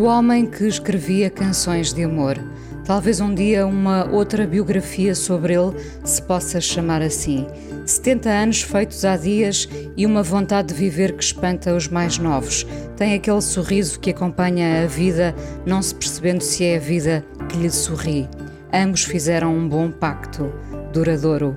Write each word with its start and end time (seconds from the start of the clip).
O 0.00 0.04
homem 0.04 0.46
que 0.46 0.66
escrevia 0.66 1.28
canções 1.28 1.92
de 1.92 2.04
amor. 2.04 2.42
Talvez 2.86 3.20
um 3.20 3.34
dia 3.34 3.66
uma 3.66 4.10
outra 4.10 4.46
biografia 4.46 5.14
sobre 5.14 5.52
ele 5.52 5.74
se 6.02 6.22
possa 6.22 6.58
chamar 6.58 7.02
assim. 7.02 7.46
70 7.84 8.30
anos 8.30 8.62
feitos 8.62 9.04
há 9.04 9.14
dias 9.14 9.68
e 9.98 10.06
uma 10.06 10.22
vontade 10.22 10.68
de 10.68 10.74
viver 10.74 11.12
que 11.12 11.22
espanta 11.22 11.74
os 11.74 11.86
mais 11.86 12.16
novos. 12.16 12.66
Tem 12.96 13.12
aquele 13.12 13.42
sorriso 13.42 14.00
que 14.00 14.08
acompanha 14.08 14.84
a 14.84 14.86
vida, 14.86 15.34
não 15.66 15.82
se 15.82 15.94
percebendo 15.94 16.40
se 16.40 16.64
é 16.64 16.76
a 16.76 16.80
vida 16.80 17.22
que 17.50 17.58
lhe 17.58 17.70
sorri. 17.70 18.26
Ambos 18.72 19.04
fizeram 19.04 19.54
um 19.54 19.68
bom 19.68 19.90
pacto, 19.90 20.50
duradouro. 20.94 21.54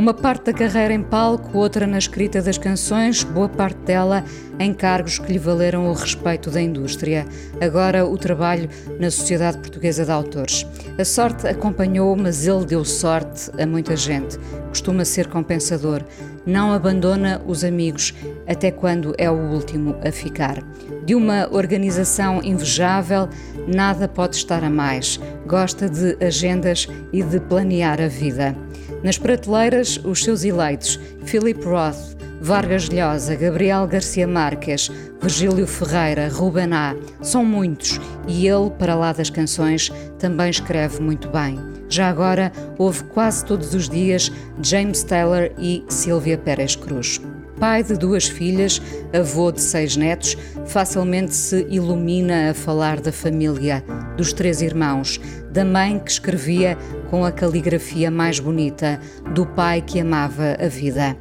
Uma 0.00 0.14
parte 0.14 0.46
da 0.46 0.54
carreira 0.54 0.94
em 0.94 1.02
palco, 1.02 1.58
outra 1.58 1.86
na 1.86 1.98
escrita 1.98 2.40
das 2.40 2.56
canções, 2.56 3.22
boa 3.22 3.50
parte 3.50 3.76
dela 3.80 4.24
em 4.58 4.72
cargos 4.72 5.18
que 5.18 5.30
lhe 5.30 5.38
valeram 5.38 5.90
o 5.90 5.92
respeito 5.92 6.50
da 6.50 6.58
indústria. 6.58 7.26
Agora 7.60 8.06
o 8.06 8.16
trabalho 8.16 8.66
na 8.98 9.10
Sociedade 9.10 9.58
Portuguesa 9.58 10.06
de 10.06 10.10
Autores. 10.10 10.66
A 10.98 11.04
sorte 11.04 11.46
acompanhou, 11.46 12.16
mas 12.16 12.46
ele 12.46 12.64
deu 12.64 12.82
sorte 12.82 13.50
a 13.60 13.66
muita 13.66 13.94
gente. 13.94 14.38
Costuma 14.70 15.04
ser 15.04 15.26
compensador. 15.26 16.02
Não 16.46 16.72
abandona 16.72 17.42
os 17.46 17.62
amigos 17.62 18.14
até 18.48 18.70
quando 18.70 19.14
é 19.18 19.30
o 19.30 19.52
último 19.52 19.96
a 20.02 20.10
ficar. 20.10 20.64
De 21.04 21.14
uma 21.14 21.46
organização 21.52 22.42
invejável, 22.42 23.28
nada 23.68 24.08
pode 24.08 24.36
estar 24.36 24.64
a 24.64 24.70
mais. 24.70 25.20
Gosta 25.46 25.90
de 25.90 26.16
agendas 26.24 26.88
e 27.12 27.22
de 27.22 27.38
planear 27.38 28.00
a 28.00 28.08
vida. 28.08 28.56
Nas 29.02 29.16
prateleiras, 29.18 29.98
os 30.04 30.22
seus 30.22 30.44
eleitos: 30.44 30.98
Philip 31.24 31.64
Roth, 31.64 32.16
Vargas 32.40 32.88
Llosa, 32.88 33.34
Gabriel 33.34 33.86
Garcia 33.86 34.26
Marques, 34.26 34.90
Virgílio 35.20 35.66
Ferreira, 35.66 36.28
Ruben 36.28 36.72
A. 36.72 36.96
São 37.20 37.44
muitos 37.44 38.00
e 38.26 38.46
ele, 38.46 38.70
para 38.70 38.94
lá 38.94 39.12
das 39.12 39.28
canções, 39.28 39.92
também 40.18 40.50
escreve 40.50 41.00
muito 41.00 41.28
bem. 41.28 41.58
Já 41.88 42.08
agora, 42.08 42.52
ouve 42.78 43.04
quase 43.04 43.44
todos 43.44 43.74
os 43.74 43.88
dias 43.88 44.32
James 44.62 45.02
Taylor 45.02 45.50
e 45.58 45.84
Silvia 45.88 46.38
Pérez 46.38 46.76
Cruz. 46.76 47.20
Pai 47.58 47.82
de 47.82 47.94
duas 47.94 48.26
filhas, 48.26 48.80
avô 49.12 49.52
de 49.52 49.60
seis 49.60 49.94
netos, 49.94 50.34
facilmente 50.64 51.34
se 51.34 51.66
ilumina 51.68 52.50
a 52.50 52.54
falar 52.54 53.00
da 53.00 53.12
família, 53.12 53.84
dos 54.16 54.32
três 54.32 54.62
irmãos, 54.62 55.20
da 55.50 55.62
mãe 55.62 55.98
que 55.98 56.10
escrevia 56.10 56.78
com 57.10 57.24
a 57.24 57.32
caligrafia 57.32 58.10
mais 58.10 58.38
bonita, 58.38 59.00
do 59.34 59.44
pai 59.44 59.82
que 59.82 59.98
amava 59.98 60.56
a 60.60 60.68
vida. 60.68 61.16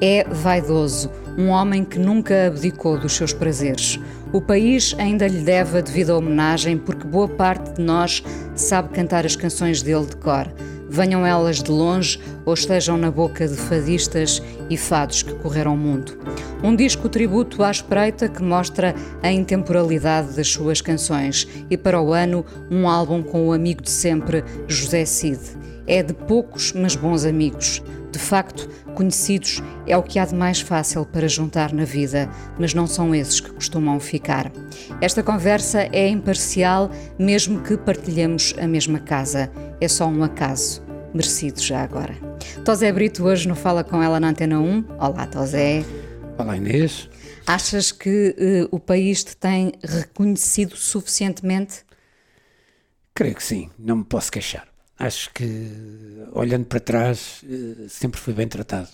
É 0.00 0.24
vaidoso, 0.24 1.10
um 1.36 1.48
homem 1.48 1.84
que 1.84 1.98
nunca 1.98 2.46
abdicou 2.46 2.98
dos 2.98 3.12
seus 3.12 3.32
prazeres. 3.32 4.00
O 4.32 4.40
país 4.40 4.96
ainda 4.98 5.28
lhe 5.28 5.42
deve 5.42 5.78
a 5.78 5.80
devida 5.80 6.16
homenagem 6.16 6.78
porque 6.78 7.06
boa 7.06 7.28
parte 7.28 7.74
de 7.74 7.82
nós 7.82 8.24
sabe 8.54 8.88
cantar 8.88 9.26
as 9.26 9.36
canções 9.36 9.82
dele 9.82 10.06
de 10.06 10.16
cor 10.16 10.48
venham 10.94 11.26
elas 11.26 11.60
de 11.60 11.72
longe 11.72 12.20
ou 12.46 12.54
estejam 12.54 12.96
na 12.96 13.10
boca 13.10 13.48
de 13.48 13.56
fadistas 13.56 14.40
e 14.70 14.76
fados 14.76 15.24
que 15.24 15.34
correram 15.34 15.74
o 15.74 15.76
mundo. 15.76 16.16
Um 16.62 16.74
disco 16.74 17.08
tributo 17.08 17.64
à 17.64 17.70
espreita 17.70 18.28
que 18.28 18.42
mostra 18.42 18.94
a 19.20 19.32
intemporalidade 19.32 20.36
das 20.36 20.48
suas 20.48 20.80
canções 20.80 21.48
e 21.68 21.76
para 21.76 22.00
o 22.00 22.12
ano 22.12 22.44
um 22.70 22.88
álbum 22.88 23.22
com 23.24 23.48
o 23.48 23.52
amigo 23.52 23.82
de 23.82 23.90
sempre, 23.90 24.44
José 24.68 25.04
Cid. 25.04 25.40
É 25.86 26.02
de 26.02 26.14
poucos, 26.14 26.72
mas 26.72 26.94
bons 26.94 27.24
amigos. 27.24 27.82
De 28.12 28.18
facto, 28.18 28.68
conhecidos 28.94 29.60
é 29.88 29.96
o 29.96 30.02
que 30.02 30.20
há 30.20 30.24
de 30.24 30.34
mais 30.34 30.60
fácil 30.60 31.04
para 31.04 31.26
juntar 31.26 31.72
na 31.72 31.84
vida, 31.84 32.30
mas 32.56 32.72
não 32.72 32.86
são 32.86 33.12
esses 33.12 33.40
que 33.40 33.52
costumam 33.52 33.98
ficar. 33.98 34.52
Esta 35.00 35.24
conversa 35.24 35.88
é 35.92 36.08
imparcial, 36.08 36.88
mesmo 37.18 37.60
que 37.60 37.76
partilhemos 37.76 38.54
a 38.58 38.68
mesma 38.68 39.00
casa. 39.00 39.50
É 39.80 39.88
só 39.88 40.06
um 40.06 40.22
acaso 40.22 40.83
merecido 41.14 41.60
já 41.60 41.82
agora. 41.82 42.14
Tosé 42.64 42.92
Brito 42.92 43.24
hoje 43.24 43.46
não 43.46 43.54
fala 43.54 43.84
com 43.84 44.02
ela 44.02 44.18
na 44.18 44.30
Antena 44.30 44.58
1. 44.58 44.96
Olá, 44.98 45.26
Tosé. 45.26 45.84
Olá, 46.36 46.56
Inês. 46.56 47.08
Achas 47.46 47.92
que 47.92 48.34
uh, 48.36 48.74
o 48.74 48.80
país 48.80 49.22
te 49.22 49.36
tem 49.36 49.72
reconhecido 49.82 50.76
suficientemente? 50.76 51.84
Creio 53.14 53.36
que 53.36 53.44
sim, 53.44 53.70
não 53.78 53.98
me 53.98 54.04
posso 54.04 54.32
queixar. 54.32 54.66
Acho 54.98 55.32
que, 55.32 55.70
olhando 56.32 56.64
para 56.64 56.80
trás, 56.80 57.44
uh, 57.44 57.88
sempre 57.88 58.20
fui 58.20 58.34
bem 58.34 58.48
tratado. 58.48 58.88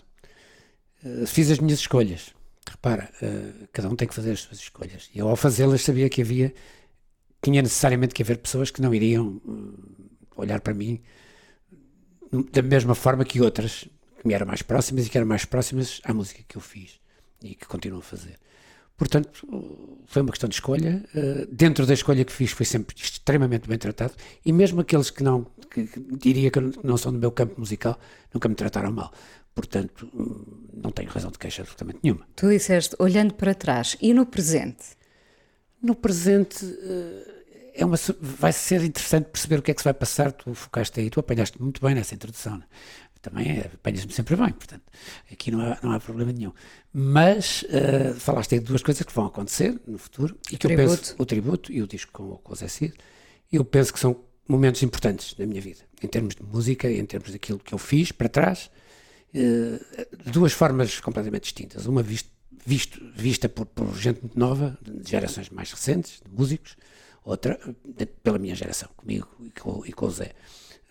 Uh, 1.02 1.26
fiz 1.26 1.50
as 1.50 1.58
minhas 1.58 1.78
escolhas. 1.78 2.34
Repara, 2.70 3.10
cada 3.72 3.88
um 3.88 3.96
tem 3.96 4.06
que 4.06 4.14
fazer 4.14 4.32
as 4.32 4.40
suas 4.40 4.58
escolhas. 4.58 5.10
E 5.12 5.18
eu, 5.18 5.28
ao 5.28 5.34
fazê-las, 5.34 5.80
sabia 5.80 6.08
que 6.08 6.22
havia, 6.22 6.54
tinha 7.42 7.62
necessariamente 7.62 8.14
que 8.14 8.22
haver 8.22 8.38
pessoas 8.38 8.70
que 8.70 8.80
não 8.80 8.94
iriam 8.94 9.40
olhar 10.36 10.60
para 10.60 10.72
mim 10.72 11.02
da 12.52 12.62
mesma 12.62 12.94
forma 12.94 13.24
que 13.24 13.40
outras 13.40 13.88
que 14.20 14.26
me 14.26 14.34
eram 14.34 14.46
mais 14.46 14.62
próximas 14.62 15.06
e 15.06 15.10
que 15.10 15.16
eram 15.16 15.26
mais 15.26 15.44
próximas 15.44 16.00
à 16.04 16.12
música 16.12 16.42
que 16.46 16.56
eu 16.56 16.60
fiz 16.60 17.00
e 17.42 17.54
que 17.54 17.66
continuo 17.66 18.00
a 18.00 18.02
fazer. 18.02 18.38
Portanto, 19.00 19.46
foi 20.04 20.20
uma 20.20 20.30
questão 20.30 20.46
de 20.46 20.56
escolha. 20.56 21.02
Uh, 21.14 21.46
dentro 21.50 21.86
da 21.86 21.94
escolha 21.94 22.22
que 22.22 22.30
fiz, 22.30 22.50
foi 22.50 22.66
sempre 22.66 22.94
extremamente 22.94 23.66
bem 23.66 23.78
tratado. 23.78 24.12
E 24.44 24.52
mesmo 24.52 24.82
aqueles 24.82 25.08
que 25.08 25.22
não, 25.22 25.46
que, 25.70 25.88
diria 26.18 26.50
que 26.50 26.60
não 26.84 26.98
são 26.98 27.10
do 27.10 27.18
meu 27.18 27.32
campo 27.32 27.58
musical, 27.58 27.98
nunca 28.32 28.46
me 28.46 28.54
trataram 28.54 28.92
mal. 28.92 29.10
Portanto, 29.54 30.06
hum, 30.14 30.44
não 30.74 30.90
tenho 30.90 31.08
razão 31.08 31.30
de 31.30 31.38
queixa 31.38 31.62
absolutamente 31.62 32.00
nenhuma. 32.02 32.26
Tu 32.36 32.50
disseste, 32.50 32.94
olhando 32.98 33.32
para 33.32 33.54
trás, 33.54 33.96
e 34.02 34.12
no 34.12 34.26
presente? 34.26 34.84
No 35.82 35.94
presente. 35.94 36.66
É 37.80 37.84
uma, 37.84 37.96
vai 38.20 38.52
ser 38.52 38.84
interessante 38.84 39.30
perceber 39.30 39.58
o 39.58 39.62
que 39.62 39.70
é 39.70 39.74
que 39.74 39.80
se 39.80 39.84
vai 39.84 39.94
passar. 39.94 40.32
Tu 40.32 40.52
focaste 40.52 41.00
aí, 41.00 41.08
tu 41.08 41.18
apanhaste 41.18 41.60
muito 41.60 41.80
bem 41.80 41.94
nessa 41.94 42.14
introdução. 42.14 42.58
Né? 42.58 42.64
Também 43.22 43.58
é, 43.58 43.70
apanhas-me 43.74 44.12
sempre 44.12 44.36
bem, 44.36 44.52
portanto, 44.52 44.82
aqui 45.32 45.50
não 45.50 45.60
há, 45.60 45.78
não 45.82 45.92
há 45.92 45.98
problema 46.00 46.30
nenhum. 46.30 46.52
Mas 46.92 47.64
uh, 47.64 48.14
falaste 48.18 48.54
aí 48.54 48.60
de 48.60 48.66
duas 48.66 48.82
coisas 48.82 49.02
que 49.02 49.12
vão 49.14 49.26
acontecer 49.26 49.80
no 49.86 49.96
futuro 49.98 50.38
e 50.50 50.56
que 50.56 50.66
tributo. 50.66 50.92
eu 50.92 50.96
penso, 50.96 51.14
o 51.18 51.26
tributo 51.26 51.72
e 51.72 51.82
o 51.82 51.86
disco 51.86 52.12
com, 52.12 52.36
com 52.36 52.52
o 52.52 52.56
Zé 52.56 52.68
Cid, 52.68 52.94
eu 53.50 53.64
penso 53.64 53.92
que 53.92 53.98
são 53.98 54.24
momentos 54.46 54.82
importantes 54.82 55.34
na 55.38 55.46
minha 55.46 55.60
vida, 55.60 55.80
em 56.02 56.06
termos 56.06 56.34
de 56.34 56.42
música, 56.42 56.90
em 56.90 57.04
termos 57.06 57.30
daquilo 57.30 57.58
que 57.58 57.74
eu 57.74 57.78
fiz 57.78 58.12
para 58.12 58.28
trás, 58.28 58.70
uh, 59.34 60.30
duas 60.30 60.52
formas 60.52 60.98
completamente 61.00 61.44
distintas. 61.44 61.86
Uma 61.86 62.02
visto, 62.02 62.30
visto, 62.66 63.00
vista 63.14 63.48
por, 63.48 63.64
por 63.64 63.94
gente 63.96 64.20
muito 64.20 64.38
nova, 64.38 64.78
de 64.82 65.10
gerações 65.10 65.50
mais 65.50 65.70
recentes, 65.72 66.20
de 66.24 66.34
músicos, 66.34 66.74
outra 67.24 67.58
pela 68.22 68.38
minha 68.38 68.54
geração, 68.54 68.88
comigo 68.96 69.28
e 69.40 69.50
com, 69.50 69.82
e 69.86 69.92
com 69.92 70.06
o 70.06 70.10
Zé, 70.10 70.32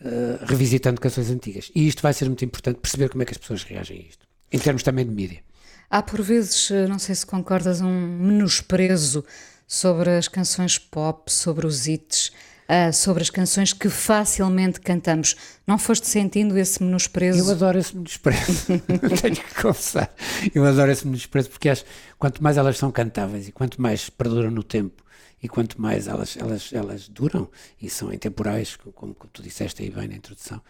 uh, 0.02 0.46
revisitando 0.46 1.02
canções 1.02 1.30
antigas. 1.30 1.72
E 1.76 1.88
isto 1.88 2.02
vai 2.02 2.14
ser 2.14 2.26
muito 2.26 2.44
importante 2.46 2.80
perceber 2.80 3.10
como 3.10 3.24
é 3.24 3.26
que 3.26 3.32
as 3.32 3.38
pessoas 3.38 3.64
reagem 3.64 3.98
a 3.98 4.10
isto, 4.10 4.28
em 4.52 4.60
termos 4.60 4.84
também 4.84 5.06
de 5.06 5.12
mídia. 5.12 5.44
Há 5.90 6.04
por 6.04 6.22
vezes, 6.22 6.70
eh, 6.70 6.88
não 6.88 7.00
sei 7.00 7.16
se 7.16 7.26
concordas, 7.26 7.82
um 7.82 7.90
menosprezo 7.90 9.26
sobre 9.68 10.12
as 10.12 10.28
canções 10.28 10.78
pop, 10.78 11.32
sobre 11.32 11.66
os 11.66 11.88
hits, 11.88 12.32
uh, 12.70 12.94
sobre 12.94 13.24
as 13.24 13.32
canções 13.32 13.74
que 13.74 13.90
facilmente 13.90 14.80
cantamos. 14.80 15.36
Não 15.66 15.80
foste 15.80 16.08
sentindo 16.08 16.56
esse 16.60 16.84
menosprezo? 16.84 17.40
Eu 17.40 17.50
adoro 17.50 17.80
esse 17.80 17.96
menosprezo, 17.96 18.68
tenho 19.22 19.36
que 19.36 19.62
confessar. 19.62 20.14
Eu 20.54 20.64
adoro 20.64 20.92
esse 20.92 21.08
menosprezo 21.08 21.50
porque 21.50 21.70
acho 21.70 21.84
quanto 22.20 22.44
mais 22.44 22.58
elas 22.58 22.78
são 22.78 22.92
cantáveis 22.92 23.48
e 23.48 23.52
quanto 23.52 23.82
mais 23.82 24.12
perduram 24.12 24.52
no 24.52 24.62
tempo 24.62 25.04
e 25.42 25.48
quanto 25.48 25.82
mais 25.82 26.08
elas, 26.08 26.38
elas, 26.38 26.72
elas 26.74 27.08
duram 27.08 27.50
e 27.82 27.90
são 27.90 28.14
intemporais, 28.14 28.76
como, 28.76 29.14
como 29.14 29.32
tu 29.32 29.42
disseste 29.42 29.84
aí 29.84 29.90
bem 29.90 30.08
na 30.08 30.16
introdução, 30.16 30.62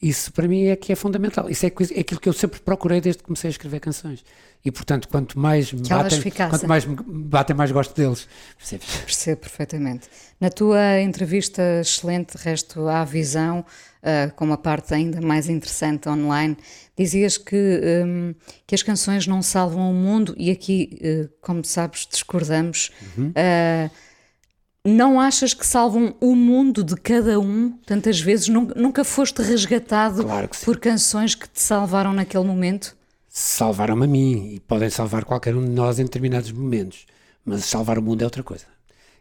isso 0.00 0.30
para 0.32 0.46
mim 0.46 0.66
é 0.66 0.76
que 0.76 0.92
é 0.92 0.96
fundamental. 0.96 1.48
Isso 1.48 1.64
é, 1.64 1.70
coisa, 1.70 1.94
é 1.94 2.00
aquilo 2.00 2.20
que 2.20 2.28
eu 2.28 2.32
sempre 2.32 2.60
procurei 2.60 3.00
desde 3.00 3.18
que 3.18 3.24
comecei 3.24 3.48
a 3.48 3.50
escrever 3.50 3.80
canções. 3.80 4.22
E 4.64 4.70
portanto, 4.70 5.08
quanto 5.08 5.38
mais 5.38 5.72
me 5.72 5.88
batem, 5.88 6.20
quanto 6.50 6.68
mais 6.68 6.84
me 6.84 6.96
batem, 6.96 7.56
mais 7.56 7.70
gosto 7.70 7.94
deles. 7.94 8.28
Percebes? 8.58 8.96
Percebo 8.96 9.40
perfeitamente. 9.42 10.08
Na 10.40 10.50
tua 10.50 11.00
entrevista 11.00 11.62
excelente, 11.80 12.36
resto 12.36 12.86
à 12.88 13.04
visão, 13.04 13.64
uh, 14.02 14.34
com 14.34 14.44
uma 14.44 14.58
parte 14.58 14.92
ainda 14.92 15.20
mais 15.20 15.48
interessante 15.48 16.08
online, 16.08 16.56
dizias 16.98 17.38
que, 17.38 18.04
um, 18.04 18.34
que 18.66 18.74
as 18.74 18.82
canções 18.82 19.26
não 19.26 19.40
salvam 19.40 19.90
o 19.90 19.94
mundo, 19.94 20.34
e 20.36 20.50
aqui, 20.50 20.98
uh, 21.00 21.28
como 21.40 21.64
sabes, 21.64 22.06
discordamos. 22.10 22.90
Uhum. 23.16 23.28
Uh, 23.28 23.90
não 24.86 25.20
achas 25.20 25.52
que 25.52 25.66
salvam 25.66 26.14
o 26.20 26.34
mundo 26.34 26.84
de 26.84 26.94
cada 26.96 27.40
um? 27.40 27.72
Tantas 27.84 28.20
vezes 28.20 28.48
nunca 28.48 29.04
foste 29.04 29.42
resgatado 29.42 30.22
claro 30.22 30.48
por 30.64 30.78
canções 30.78 31.34
que 31.34 31.48
te 31.48 31.60
salvaram 31.60 32.12
naquele 32.12 32.44
momento? 32.44 32.96
Salvaram-me 33.28 34.04
a 34.04 34.08
mim 34.08 34.54
e 34.54 34.60
podem 34.60 34.88
salvar 34.88 35.24
qualquer 35.24 35.54
um 35.54 35.64
de 35.64 35.70
nós 35.70 35.98
em 35.98 36.04
determinados 36.04 36.50
momentos, 36.52 37.06
mas 37.44 37.64
salvar 37.64 37.98
o 37.98 38.02
mundo 38.02 38.22
é 38.22 38.24
outra 38.24 38.42
coisa. 38.42 38.64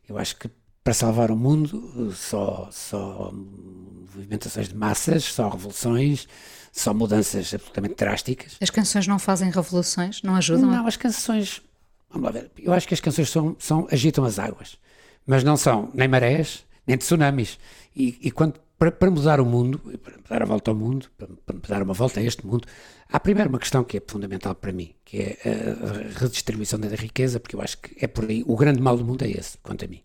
Eu 0.07 0.17
acho 0.17 0.37
que 0.37 0.49
para 0.83 0.93
salvar 0.93 1.31
o 1.31 1.35
mundo 1.35 2.13
só, 2.15 2.69
só 2.71 3.33
movimentações 3.33 4.69
de 4.69 4.75
massas, 4.75 5.23
só 5.23 5.49
revoluções, 5.49 6.27
só 6.71 6.93
mudanças 6.93 7.53
absolutamente 7.53 7.95
drásticas. 7.95 8.55
As 8.61 8.69
canções 8.69 9.07
não 9.07 9.17
fazem 9.17 9.49
revoluções? 9.49 10.21
Não 10.21 10.35
ajudam? 10.35 10.69
Não, 10.69 10.85
as 10.85 10.95
canções. 10.95 11.61
Vamos 12.09 12.25
lá 12.25 12.31
ver. 12.31 12.51
Eu 12.59 12.71
acho 12.71 12.87
que 12.87 12.93
as 12.93 12.99
canções 12.99 13.29
são, 13.29 13.55
são 13.57 13.87
agitam 13.91 14.23
as 14.23 14.37
águas 14.37 14.77
mas 15.25 15.43
não 15.43 15.57
são 15.57 15.89
nem 15.93 16.07
marés, 16.07 16.65
nem 16.85 16.97
tsunamis. 16.97 17.57
E, 17.95 18.17
e 18.21 18.31
quando, 18.31 18.59
para, 18.77 18.91
para, 18.91 19.09
mudar 19.09 19.39
o 19.39 19.45
mundo, 19.45 19.79
para 20.03 20.17
dar 20.29 20.43
a 20.43 20.45
volta 20.45 20.71
ao 20.71 20.75
mundo, 20.75 21.07
para, 21.17 21.27
para 21.45 21.75
dar 21.75 21.83
uma 21.83 21.93
volta 21.93 22.19
a 22.19 22.23
este 22.23 22.45
mundo, 22.45 22.67
há 23.09 23.19
primeiro 23.19 23.49
uma 23.49 23.59
questão 23.59 23.83
que 23.83 23.97
é 23.97 24.01
fundamental 24.05 24.53
para 24.53 24.71
mim, 24.71 24.93
que 25.03 25.17
é 25.17 25.37
a 25.43 26.19
redistribuição 26.19 26.79
da 26.79 26.89
riqueza, 26.89 27.39
porque 27.39 27.55
eu 27.55 27.61
acho 27.61 27.77
que 27.77 28.03
é 28.03 28.07
por 28.07 28.29
aí, 28.29 28.43
o 28.45 28.55
grande 28.55 28.81
mal 28.81 28.97
do 28.97 29.05
mundo 29.05 29.23
é 29.23 29.29
esse, 29.29 29.57
quanto 29.59 29.85
a 29.85 29.87
mim. 29.87 30.01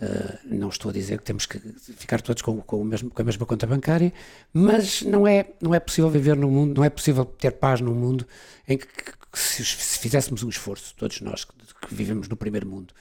Uh, 0.00 0.38
não 0.44 0.68
estou 0.68 0.90
a 0.90 0.94
dizer 0.94 1.18
que 1.18 1.24
temos 1.24 1.44
que 1.44 1.58
ficar 1.58 2.22
todos 2.22 2.40
com, 2.40 2.60
com, 2.60 2.84
mesmo, 2.84 3.10
com, 3.10 3.20
a 3.20 3.24
mesma 3.24 3.44
conta 3.44 3.66
bancária, 3.66 4.12
mas 4.52 5.02
não 5.02 5.26
é, 5.26 5.44
não 5.60 5.74
é 5.74 5.80
possível 5.80 6.08
viver 6.08 6.36
num 6.36 6.48
mundo, 6.48 6.76
não 6.76 6.84
é 6.84 6.88
possível 6.88 7.24
ter 7.24 7.50
paz 7.50 7.80
num 7.80 7.94
mundo 7.94 8.24
em 8.68 8.78
que, 8.78 8.86
que, 8.86 9.12
que 9.32 9.38
se, 9.38 9.64
se, 9.64 9.98
fizéssemos 9.98 10.44
um 10.44 10.48
esforço, 10.48 10.94
todos 10.96 11.20
nós 11.20 11.44
que, 11.44 11.52
que 11.88 11.92
vivemos 11.92 12.28
no 12.28 12.36
primeiro 12.36 12.64
mundo, 12.64 12.94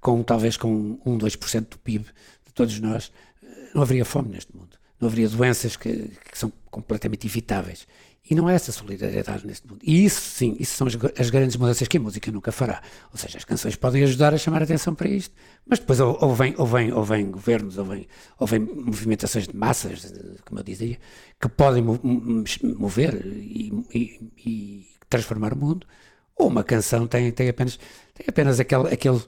com 0.00 0.22
talvez 0.22 0.56
com 0.56 0.98
1, 1.04 1.18
2% 1.18 1.68
do 1.68 1.78
PIB 1.78 2.06
de 2.46 2.52
todos 2.52 2.78
nós, 2.80 3.12
eh, 3.42 3.70
não 3.74 3.82
haveria 3.82 4.04
fome 4.04 4.30
neste 4.30 4.54
mundo. 4.56 4.78
Não 5.00 5.08
haveria 5.08 5.28
doenças 5.28 5.76
que, 5.76 6.10
que 6.30 6.38
são 6.38 6.52
completamente 6.70 7.26
evitáveis. 7.26 7.86
E 8.30 8.34
não 8.34 8.48
é 8.48 8.54
essa 8.54 8.70
solidariedade 8.72 9.46
neste 9.46 9.66
mundo. 9.66 9.80
E 9.82 10.04
isso, 10.04 10.20
sim, 10.20 10.54
isso 10.60 10.76
são 10.76 10.86
as, 10.86 10.94
as, 11.18 11.30
grandes 11.30 11.56
mudanças 11.56 11.88
que 11.88 11.96
a 11.96 12.00
música 12.00 12.30
nunca 12.30 12.52
fará. 12.52 12.82
Ou 13.10 13.16
seja, 13.16 13.38
as 13.38 13.44
canções 13.44 13.74
podem 13.74 14.02
ajudar 14.02 14.34
a 14.34 14.38
chamar 14.38 14.60
a 14.60 14.64
atenção 14.64 14.94
para 14.94 15.08
isto, 15.08 15.34
mas 15.66 15.78
depois 15.78 15.98
ou, 15.98 16.18
ou, 16.20 16.34
vem, 16.34 16.54
ou, 16.58 16.66
vem, 16.66 16.92
ou 16.92 17.02
vem 17.02 17.30
governos, 17.30 17.78
ou 17.78 17.86
vem, 17.86 18.06
ou 18.38 18.46
vem 18.46 18.60
movimentações 18.60 19.48
de 19.48 19.56
massas, 19.56 20.12
como 20.44 20.60
eu 20.60 20.64
dizia, 20.64 20.98
que 21.40 21.48
podem 21.48 21.82
mover 21.82 23.14
e, 23.24 23.72
e, 23.94 24.30
e 24.44 24.86
transformar 25.08 25.54
o 25.54 25.56
mundo, 25.56 25.86
ou 26.36 26.48
uma 26.48 26.62
canção 26.62 27.06
tem, 27.06 27.32
tem 27.32 27.48
apenas, 27.48 27.78
tem 28.14 28.26
apenas 28.28 28.60
aquele, 28.60 28.92
aquele 28.92 29.22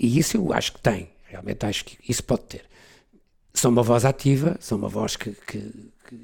e 0.00 0.18
isso 0.18 0.38
eu 0.38 0.52
acho 0.54 0.72
que 0.72 0.80
tem, 0.80 1.10
realmente 1.26 1.66
acho 1.66 1.84
que 1.84 1.98
isso 2.08 2.24
pode 2.24 2.44
ter. 2.44 2.64
São 3.52 3.70
uma 3.70 3.82
voz 3.82 4.06
ativa, 4.06 4.56
são 4.58 4.78
uma 4.78 4.88
voz 4.88 5.14
que, 5.14 5.32
que, 5.32 5.60
que, 6.08 6.16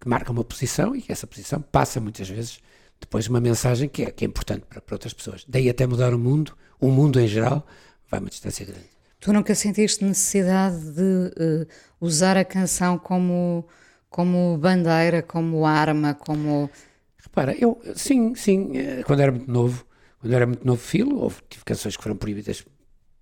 que 0.00 0.08
marca 0.08 0.30
uma 0.30 0.44
posição 0.44 0.94
e 0.94 1.04
essa 1.08 1.26
posição 1.26 1.60
passa 1.60 1.98
muitas 2.00 2.28
vezes 2.28 2.60
depois 3.00 3.26
uma 3.26 3.40
mensagem 3.40 3.88
que 3.88 4.04
é, 4.04 4.12
que 4.12 4.24
é 4.24 4.28
importante 4.28 4.64
para, 4.68 4.80
para 4.80 4.94
outras 4.94 5.12
pessoas. 5.12 5.44
Daí 5.48 5.68
até 5.68 5.88
mudar 5.88 6.14
o 6.14 6.18
mundo, 6.18 6.56
o 6.80 6.88
mundo 6.88 7.18
em 7.18 7.26
geral, 7.26 7.66
vai 8.08 8.20
uma 8.20 8.30
distância 8.30 8.64
grande. 8.64 8.86
Tu 9.18 9.32
nunca 9.32 9.56
sentiste 9.56 10.04
necessidade 10.04 10.78
de 10.92 11.02
uh, 11.02 11.66
usar 12.00 12.36
a 12.36 12.44
canção 12.44 12.96
como, 12.96 13.66
como 14.08 14.56
bandeira, 14.56 15.20
como 15.20 15.66
arma, 15.66 16.14
como. 16.14 16.70
Repara, 17.18 17.56
eu, 17.58 17.80
sim, 17.96 18.36
sim, 18.36 18.76
eh, 18.76 19.02
quando 19.04 19.20
era 19.20 19.32
muito 19.32 19.50
novo, 19.50 19.84
quando 20.20 20.32
era 20.32 20.46
muito 20.46 20.64
novo 20.64 20.80
filo, 20.80 21.18
houve, 21.18 21.38
tive 21.50 21.64
canções 21.64 21.96
que 21.96 22.02
foram 22.02 22.16
proibidas 22.16 22.64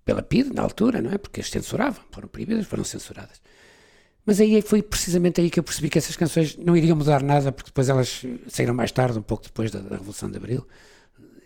pela 0.05 0.21
PID, 0.21 0.53
na 0.53 0.61
altura, 0.61 1.01
não 1.01 1.11
é? 1.11 1.17
Porque 1.17 1.41
as 1.41 1.49
censuravam, 1.49 2.01
foram 2.11 2.27
proibidas, 2.27 2.67
foram 2.67 2.83
censuradas. 2.83 3.41
Mas 4.23 4.39
aí 4.39 4.61
foi 4.61 4.81
precisamente 4.81 5.41
aí 5.41 5.49
que 5.49 5.59
eu 5.59 5.63
percebi 5.63 5.89
que 5.89 5.97
essas 5.97 6.15
canções 6.15 6.55
não 6.57 6.77
iriam 6.77 6.95
mudar 6.95 7.21
nada, 7.23 7.51
porque 7.51 7.69
depois 7.69 7.89
elas 7.89 8.23
saíram 8.47 8.73
mais 8.73 8.91
tarde, 8.91 9.17
um 9.17 9.23
pouco 9.23 9.43
depois 9.43 9.71
da, 9.71 9.79
da 9.79 9.97
Revolução 9.97 10.29
de 10.29 10.37
Abril, 10.37 10.65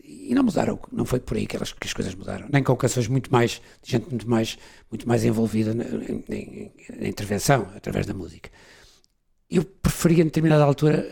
e 0.04 0.34
não 0.34 0.44
mudaram, 0.44 0.80
não 0.92 1.06
foi 1.06 1.20
por 1.20 1.38
aí 1.38 1.46
que, 1.46 1.56
elas, 1.56 1.72
que 1.72 1.88
as 1.88 1.94
coisas 1.94 2.16
mudaram, 2.16 2.48
nem 2.52 2.64
com 2.64 2.76
canções 2.76 3.08
muito 3.08 3.32
mais, 3.32 3.62
de 3.82 3.92
gente 3.92 4.10
muito 4.10 4.30
mais, 4.30 4.58
muito 4.90 5.08
mais 5.08 5.24
envolvida 5.24 5.74
na, 5.74 5.84
na 5.84 7.08
intervenção, 7.08 7.68
através 7.76 8.06
da 8.06 8.14
música. 8.14 8.50
Eu 9.50 9.64
preferia, 9.64 10.22
em 10.22 10.26
determinada 10.26 10.64
altura, 10.64 11.06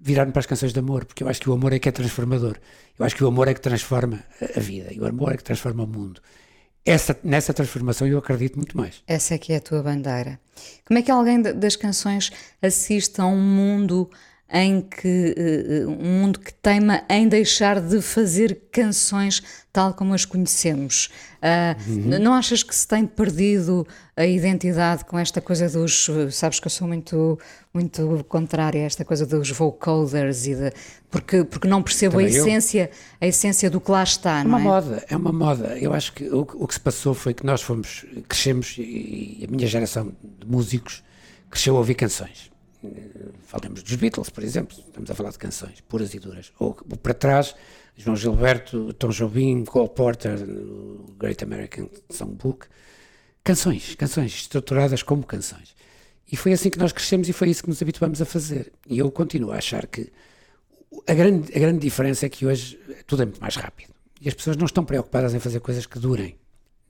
virar-me 0.00 0.32
para 0.32 0.40
as 0.40 0.46
canções 0.46 0.72
de 0.72 0.78
amor, 0.78 1.04
porque 1.04 1.22
eu 1.22 1.28
acho 1.28 1.40
que 1.40 1.50
o 1.50 1.52
amor 1.52 1.72
é 1.72 1.78
que 1.78 1.88
é 1.88 1.92
transformador. 1.92 2.56
Eu 2.98 3.04
acho 3.04 3.16
que 3.16 3.24
o 3.24 3.26
amor 3.26 3.48
é 3.48 3.54
que 3.54 3.60
transforma 3.60 4.22
a 4.56 4.60
vida, 4.60 4.92
e 4.92 5.00
o 5.00 5.06
amor 5.06 5.32
é 5.32 5.36
que 5.36 5.44
transforma 5.44 5.84
o 5.84 5.86
mundo 5.86 6.20
essa, 6.84 7.18
nessa 7.22 7.52
transformação 7.52 8.06
eu 8.06 8.18
acredito 8.18 8.56
muito 8.56 8.76
mais. 8.76 9.02
Essa 9.06 9.34
é 9.34 9.38
que 9.38 9.52
é 9.52 9.56
a 9.56 9.60
tua 9.60 9.82
bandeira. 9.82 10.40
Como 10.84 10.98
é 10.98 11.02
que 11.02 11.10
alguém 11.10 11.40
das 11.40 11.76
canções 11.76 12.30
assiste 12.60 13.20
a 13.20 13.26
um 13.26 13.40
mundo 13.40 14.10
em 14.52 14.80
que 14.80 15.34
uh, 15.86 15.90
um 15.90 16.22
mundo 16.22 16.40
que 16.40 16.52
teima 16.52 17.02
em 17.08 17.28
deixar 17.28 17.80
de 17.80 18.02
fazer 18.02 18.62
canções 18.72 19.42
tal 19.72 19.94
como 19.94 20.12
as 20.12 20.24
conhecemos. 20.24 21.08
Uh, 21.36 21.90
uhum. 21.90 22.18
Não 22.18 22.34
achas 22.34 22.62
que 22.62 22.74
se 22.74 22.86
tem 22.86 23.06
perdido 23.06 23.86
a 24.16 24.26
identidade 24.26 25.04
com 25.04 25.16
esta 25.16 25.40
coisa 25.40 25.68
dos. 25.68 26.10
Sabes 26.32 26.58
que 26.58 26.66
eu 26.66 26.70
sou 26.70 26.88
muito, 26.88 27.38
muito 27.72 28.24
contrária 28.28 28.82
a 28.82 28.84
esta 28.84 29.04
coisa 29.04 29.24
dos 29.24 29.50
vocoders 29.50 30.46
e 30.46 30.56
de, 30.56 30.72
porque, 31.08 31.44
porque 31.44 31.68
não 31.68 31.82
percebo 31.82 32.18
a 32.18 32.24
essência, 32.24 32.90
a 33.20 33.26
essência 33.26 33.70
do 33.70 33.80
que 33.80 33.90
lá 33.90 34.02
está. 34.02 34.40
É 34.40 34.44
uma 34.44 34.60
é? 34.60 34.62
moda, 34.62 35.04
é 35.08 35.16
uma 35.16 35.32
moda. 35.32 35.78
Eu 35.78 35.94
acho 35.94 36.12
que 36.12 36.24
o, 36.24 36.40
o 36.40 36.66
que 36.66 36.74
se 36.74 36.80
passou 36.80 37.14
foi 37.14 37.32
que 37.32 37.46
nós 37.46 37.62
fomos, 37.62 38.04
crescemos 38.28 38.74
e 38.76 39.46
a 39.48 39.50
minha 39.50 39.68
geração 39.68 40.12
de 40.22 40.46
músicos 40.46 41.04
cresceu 41.48 41.76
a 41.76 41.78
ouvir 41.78 41.94
canções 41.94 42.49
falamos 43.42 43.82
dos 43.82 43.94
Beatles, 43.94 44.30
por 44.30 44.42
exemplo, 44.42 44.76
estamos 44.78 45.10
a 45.10 45.14
falar 45.14 45.30
de 45.30 45.38
canções 45.38 45.80
puras 45.80 46.14
e 46.14 46.18
duras. 46.18 46.52
Ou, 46.58 46.74
para 46.74 47.14
trás, 47.14 47.54
João 47.96 48.16
Gilberto, 48.16 48.92
Tom 48.94 49.10
Jobim, 49.10 49.64
Cole 49.64 49.88
Porter, 49.90 50.38
o 50.42 51.14
Great 51.18 51.42
American 51.44 51.88
Songbook. 52.10 52.66
Canções, 53.42 53.94
canções 53.94 54.32
estruturadas 54.32 55.02
como 55.02 55.24
canções. 55.24 55.74
E 56.30 56.36
foi 56.36 56.52
assim 56.52 56.70
que 56.70 56.78
nós 56.78 56.92
crescemos 56.92 57.28
e 57.28 57.32
foi 57.32 57.50
isso 57.50 57.62
que 57.62 57.68
nos 57.68 57.82
habituamos 57.82 58.22
a 58.22 58.24
fazer. 58.24 58.72
E 58.88 58.98
eu 58.98 59.10
continuo 59.10 59.52
a 59.52 59.56
achar 59.56 59.86
que 59.86 60.12
a 61.06 61.14
grande, 61.14 61.54
a 61.54 61.58
grande 61.58 61.78
diferença 61.78 62.26
é 62.26 62.28
que 62.28 62.46
hoje 62.46 62.78
tudo 63.06 63.22
é 63.22 63.26
muito 63.26 63.40
mais 63.40 63.56
rápido. 63.56 63.92
E 64.20 64.28
as 64.28 64.34
pessoas 64.34 64.56
não 64.56 64.66
estão 64.66 64.84
preocupadas 64.84 65.34
em 65.34 65.40
fazer 65.40 65.60
coisas 65.60 65.86
que 65.86 65.98
durem 65.98 66.36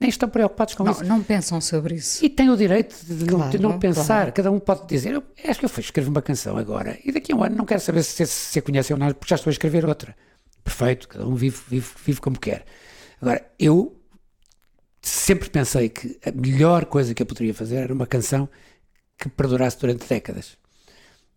nem 0.01 0.09
estão 0.09 0.27
preocupados 0.27 0.73
com 0.73 0.83
não, 0.83 0.91
isso. 0.91 1.03
Não 1.03 1.21
pensam 1.21 1.61
sobre 1.61 1.95
isso. 1.95 2.25
E 2.25 2.29
têm 2.29 2.49
o 2.49 2.57
direito 2.57 2.95
de, 3.05 3.25
claro, 3.25 3.43
não, 3.43 3.49
de 3.51 3.59
não, 3.59 3.79
pensar. 3.79 4.05
Claro. 4.05 4.33
Cada 4.33 4.51
um 4.51 4.59
pode 4.59 4.87
dizer, 4.87 5.13
eu 5.13 5.23
acho 5.47 5.59
que 5.59 5.65
eu 5.65 5.71
escrevo 5.77 6.09
uma 6.09 6.23
canção 6.23 6.57
agora 6.57 6.97
e 7.05 7.11
daqui 7.11 7.31
a 7.31 7.35
um 7.35 7.43
ano 7.43 7.55
não 7.55 7.65
quero 7.65 7.79
saber 7.79 8.01
se, 8.01 8.25
se 8.25 8.57
a 8.57 8.61
conhece 8.63 8.91
ou 8.91 8.97
não, 8.97 9.13
porque 9.13 9.29
já 9.29 9.35
estou 9.35 9.51
a 9.51 9.53
escrever 9.53 9.85
outra. 9.85 10.15
Perfeito, 10.63 11.07
cada 11.07 11.27
um 11.27 11.35
vive, 11.35 11.57
vive, 11.69 11.87
vive 12.03 12.19
como 12.19 12.39
quer. 12.39 12.65
Agora, 13.21 13.45
eu 13.59 13.95
sempre 15.03 15.51
pensei 15.51 15.87
que 15.89 16.19
a 16.25 16.31
melhor 16.31 16.85
coisa 16.85 17.13
que 17.13 17.21
eu 17.21 17.25
poderia 17.27 17.53
fazer 17.53 17.75
era 17.75 17.93
uma 17.93 18.07
canção 18.07 18.49
que 19.19 19.29
perdurasse 19.29 19.79
durante 19.79 20.07
décadas. 20.07 20.57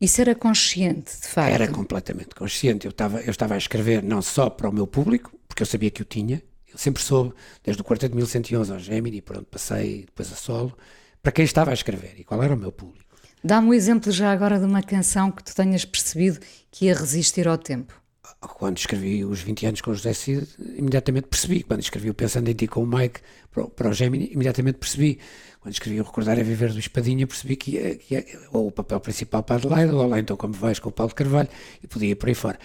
Isso 0.00 0.22
era 0.22 0.34
consciente, 0.34 1.20
de 1.20 1.28
facto? 1.28 1.52
Era 1.52 1.68
completamente 1.68 2.34
consciente. 2.34 2.86
Eu 2.86 2.90
estava, 2.90 3.20
eu 3.20 3.30
estava 3.30 3.54
a 3.54 3.58
escrever 3.58 4.02
não 4.02 4.22
só 4.22 4.48
para 4.48 4.70
o 4.70 4.72
meu 4.72 4.86
público, 4.86 5.30
porque 5.46 5.62
eu 5.62 5.66
sabia 5.66 5.90
que 5.90 6.00
o 6.00 6.04
tinha, 6.04 6.42
sempre 6.74 7.02
soube, 7.02 7.34
desde 7.62 7.80
o 7.80 7.84
quarteto 7.84 8.12
de 8.12 8.16
1111 8.16 8.72
ao 8.72 8.78
Gemini, 8.78 9.20
por 9.20 9.36
onde 9.36 9.46
passei 9.46 10.04
depois 10.06 10.32
a 10.32 10.36
solo, 10.36 10.76
para 11.22 11.32
quem 11.32 11.44
estava 11.44 11.70
a 11.70 11.74
escrever 11.74 12.14
e 12.18 12.24
qual 12.24 12.42
era 12.42 12.54
o 12.54 12.56
meu 12.56 12.72
público. 12.72 13.04
Dá-me 13.42 13.68
um 13.68 13.74
exemplo 13.74 14.10
já 14.10 14.32
agora 14.32 14.58
de 14.58 14.64
uma 14.64 14.82
canção 14.82 15.30
que 15.30 15.44
tu 15.44 15.54
tenhas 15.54 15.84
percebido 15.84 16.40
que 16.70 16.86
ia 16.86 16.94
resistir 16.94 17.46
ao 17.46 17.58
tempo. 17.58 17.94
Quando 18.40 18.78
escrevi 18.78 19.24
os 19.24 19.40
20 19.40 19.66
anos 19.66 19.80
com 19.80 19.90
o 19.90 19.94
José 19.94 20.12
Cid, 20.14 20.46
imediatamente 20.76 21.28
percebi. 21.28 21.62
Quando 21.62 21.80
escrevi 21.80 22.10
o 22.10 22.14
Pensando 22.14 22.48
em 22.48 22.54
Ti 22.54 22.66
com 22.66 22.82
o 22.82 22.86
Mike 22.86 23.20
para 23.50 23.64
o, 23.64 23.70
para 23.70 23.88
o 23.88 23.92
Gemini, 23.92 24.30
imediatamente 24.32 24.76
percebi. 24.78 25.18
Quando 25.60 25.72
escrevi 25.72 26.00
o 26.00 26.04
Recordar 26.04 26.38
a 26.38 26.42
Viver 26.42 26.72
do 26.72 26.78
Espadinha, 26.78 27.26
percebi 27.26 27.56
que 27.56 27.72
ia, 27.72 27.96
que 27.96 28.14
ia 28.14 28.24
ou 28.50 28.68
o 28.68 28.72
papel 28.72 29.00
principal 29.00 29.42
para 29.42 29.56
Adelaide, 29.56 29.94
ou 29.94 30.06
lá 30.06 30.18
então 30.18 30.36
como 30.36 30.54
vais 30.54 30.78
com 30.78 30.88
o 30.88 30.92
Paulo 30.92 31.14
Carvalho, 31.14 31.48
e 31.82 31.86
podia 31.86 32.10
ir 32.10 32.14
por 32.14 32.28
aí 32.28 32.34
fora 32.34 32.58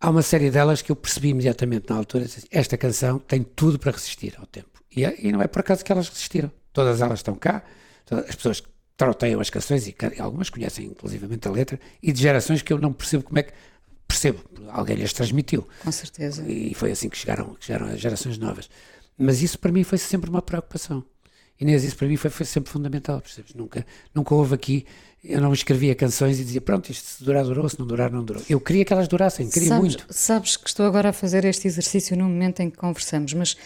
há 0.00 0.10
uma 0.10 0.22
série 0.22 0.50
delas 0.50 0.82
que 0.82 0.92
eu 0.92 0.96
percebi 0.96 1.28
imediatamente 1.28 1.90
na 1.90 1.96
altura, 1.96 2.26
esta 2.50 2.76
canção 2.76 3.18
tem 3.18 3.42
tudo 3.42 3.78
para 3.78 3.92
resistir 3.92 4.34
ao 4.38 4.46
tempo. 4.46 4.82
E, 4.94 5.04
é, 5.04 5.16
e 5.18 5.32
não 5.32 5.42
é 5.42 5.46
por 5.46 5.60
acaso 5.60 5.84
que 5.84 5.90
elas 5.90 6.08
resistiram. 6.08 6.50
Todas 6.72 7.00
elas 7.00 7.20
estão 7.20 7.34
cá, 7.34 7.62
todas, 8.04 8.28
as 8.28 8.34
pessoas 8.34 8.62
troteiam 8.96 9.40
as 9.40 9.50
canções 9.50 9.86
e, 9.86 9.96
e 10.16 10.20
algumas 10.20 10.50
conhecem 10.50 10.86
inclusivamente 10.86 11.48
a 11.48 11.50
letra, 11.50 11.80
e 12.02 12.12
de 12.12 12.20
gerações 12.20 12.62
que 12.62 12.72
eu 12.72 12.78
não 12.78 12.92
percebo 12.92 13.24
como 13.24 13.38
é 13.38 13.42
que 13.42 13.52
percebo, 14.06 14.40
alguém 14.68 14.96
lhes 14.96 15.12
transmitiu. 15.12 15.66
Com 15.82 15.90
certeza. 15.90 16.44
E 16.46 16.74
foi 16.74 16.92
assim 16.92 17.08
que 17.08 17.16
chegaram, 17.16 17.54
que 17.54 17.64
chegaram 17.64 17.86
as 17.86 18.00
gerações 18.00 18.38
novas. 18.38 18.68
Mas 19.18 19.42
isso 19.42 19.58
para 19.58 19.72
mim 19.72 19.84
foi 19.84 19.98
sempre 19.98 20.30
uma 20.30 20.42
preocupação. 20.42 21.04
Inês, 21.60 21.84
isso 21.84 21.96
para 21.96 22.08
mim 22.08 22.16
foi, 22.16 22.30
foi 22.30 22.46
sempre 22.46 22.70
fundamental, 22.70 23.20
percebes? 23.20 23.54
Nunca, 23.54 23.86
nunca 24.14 24.34
houve 24.34 24.54
aqui 24.54 24.86
eu 25.26 25.40
não 25.40 25.54
escrevia 25.54 25.94
canções 25.94 26.38
e 26.38 26.44
dizia, 26.44 26.60
pronto, 26.60 26.92
isto 26.92 27.06
se 27.06 27.24
durar, 27.24 27.44
durou, 27.44 27.66
se 27.66 27.78
não 27.78 27.86
durar, 27.86 28.10
não 28.10 28.22
durou. 28.22 28.42
Eu 28.46 28.60
queria 28.60 28.84
que 28.84 28.92
elas 28.92 29.08
durassem, 29.08 29.48
queria 29.48 29.70
sabes, 29.70 29.82
muito. 29.82 30.06
Sabes 30.10 30.54
que 30.54 30.68
estou 30.68 30.84
agora 30.84 31.08
a 31.08 31.12
fazer 31.14 31.46
este 31.46 31.66
exercício 31.66 32.14
no 32.14 32.24
momento 32.24 32.60
em 32.60 32.68
que 32.68 32.76
conversamos, 32.76 33.32
mas 33.32 33.56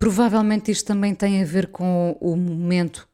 Provavelmente 0.00 0.70
isto 0.70 0.86
também 0.86 1.14
tem 1.14 1.42
a 1.42 1.44
ver 1.44 1.66
com 1.66 2.16
o 2.22 2.34
momento 2.34 3.06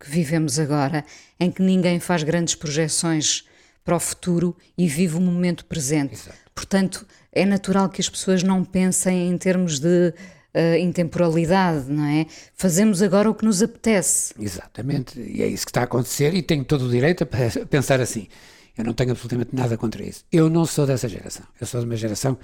que 0.00 0.08
vivemos 0.08 0.58
agora, 0.58 1.04
em 1.38 1.50
que 1.50 1.60
ninguém 1.60 2.00
faz 2.00 2.22
grandes 2.22 2.54
projeções 2.54 3.44
para 3.84 3.94
o 3.94 4.00
futuro 4.00 4.56
e 4.76 4.88
vive 4.88 5.16
o 5.16 5.20
momento 5.20 5.66
presente. 5.66 6.14
Exato. 6.14 6.38
Portanto, 6.54 7.06
é 7.30 7.44
natural 7.44 7.90
que 7.90 8.00
as 8.00 8.08
pessoas 8.08 8.42
não 8.42 8.64
pensem 8.64 9.28
em 9.28 9.36
termos 9.36 9.78
de 9.78 10.14
uh, 10.54 10.76
intemporalidade, 10.78 11.90
não 11.90 12.04
é? 12.04 12.26
Fazemos 12.54 13.02
agora 13.02 13.30
o 13.30 13.34
que 13.34 13.44
nos 13.44 13.62
apetece. 13.62 14.34
Exatamente, 14.38 15.20
e 15.20 15.42
é 15.42 15.46
isso 15.46 15.64
que 15.64 15.70
está 15.70 15.82
a 15.82 15.84
acontecer 15.84 16.34
e 16.34 16.42
tenho 16.42 16.64
todo 16.64 16.86
o 16.86 16.90
direito 16.90 17.24
a 17.24 17.66
pensar 17.66 18.00
assim. 18.00 18.28
Eu 18.76 18.84
não 18.84 18.94
tenho 18.94 19.10
absolutamente 19.10 19.54
nada 19.54 19.76
contra 19.76 20.02
isso. 20.02 20.24
Eu 20.32 20.48
não 20.48 20.64
sou 20.64 20.86
dessa 20.86 21.08
geração. 21.08 21.44
Eu 21.60 21.66
sou 21.66 21.80
de 21.80 21.86
uma 21.86 21.96
geração 21.96 22.38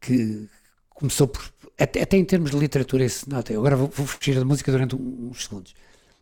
que 0.00 0.48
começou 0.90 1.26
por. 1.26 1.42
Até, 1.78 2.02
até 2.02 2.16
em 2.16 2.24
termos 2.24 2.52
de 2.52 2.56
literatura, 2.56 3.04
isso 3.04 3.28
nota. 3.28 3.52
Eu 3.52 3.60
agora 3.60 3.76
vou, 3.76 3.88
vou 3.88 4.06
fugir 4.06 4.34
da 4.34 4.44
música 4.44 4.70
durante 4.70 4.94
uns 4.94 5.42
segundos. 5.42 5.74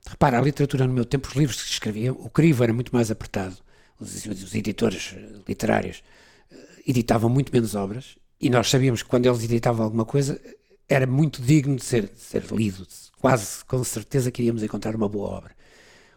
Repara, 0.07 0.39
a 0.39 0.43
literatura 0.43 0.87
no 0.87 0.93
meu 0.93 1.05
tempo, 1.05 1.29
os 1.29 1.35
livros 1.35 1.63
que 1.63 1.71
escreviam, 1.71 2.17
o 2.21 2.29
crivo 2.29 2.63
era 2.65 2.73
muito 2.73 2.95
mais 2.95 3.11
apertado. 3.11 3.57
Os, 3.99 4.27
os 4.27 4.55
editores 4.55 5.15
literários 5.47 6.03
eh, 6.51 6.57
editavam 6.87 7.31
muito 7.31 7.53
menos 7.53 7.75
obras 7.75 8.17
e 8.41 8.51
nós 8.51 8.69
sabíamos 8.69 9.03
que 9.03 9.09
quando 9.09 9.27
eles 9.27 9.45
editavam 9.45 9.85
alguma 9.85 10.05
coisa 10.05 10.41
era 10.89 11.07
muito 11.07 11.43
digno 11.43 11.77
de 11.77 11.85
ser, 11.85 12.03
de 12.03 12.21
ser 12.21 12.45
lido. 12.53 12.87
Quase 13.21 13.65
com 13.65 13.83
certeza 13.83 14.31
que 14.31 14.43
iríamos 14.43 14.63
encontrar 14.63 14.95
uma 14.95 15.09
boa 15.09 15.29
obra. 15.31 15.53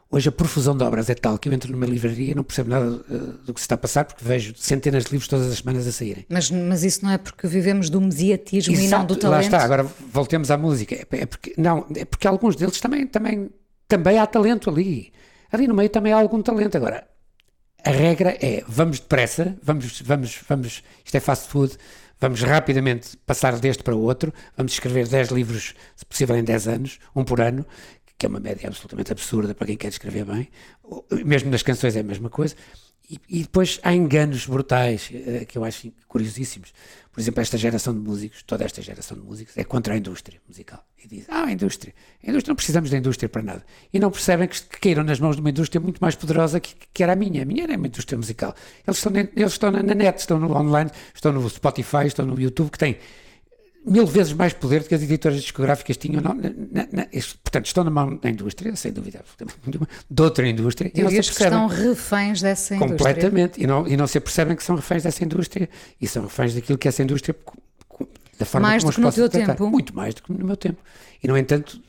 Hoje 0.10 0.30
a 0.30 0.32
profusão 0.32 0.76
de 0.76 0.84
obras 0.86 1.10
é 1.10 1.16
tal 1.16 1.38
que 1.38 1.50
eu 1.50 1.54
entro 1.54 1.70
numa 1.72 1.86
livraria 1.86 2.32
e 2.32 2.36
não 2.36 2.44
percebo 2.44 2.70
nada 2.70 2.86
uh, 2.86 3.18
do 3.46 3.54
que 3.54 3.60
se 3.60 3.66
está 3.66 3.76
a 3.76 3.78
passar 3.78 4.06
porque 4.06 4.24
vejo 4.24 4.54
centenas 4.56 5.04
de 5.04 5.12
livros 5.12 5.28
todas 5.28 5.52
as 5.52 5.58
semanas 5.58 5.86
a 5.86 5.92
saírem. 5.92 6.26
Mas, 6.30 6.50
mas 6.50 6.84
isso 6.84 7.04
não 7.04 7.12
é 7.12 7.18
porque 7.18 7.46
vivemos 7.46 7.90
do 7.90 8.00
mediatismo 8.00 8.74
Exato, 8.74 8.86
e 8.86 8.90
não 8.90 9.06
do 9.06 9.16
talento? 9.18 9.52
Lá 9.52 9.58
está, 9.58 9.64
agora 9.64 9.84
voltemos 9.84 10.50
à 10.50 10.58
música. 10.58 10.96
É, 10.96 11.06
é, 11.12 11.26
porque, 11.26 11.54
não, 11.58 11.86
é 11.94 12.06
porque 12.06 12.26
alguns 12.26 12.56
deles 12.56 12.80
também, 12.80 13.06
também, 13.06 13.50
também 13.86 14.18
há 14.18 14.26
talento 14.26 14.70
ali. 14.70 15.12
Ali 15.52 15.68
no 15.68 15.74
meio 15.74 15.90
também 15.90 16.14
há 16.14 16.18
algum 16.18 16.42
talento. 16.42 16.78
Agora, 16.78 17.06
a 17.84 17.92
regra 17.92 18.38
é 18.42 18.64
vamos 18.66 19.02
depressa, 19.02 19.58
vamos, 19.62 20.02
vamos, 20.02 20.40
vamos, 20.48 20.84
isto 21.04 21.16
é 21.16 21.20
fast 21.20 21.50
food, 21.50 21.78
vamos 22.20 22.42
rapidamente 22.42 23.18
passar 23.26 23.58
deste 23.60 23.84
para 23.84 23.96
o 23.96 24.02
outro, 24.02 24.34
vamos 24.56 24.74
escrever 24.74 25.08
10 25.08 25.30
livros, 25.30 25.76
se 25.96 26.06
possível 26.06 26.36
em 26.36 26.44
10 26.44 26.68
anos, 26.68 27.00
um 27.16 27.24
por 27.24 27.42
ano, 27.42 27.66
que 28.18 28.26
é 28.26 28.30
uma 28.30 28.40
média 28.40 28.68
absolutamente 28.68 29.12
absurda 29.12 29.54
para 29.54 29.68
quem 29.68 29.78
quer 29.78 29.90
escrever 29.90 30.26
bem, 30.26 30.50
mesmo 31.24 31.52
nas 31.52 31.62
canções 31.62 31.96
é 31.96 32.00
a 32.00 32.04
mesma 32.04 32.30
coisa, 32.30 32.56
e, 33.10 33.42
depois 33.44 33.80
há 33.84 33.94
enganos 33.94 34.46
brutais 34.46 35.10
uh, 35.12 35.46
que 35.46 35.58
eu 35.58 35.64
acho 35.64 35.92
curiosíssimos. 36.08 36.74
Por 37.12 37.22
exemplo, 37.22 37.42
esta 37.42 37.58
geração 37.58 37.94
de 37.94 38.00
músicos, 38.00 38.44
toda 38.44 38.66
esta 38.66 38.82
geração 38.82 39.18
de 39.18 39.24
músicos, 39.24 39.58
é 39.58 39.64
contra 39.64 39.94
a 39.94 39.98
indústria 39.98 40.40
musical. 40.48 40.86
E 41.04 41.08
diz: 41.08 41.26
Ah, 41.30 41.46
a 41.46 41.52
indústria. 41.52 41.94
A 42.22 42.30
indústria 42.30 42.52
não 42.52 42.56
precisamos 42.56 42.90
da 42.90 42.98
indústria 42.98 43.30
para 43.30 43.42
nada. 43.42 43.66
E 43.94 44.00
não 44.00 44.12
percebem 44.12 44.48
que, 44.48 44.62
caíram 44.62 45.04
nas 45.04 45.20
mãos 45.20 45.38
de 45.38 45.42
uma 45.42 45.50
indústria 45.50 45.80
muito 45.80 46.00
mais 46.00 46.16
poderosa 46.16 46.60
que, 46.60 46.76
que 46.94 47.02
era 47.02 47.14
a 47.14 47.16
minha. 47.16 47.44
A 47.44 47.46
minha 47.46 47.64
era 47.64 47.78
uma 47.78 47.88
indústria 47.88 48.18
musical. 48.18 48.54
Eles 48.86 48.98
estão, 48.98 49.14
eles 49.16 49.52
estão 49.54 49.72
na 49.72 49.82
net, 49.82 50.20
estão 50.20 50.38
no 50.38 50.56
online, 50.56 50.92
estão 51.14 51.32
no 51.32 51.50
Spotify, 51.50 52.08
estão 52.08 52.26
no 52.26 52.40
YouTube, 52.40 52.72
que 52.72 52.78
têm 52.78 52.98
mil 53.88 54.06
vezes 54.06 54.34
mais 54.34 54.53
poder 54.53 54.84
do 54.84 54.89
que 54.89 54.96
as 54.96 55.01
editoras 55.01 55.41
discográficas 55.41 55.98
tinham. 55.98 56.22
Não, 56.22 56.34
na, 56.34 56.88
na, 56.91 57.06
portanto, 57.44 57.65
estão 57.65 57.84
na 57.84 57.89
mão 57.89 58.17
da 58.17 58.29
indústria, 58.29 58.75
sem 58.75 58.91
dúvida, 58.91 59.24
de 60.10 60.22
outra 60.22 60.48
indústria. 60.48 60.91
E, 60.94 61.01
e 61.01 61.17
estão 61.20 61.67
reféns 61.67 62.41
dessa 62.41 62.75
indústria. 62.75 62.98
Completamente. 62.98 63.62
E 63.62 63.65
não, 63.65 63.88
e 63.88 63.96
não 63.96 64.06
se 64.06 64.20
percebem 64.20 64.56
que 64.56 64.63
são 64.63 64.75
reféns 64.75 65.03
dessa 65.03 65.24
indústria. 65.24 65.70
E 66.00 66.08
são 66.08 66.24
reféns 66.24 66.53
daquilo 66.53 66.77
que 66.77 66.88
essa 66.88 67.01
indústria, 67.01 67.36
da 68.38 68.46
forma 68.46 68.67
mais 68.67 68.84
como 68.84 68.91
do 68.91 68.96
que 68.96 69.01
no 69.01 69.12
teu 69.12 69.29
tratar. 69.29 69.53
tempo. 69.53 69.70
Muito 69.70 69.96
mais 69.96 70.13
do 70.13 70.24
que 70.24 70.34
no 70.34 70.46
meu 70.46 70.58
tempo. 70.58 70.82
E, 71.24 71.27
no 71.27 71.38
entanto, 71.38 71.82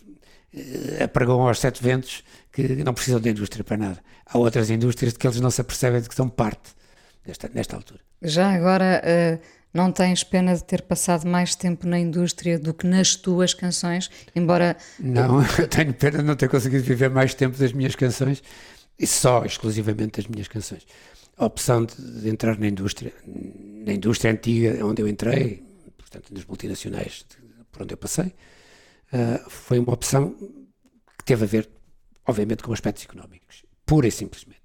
eh, 0.55 1.05
apregam 1.05 1.47
aos 1.47 1.59
sete 1.59 1.83
ventos 1.83 2.23
que 2.53 2.63
não 2.85 2.95
precisam 2.95 3.21
da 3.21 3.29
indústria 3.29 3.65
para 3.65 3.77
nada. 3.77 3.99
Há 4.25 4.39
outras 4.39 4.71
indústrias 4.71 5.13
de 5.13 5.19
que 5.19 5.27
eles 5.27 5.41
não 5.41 5.51
se 5.51 5.61
apercebem 5.61 6.01
de 6.01 6.09
que 6.09 6.15
são 6.15 6.29
parte 6.29 6.71
desta, 7.27 7.51
nesta 7.53 7.77
altura. 7.77 8.01
Já 8.23 8.53
agora. 8.53 9.03
Uh 9.05 9.58
não 9.79 9.93
tens 9.93 10.25
pena 10.25 10.57
de 10.57 10.65
ter 10.65 10.83
passado 10.83 11.25
mais 11.25 11.55
tempo 11.55 11.87
na 11.87 12.01
indústria 12.01 12.59
do 12.59 12.75
que 12.75 12.85
nas 12.85 13.15
tuas 13.15 13.55
canções, 13.55 14.11
embora. 14.35 14.77
Não, 14.99 15.41
eu 15.57 15.69
tenho 15.69 15.95
pena 15.95 16.19
de 16.19 16.25
não 16.25 16.35
ter 16.35 16.49
conseguido 16.49 16.83
viver 16.83 17.09
mais 17.09 17.33
tempo 17.33 17.57
das 17.57 17.73
minhas 17.73 17.95
canções 17.95 18.43
e 18.99 19.07
só 19.07 19.45
exclusivamente 19.45 20.21
das 20.21 20.27
minhas 20.27 20.49
canções. 20.49 20.85
A 21.37 21.47
opção 21.47 21.87
de, 21.87 22.29
entrar 22.29 22.59
na 22.59 22.67
indústria, 22.67 23.13
na 23.25 23.93
indústria 23.93 24.33
antiga 24.33 24.85
onde 24.85 25.01
eu 25.01 25.07
entrei, 25.07 25.63
portanto, 25.97 26.35
nas 26.35 26.45
multinacionais 26.45 27.25
por 27.71 27.83
onde 27.83 27.95
eu 27.95 27.99
passei, 27.99 28.27
uh, 29.13 29.49
foi 29.49 29.79
uma 29.79 29.93
opção 29.93 30.35
que 31.17 31.25
teve 31.25 31.45
a 31.45 31.47
ver, 31.47 31.69
obviamente, 32.27 32.65
com 32.65 32.73
aspectos 32.73 33.05
económicos, 33.05 33.65
pura 33.87 34.09
e 34.09 34.11
simplesmente. 34.11 34.59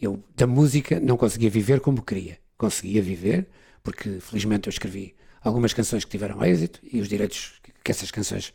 Eu, 0.00 0.22
da 0.36 0.46
música, 0.46 1.00
não 1.00 1.16
conseguia 1.16 1.50
viver 1.50 1.80
como 1.80 2.00
queria. 2.02 2.38
Conseguia 2.56 3.02
viver 3.02 3.48
porque 3.82 4.20
felizmente 4.20 4.68
eu 4.68 4.70
escrevi 4.70 5.14
algumas 5.42 5.72
canções 5.72 6.04
que 6.04 6.10
tiveram 6.10 6.44
êxito 6.44 6.80
e 6.82 7.00
os 7.00 7.08
direitos 7.08 7.60
que 7.82 7.90
essas 7.90 8.10
canções 8.10 8.52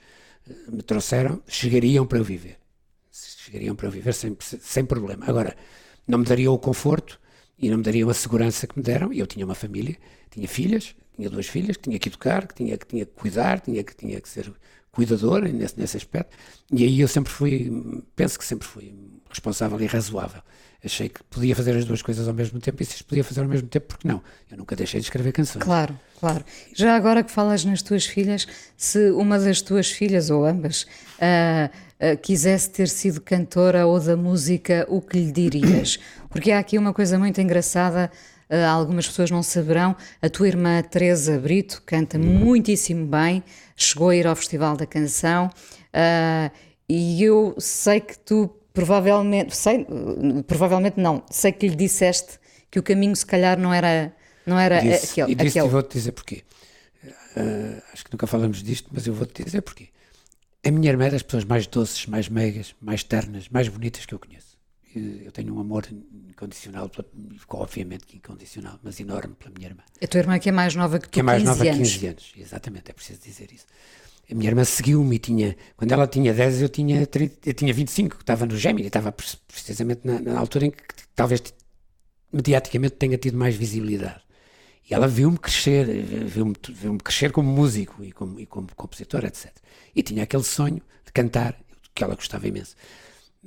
eh, 0.47 0.53
me 0.69 0.81
trouxeram 0.81 1.41
chegariam 1.47 2.05
para 2.05 2.19
eu 2.19 2.23
viver. 2.23 2.57
Chegariam 3.11 3.75
para 3.75 3.87
eu 3.87 3.91
viver 3.91 4.13
sem, 4.13 4.35
sem 4.39 4.85
problema. 4.85 5.25
Agora, 5.27 5.55
não 6.07 6.19
me 6.19 6.25
dariam 6.25 6.53
o 6.53 6.59
conforto 6.59 7.19
e 7.57 7.69
não 7.69 7.77
me 7.77 7.83
dariam 7.83 8.09
a 8.09 8.13
segurança 8.13 8.67
que 8.67 8.77
me 8.77 8.83
deram. 8.83 9.13
E 9.13 9.19
eu 9.19 9.27
tinha 9.27 9.45
uma 9.45 9.55
família, 9.55 9.95
tinha 10.29 10.47
filhas, 10.47 10.95
tinha 11.15 11.29
duas 11.29 11.47
filhas 11.47 11.77
que 11.77 11.83
tinha 11.83 11.99
que 11.99 12.09
educar, 12.09 12.47
que 12.47 12.55
tinha 12.55 12.77
que, 12.77 12.85
tinha 12.85 13.05
que 13.05 13.13
cuidar, 13.13 13.61
tinha 13.61 13.83
que, 13.83 13.95
tinha 13.95 14.19
que 14.19 14.27
ser 14.27 14.51
cuidador 14.95 15.43
nesse, 15.43 15.79
nesse 15.79 15.97
aspecto. 15.97 16.35
E 16.71 16.83
aí 16.83 16.99
eu 16.99 17.07
sempre 17.07 17.31
fui, 17.31 17.71
penso 18.15 18.39
que 18.39 18.45
sempre 18.45 18.67
fui 18.67 18.95
responsável 19.29 19.79
e 19.79 19.85
razoável 19.85 20.41
achei 20.85 21.09
que 21.09 21.23
podia 21.23 21.55
fazer 21.55 21.75
as 21.75 21.83
duas 21.83 22.01
coisas 22.01 22.27
ao 22.27 22.33
mesmo 22.33 22.59
tempo 22.59 22.81
e 22.81 22.85
se 22.85 23.03
podia 23.03 23.23
fazer 23.23 23.41
ao 23.41 23.47
mesmo 23.47 23.67
tempo, 23.67 23.87
porque 23.87 24.07
não? 24.07 24.21
Eu 24.49 24.57
nunca 24.57 24.75
deixei 24.75 24.99
de 24.99 25.07
escrever 25.07 25.31
canções. 25.31 25.63
Claro, 25.63 25.97
claro. 26.19 26.45
Já 26.73 26.95
agora 26.95 27.23
que 27.23 27.31
falas 27.31 27.65
nas 27.65 27.81
tuas 27.81 28.05
filhas, 28.05 28.47
se 28.77 29.09
uma 29.11 29.39
das 29.39 29.61
tuas 29.61 29.89
filhas, 29.89 30.29
ou 30.29 30.45
ambas, 30.45 30.83
uh, 30.83 31.69
uh, 32.13 32.17
quisesse 32.21 32.69
ter 32.69 32.87
sido 32.87 33.19
cantora 33.19 33.87
ou 33.87 33.99
da 33.99 34.15
música, 34.15 34.85
o 34.87 35.01
que 35.01 35.17
lhe 35.17 35.31
dirias? 35.31 35.99
Porque 36.29 36.51
há 36.51 36.59
aqui 36.59 36.77
uma 36.77 36.93
coisa 36.93 37.17
muito 37.17 37.41
engraçada. 37.41 38.11
Uh, 38.47 38.63
algumas 38.69 39.07
pessoas 39.07 39.31
não 39.31 39.41
saberão, 39.41 39.95
a 40.21 40.29
tua 40.29 40.47
irmã 40.47 40.79
Teresa 40.83 41.39
Brito 41.39 41.81
canta 41.83 42.19
muitíssimo 42.19 43.07
bem, 43.07 43.43
chegou 43.75 44.09
a 44.09 44.15
ir 44.15 44.27
ao 44.27 44.35
Festival 44.35 44.77
da 44.77 44.85
Canção 44.85 45.47
uh, 45.47 46.51
e 46.87 47.23
eu 47.23 47.55
sei 47.59 47.99
que 47.99 48.17
tu 48.19 48.47
provavelmente, 48.73 49.55
sei, 49.55 49.85
provavelmente 50.45 50.99
não, 50.99 51.23
sei 51.29 51.51
que 51.51 51.67
lhe 51.67 51.75
disseste 51.75 52.39
que 52.69 52.77
o 52.77 52.83
caminho 52.83 53.15
se 53.15 53.25
calhar 53.25 53.57
não 53.57 53.73
era, 53.73 54.13
não 54.45 54.59
era 54.59 54.81
disse, 54.81 55.11
aquele. 55.21 55.31
E 55.31 55.35
disse 55.35 55.59
aquele. 55.59 55.71
vou-te 55.71 55.93
dizer 55.93 56.11
porquê. 56.11 56.43
Uh, 57.37 57.81
acho 57.93 58.03
que 58.05 58.13
nunca 58.13 58.27
falamos 58.27 58.61
disto, 58.61 58.89
mas 58.91 59.07
eu 59.07 59.13
vou-te 59.13 59.43
dizer 59.43 59.61
porquê. 59.61 59.89
A 60.65 60.71
minha 60.71 60.89
irmã 60.89 61.05
é 61.05 61.11
das 61.11 61.21
pessoas 61.21 61.43
mais 61.43 61.67
doces, 61.67 62.05
mais 62.05 62.27
meigas, 62.27 62.75
mais 62.81 63.03
ternas, 63.03 63.47
mais 63.49 63.67
bonitas 63.67 64.05
que 64.05 64.13
eu 64.13 64.19
conheço. 64.19 64.54
Eu 64.99 65.31
tenho 65.31 65.55
um 65.55 65.59
amor 65.59 65.85
incondicional, 66.29 66.89
obviamente 67.49 68.05
que 68.05 68.17
incondicional, 68.17 68.79
mas 68.83 68.99
enorme 68.99 69.35
pela 69.35 69.51
minha 69.55 69.69
irmã. 69.69 69.83
A 70.01 70.07
tua 70.07 70.19
irmã 70.19 70.39
que 70.39 70.49
é 70.49 70.51
mais 70.51 70.75
nova 70.75 70.99
que 70.99 71.07
tu, 71.07 71.11
que 71.11 71.19
é 71.19 71.23
mais 71.23 71.43
nova 71.43 71.63
que 71.63 71.71
15 71.71 72.07
anos. 72.07 72.33
Exatamente, 72.37 72.91
é 72.91 72.93
preciso 72.93 73.21
dizer 73.21 73.51
isso 73.51 73.65
a 74.31 74.33
minha 74.33 74.49
irmã 74.49 74.63
seguiu-me 74.63 75.15
e 75.15 75.19
tinha, 75.19 75.55
quando 75.77 75.91
ela 75.91 76.07
tinha 76.07 76.33
10, 76.33 76.61
eu 76.63 76.69
tinha, 76.69 77.05
30, 77.05 77.49
eu 77.49 77.53
tinha 77.53 77.73
25, 77.73 78.17
estava 78.19 78.45
no 78.45 78.57
Gemini, 78.57 78.87
estava 78.87 79.11
precisamente 79.11 80.01
na, 80.03 80.19
na, 80.19 80.39
altura 80.39 80.65
em 80.65 80.71
que 80.71 80.83
talvez 81.15 81.41
mediaticamente 82.33 82.95
tenha 82.95 83.17
tido 83.17 83.37
mais 83.37 83.55
visibilidade. 83.55 84.21
E 84.89 84.93
ela 84.93 85.07
viu-me 85.07 85.37
crescer, 85.37 85.85
viu-me 86.25 86.55
viu 86.69 86.97
crescer 86.97 87.31
como 87.31 87.51
músico 87.51 88.03
e 88.03 88.11
como, 88.11 88.39
e 88.39 88.45
como 88.45 88.67
compositor, 88.75 89.25
etc. 89.25 89.51
E 89.95 90.01
tinha 90.03 90.23
aquele 90.23 90.43
sonho 90.43 90.81
de 91.05 91.11
cantar, 91.11 91.59
que 91.93 92.03
ela 92.03 92.15
gostava 92.15 92.47
imenso. 92.47 92.75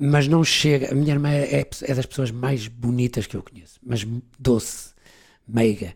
Mas 0.01 0.29
não 0.29 0.45
chega, 0.45 0.93
a 0.93 0.95
minha 0.95 1.13
irmã 1.13 1.31
é, 1.31 1.67
é 1.83 1.95
das 1.95 2.07
pessoas 2.07 2.31
mais 2.31 2.69
bonitas 2.69 3.27
que 3.27 3.37
eu 3.37 3.43
conheço, 3.43 3.81
mas 3.83 4.07
doce, 4.39 4.95
meiga 5.47 5.95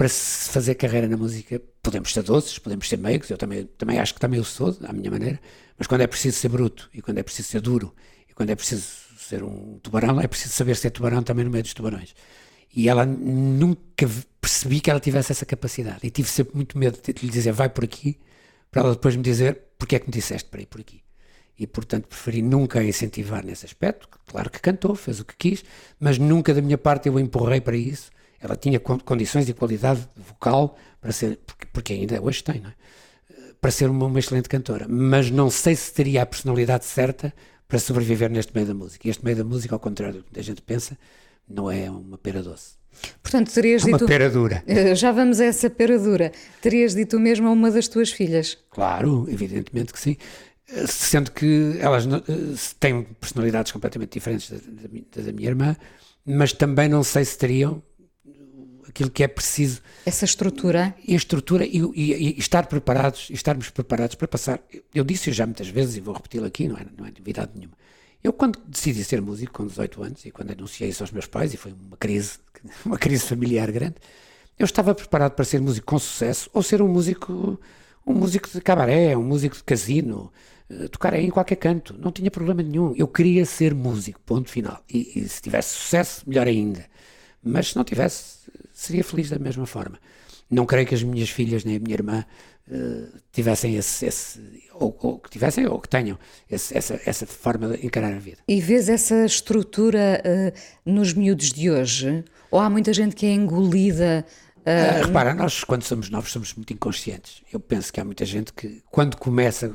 para 0.00 0.08
se 0.08 0.48
fazer 0.48 0.76
carreira 0.76 1.06
na 1.06 1.14
música, 1.14 1.60
podemos 1.82 2.10
ser 2.14 2.22
doces, 2.22 2.58
podemos 2.58 2.88
ser 2.88 2.96
meigos, 2.96 3.28
eu 3.28 3.36
também, 3.36 3.66
também 3.76 3.98
acho 3.98 4.14
que 4.14 4.20
também 4.20 4.40
o 4.40 4.44
sou, 4.44 4.74
à 4.84 4.94
minha 4.94 5.10
maneira, 5.10 5.38
mas 5.76 5.86
quando 5.86 6.00
é 6.00 6.06
preciso 6.06 6.38
ser 6.38 6.48
bruto, 6.48 6.88
e 6.94 7.02
quando 7.02 7.18
é 7.18 7.22
preciso 7.22 7.48
ser 7.48 7.60
duro, 7.60 7.94
e 8.26 8.32
quando 8.32 8.48
é 8.48 8.56
preciso 8.56 8.82
ser 9.18 9.42
um 9.42 9.78
tubarão, 9.82 10.18
é 10.18 10.26
preciso 10.26 10.54
saber 10.54 10.74
ser 10.76 10.88
tubarão 10.88 11.22
também 11.22 11.44
no 11.44 11.50
meio 11.50 11.62
dos 11.62 11.74
tubarões. 11.74 12.14
E 12.74 12.88
ela 12.88 13.04
nunca 13.04 14.08
percebi 14.40 14.80
que 14.80 14.90
ela 14.90 15.00
tivesse 15.00 15.32
essa 15.32 15.44
capacidade, 15.44 16.00
e 16.02 16.10
tive 16.10 16.30
sempre 16.30 16.56
muito 16.56 16.78
medo 16.78 16.98
de 17.02 17.26
lhe 17.26 17.30
dizer 17.30 17.52
vai 17.52 17.68
por 17.68 17.84
aqui, 17.84 18.18
para 18.70 18.80
ela 18.80 18.92
depois 18.92 19.14
me 19.14 19.22
dizer 19.22 19.66
porque 19.78 19.96
é 19.96 19.98
que 19.98 20.06
me 20.06 20.12
disseste 20.14 20.48
para 20.48 20.62
ir 20.62 20.66
por 20.66 20.80
aqui. 20.80 21.02
E 21.60 21.66
portanto 21.66 22.06
preferi 22.08 22.40
nunca 22.40 22.82
incentivar 22.82 23.44
nesse 23.44 23.66
aspecto, 23.66 24.08
claro 24.26 24.48
que 24.48 24.58
cantou, 24.60 24.94
fez 24.94 25.20
o 25.20 25.24
que 25.26 25.34
quis, 25.36 25.62
mas 26.00 26.16
nunca 26.16 26.54
da 26.54 26.62
minha 26.62 26.78
parte 26.78 27.06
eu 27.08 27.16
a 27.18 27.20
empurrei 27.20 27.60
para 27.60 27.76
isso, 27.76 28.10
ela 28.40 28.56
tinha 28.56 28.80
condições 28.80 29.46
e 29.46 29.52
qualidade 29.52 30.00
vocal 30.16 30.78
para 31.02 31.12
ser, 31.12 31.38
porque, 31.70 31.92
ainda 31.92 32.18
hoje 32.22 32.42
tem, 32.42 32.60
não 32.62 32.70
é? 32.70 32.74
para 33.60 33.70
ser 33.70 33.90
uma, 33.90 34.06
uma 34.06 34.18
excelente 34.18 34.48
cantora, 34.48 34.86
mas 34.88 35.30
não 35.30 35.50
sei 35.50 35.76
se 35.76 35.92
teria 35.92 36.22
a 36.22 36.26
personalidade 36.26 36.86
certa 36.86 37.30
para 37.68 37.78
sobreviver 37.78 38.30
neste 38.30 38.54
meio 38.54 38.66
da 38.66 38.72
música. 38.74 39.06
E 39.06 39.10
este 39.10 39.22
meio 39.22 39.36
da 39.36 39.44
música, 39.44 39.74
ao 39.74 39.78
contrário 39.78 40.22
do 40.22 40.24
que 40.32 40.40
a 40.40 40.42
gente 40.42 40.62
pensa, 40.62 40.96
não 41.46 41.70
é 41.70 41.90
uma 41.90 42.16
pera 42.16 42.42
doce. 42.42 42.80
Portanto, 43.22 43.52
terias 43.52 43.82
É 43.84 43.86
uma 43.88 43.98
dito. 43.98 44.08
pera 44.08 44.30
dura. 44.30 44.64
Eh, 44.66 44.94
Já 44.94 45.12
vamos 45.12 45.40
a 45.40 45.44
essa 45.44 45.68
pera 45.70 45.98
dura. 45.98 46.32
Terias 46.62 46.94
dito 46.94 47.20
mesmo 47.20 47.48
a 47.48 47.52
uma 47.52 47.70
das 47.70 47.86
tuas 47.86 48.10
filhas. 48.10 48.56
Claro, 48.70 49.26
evidentemente 49.30 49.92
que 49.92 50.00
sim. 50.00 50.16
Eh, 50.72 50.86
Sendo 50.86 51.30
que 51.32 51.76
elas 51.80 52.06
eh, 52.06 52.54
têm 52.78 53.02
personalidades 53.20 53.72
completamente 53.72 54.12
diferentes 54.12 54.50
da, 54.50 54.56
da 54.82 54.88
mi- 54.88 55.06
da 55.14 55.22
da 55.22 55.32
minha 55.32 55.48
irmã, 55.48 55.76
mas 56.24 56.52
também 56.52 56.88
não 56.88 57.02
sei 57.02 57.24
se 57.24 57.36
teriam 57.36 57.82
aquilo 58.88 59.10
que 59.10 59.22
é 59.22 59.28
preciso 59.28 59.80
Essa 60.04 60.24
estrutura. 60.24 60.94
e 61.06 61.12
a 61.14 61.16
estrutura 61.16 61.64
e, 61.64 61.78
e- 61.94 62.34
e 62.36 62.38
estar 62.38 62.66
preparados, 62.66 63.28
e 63.30 63.34
estarmos 63.34 63.70
preparados 63.70 64.14
para 64.16 64.26
passar. 64.28 64.60
Eu, 64.94 65.04
disse 65.04 65.32
já 65.32 65.46
muitas 65.46 65.68
vezes 65.68 65.96
e 65.96 66.00
vou 66.00 66.14
repeti-lo 66.14 66.46
aqui, 66.46 66.66
não 66.68 66.76
é, 66.76 66.86
não 66.96 67.06
é 67.06 67.10
novidade 67.16 67.52
nenhuma. 67.54 67.74
Eu, 68.22 68.32
quando 68.32 68.58
decidi 68.66 69.02
ser 69.04 69.20
músico, 69.22 69.52
com 69.52 69.66
18 69.66 70.02
anos, 70.02 70.24
e 70.26 70.30
quando 70.30 70.50
anunciei 70.50 70.90
isso 70.90 71.02
aos 71.02 71.10
meus 71.12 71.26
pais, 71.26 71.54
e 71.54 71.56
foi 71.56 71.72
uma 71.72 71.96
crise, 71.96 72.38
uma 72.84 72.98
crise 72.98 73.24
familiar 73.24 73.70
grande, 73.72 73.94
eu 74.58 74.64
estava 74.64 74.94
preparado 74.94 75.32
para 75.32 75.44
ser 75.44 75.60
músico 75.60 75.86
com 75.86 75.98
sucesso 75.98 76.50
ou 76.52 76.62
ser 76.62 76.82
um 76.82 76.88
músico, 76.88 77.58
um 78.06 78.12
músico 78.12 78.48
de 78.50 78.60
cabaré, 78.60 79.16
um 79.16 79.22
músico 79.22 79.56
de 79.56 79.64
casino, 79.64 80.30
tocar 80.90 81.14
aí 81.14 81.26
em 81.26 81.30
qualquer 81.30 81.56
canto. 81.56 81.94
Não 81.98 82.12
tinha 82.12 82.30
problema 82.30 82.62
nenhum. 82.62 82.94
Eu 82.96 83.08
queria 83.08 83.44
ser 83.44 83.74
músico, 83.74 84.20
ponto 84.24 84.48
final. 84.50 84.82
E, 84.88 85.20
e 85.20 85.28
se 85.28 85.40
tivesse 85.42 85.74
sucesso, 85.74 86.22
melhor 86.26 86.46
ainda. 86.46 86.84
Mas 87.42 87.68
se 87.68 87.76
não 87.76 87.84
tivesse, 87.84 88.38
seria 88.72 89.02
feliz 89.04 89.30
da 89.30 89.38
mesma 89.38 89.66
forma. 89.66 89.98
Não 90.50 90.66
creio 90.66 90.86
que 90.86 90.94
as 90.94 91.02
minhas 91.02 91.30
filhas 91.30 91.64
nem 91.64 91.76
a 91.76 91.80
minha 91.80 91.94
irmã 91.94 92.24
eh, 92.70 93.08
tivessem 93.32 93.76
esse, 93.76 94.04
esse- 94.06 94.40
ou, 94.74 94.96
ou 95.00 95.18
que 95.18 95.30
tivessem 95.30 95.66
ou 95.66 95.80
que 95.80 95.88
tenham 95.88 96.18
esse- 96.50 96.76
essa, 96.76 97.00
essa 97.06 97.26
forma 97.26 97.68
de 97.76 97.86
encarar 97.86 98.12
a 98.14 98.18
vida. 98.18 98.38
E 98.46 98.60
vês 98.60 98.88
essa 98.88 99.24
estrutura 99.24 100.20
eh, 100.24 100.52
nos 100.84 101.12
miúdos 101.14 101.50
de 101.50 101.70
hoje? 101.70 102.24
Ou 102.50 102.58
há 102.60 102.68
muita 102.68 102.92
gente 102.92 103.14
que 103.16 103.26
é 103.26 103.32
engolida? 103.32 104.24
eh, 104.64 105.00
Ah, 105.02 105.06
repara, 105.06 105.34
nós 105.34 105.64
quando 105.64 105.82
somos 105.84 106.10
novos 106.10 106.30
somos 106.32 106.52
muito 106.54 106.72
inconscientes. 106.72 107.42
Eu 107.52 107.58
penso 107.60 107.92
que 107.92 108.00
há 108.00 108.04
muita 108.04 108.24
gente 108.24 108.52
que 108.52 108.82
quando 108.90 109.16
começa 109.16 109.74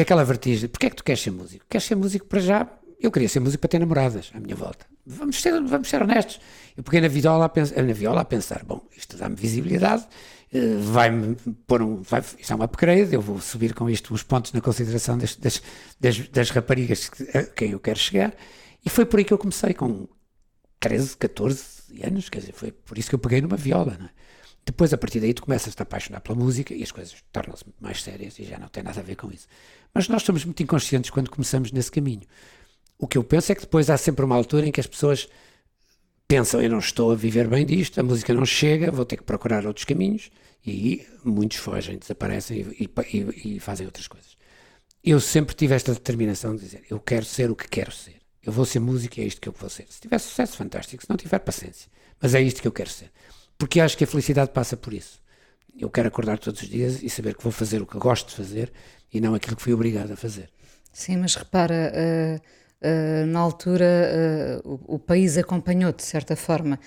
é 0.00 0.02
aquela 0.02 0.24
vertigem. 0.24 0.68
Porquê 0.68 0.86
é 0.86 0.90
que 0.90 0.96
tu 0.96 1.04
queres 1.04 1.22
ser 1.22 1.30
músico? 1.30 1.64
Queres 1.68 1.86
ser 1.86 1.94
músico 1.94 2.26
para 2.26 2.40
já? 2.40 2.68
Eu 3.00 3.10
queria 3.10 3.28
ser 3.28 3.40
músico 3.40 3.60
para 3.60 3.68
ter 3.68 3.78
namoradas 3.78 4.30
à 4.34 4.40
minha 4.40 4.54
volta. 4.54 4.86
Vamos 5.04 5.40
ser, 5.40 5.62
vamos 5.62 5.88
ser 5.88 6.02
honestos. 6.02 6.40
Eu 6.76 6.82
peguei 6.82 7.00
na 7.00 7.08
viola 7.08 7.46
a, 7.46 7.82
na 7.82 7.92
viola 7.92 8.20
a 8.22 8.24
pensar, 8.24 8.64
bom, 8.64 8.80
isto 8.96 9.16
dá-me 9.16 9.36
visibilidade, 9.36 10.06
eh, 10.52 10.76
vai-me 10.80 11.36
pôr 11.66 11.82
um, 11.82 12.02
vai, 12.02 12.20
isto 12.20 12.52
é 12.52 12.56
um 12.56 12.62
upgrade, 12.62 13.14
eu 13.14 13.20
vou 13.20 13.40
subir 13.40 13.74
com 13.74 13.88
isto 13.88 14.12
os 14.12 14.22
pontos 14.22 14.52
na 14.52 14.60
consideração 14.60 15.16
das, 15.16 15.36
das, 15.36 15.62
das, 16.00 16.28
das 16.28 16.50
raparigas 16.50 17.10
a 17.34 17.42
quem 17.44 17.70
eu 17.72 17.80
quero 17.80 17.98
chegar. 17.98 18.34
E 18.84 18.90
foi 18.90 19.04
por 19.04 19.18
aí 19.18 19.24
que 19.24 19.32
eu 19.32 19.38
comecei, 19.38 19.74
com 19.74 20.08
13, 20.80 21.16
14 21.16 21.64
anos, 22.02 22.28
quer 22.28 22.40
dizer, 22.40 22.52
foi 22.52 22.72
por 22.72 22.98
isso 22.98 23.08
que 23.08 23.14
eu 23.14 23.18
peguei 23.18 23.40
numa 23.40 23.56
viola, 23.56 23.96
não 23.98 24.06
é? 24.06 24.10
Depois, 24.66 24.92
a 24.92 24.98
partir 24.98 25.20
daí, 25.20 25.32
tu 25.32 25.42
começas 25.42 25.72
a 25.72 25.76
te 25.76 25.82
apaixonar 25.82 26.20
pela 26.20 26.36
música 26.36 26.74
e 26.74 26.82
as 26.82 26.90
coisas 26.90 27.14
tornam-se 27.30 27.64
mais 27.80 28.02
sérias 28.02 28.36
e 28.40 28.44
já 28.44 28.58
não 28.58 28.66
tem 28.66 28.82
nada 28.82 28.98
a 28.98 29.02
ver 29.02 29.14
com 29.14 29.30
isso. 29.30 29.46
Mas 29.96 30.08
nós 30.08 30.22
somos 30.22 30.44
muito 30.44 30.62
inconscientes 30.62 31.08
quando 31.08 31.30
começamos 31.30 31.72
nesse 31.72 31.90
caminho. 31.90 32.20
O 32.98 33.06
que 33.06 33.16
eu 33.16 33.24
penso 33.24 33.50
é 33.50 33.54
que 33.54 33.62
depois 33.62 33.88
há 33.88 33.96
sempre 33.96 34.26
uma 34.26 34.36
altura 34.36 34.66
em 34.66 34.70
que 34.70 34.78
as 34.78 34.86
pessoas 34.86 35.26
pensam, 36.28 36.60
eu 36.60 36.68
não 36.68 36.80
estou 36.80 37.12
a 37.12 37.14
viver 37.14 37.48
bem 37.48 37.64
disto, 37.64 37.98
a 37.98 38.02
música 38.02 38.34
não 38.34 38.44
chega, 38.44 38.90
vou 38.90 39.06
ter 39.06 39.16
que 39.16 39.22
procurar 39.22 39.64
outros 39.66 39.86
caminhos 39.86 40.30
e 40.66 41.06
muitos 41.24 41.56
fogem, 41.56 41.96
desaparecem 41.96 42.58
e, 42.78 42.90
e- 43.14 43.54
e- 43.56 43.58
fazem 43.60 43.86
outras 43.86 44.06
coisas. 44.06 44.36
Eu 45.02 45.18
sempre 45.18 45.54
tive 45.54 45.74
esta 45.74 45.94
determinação 45.94 46.54
de 46.54 46.60
dizer, 46.60 46.84
eu 46.90 47.00
quero 47.00 47.24
ser 47.24 47.50
o 47.50 47.56
que 47.56 47.66
quero 47.66 47.90
ser. 47.90 48.16
Eu 48.42 48.52
vou 48.52 48.66
ser 48.66 48.80
músico 48.80 49.18
e 49.18 49.22
é 49.22 49.26
isto 49.26 49.40
que 49.40 49.48
eu 49.48 49.54
vou 49.58 49.70
ser. 49.70 49.86
Se 49.88 49.98
tiver 49.98 50.18
sucesso, 50.18 50.58
fantástico. 50.58 51.02
Se 51.02 51.08
não 51.08 51.16
tiver, 51.16 51.38
paciência. 51.38 51.90
Mas 52.20 52.34
é 52.34 52.42
isto 52.42 52.60
que 52.60 52.68
eu 52.68 52.72
quero 52.72 52.90
ser. 52.90 53.10
Porque 53.56 53.80
acho 53.80 53.96
que 53.96 54.04
a 54.04 54.06
felicidade 54.06 54.50
passa 54.50 54.76
por 54.76 54.92
isso. 54.92 55.22
Eu 55.78 55.88
quero 55.88 56.08
acordar 56.08 56.38
todos 56.38 56.60
os 56.60 56.68
dias 56.68 57.02
e 57.02 57.08
saber 57.08 57.34
que 57.34 57.42
vou 57.42 57.50
fazer 57.52 57.80
o 57.80 57.86
que 57.86 57.98
gosto 57.98 58.28
de 58.28 58.34
fazer 58.36 58.72
e 59.12 59.20
não 59.20 59.34
aquilo 59.34 59.56
que 59.56 59.62
fui 59.62 59.72
obrigado 59.72 60.12
a 60.12 60.16
fazer. 60.16 60.50
Sim, 60.92 61.18
mas 61.18 61.34
repara, 61.34 61.92
eh, 61.94 62.40
eh, 62.80 63.24
na 63.26 63.38
altura 63.40 63.84
eh, 63.84 64.60
o, 64.64 64.94
o 64.94 64.98
país 64.98 65.36
acompanhou 65.36 65.92
de 65.92 66.02
certa 66.02 66.34
forma. 66.34 66.78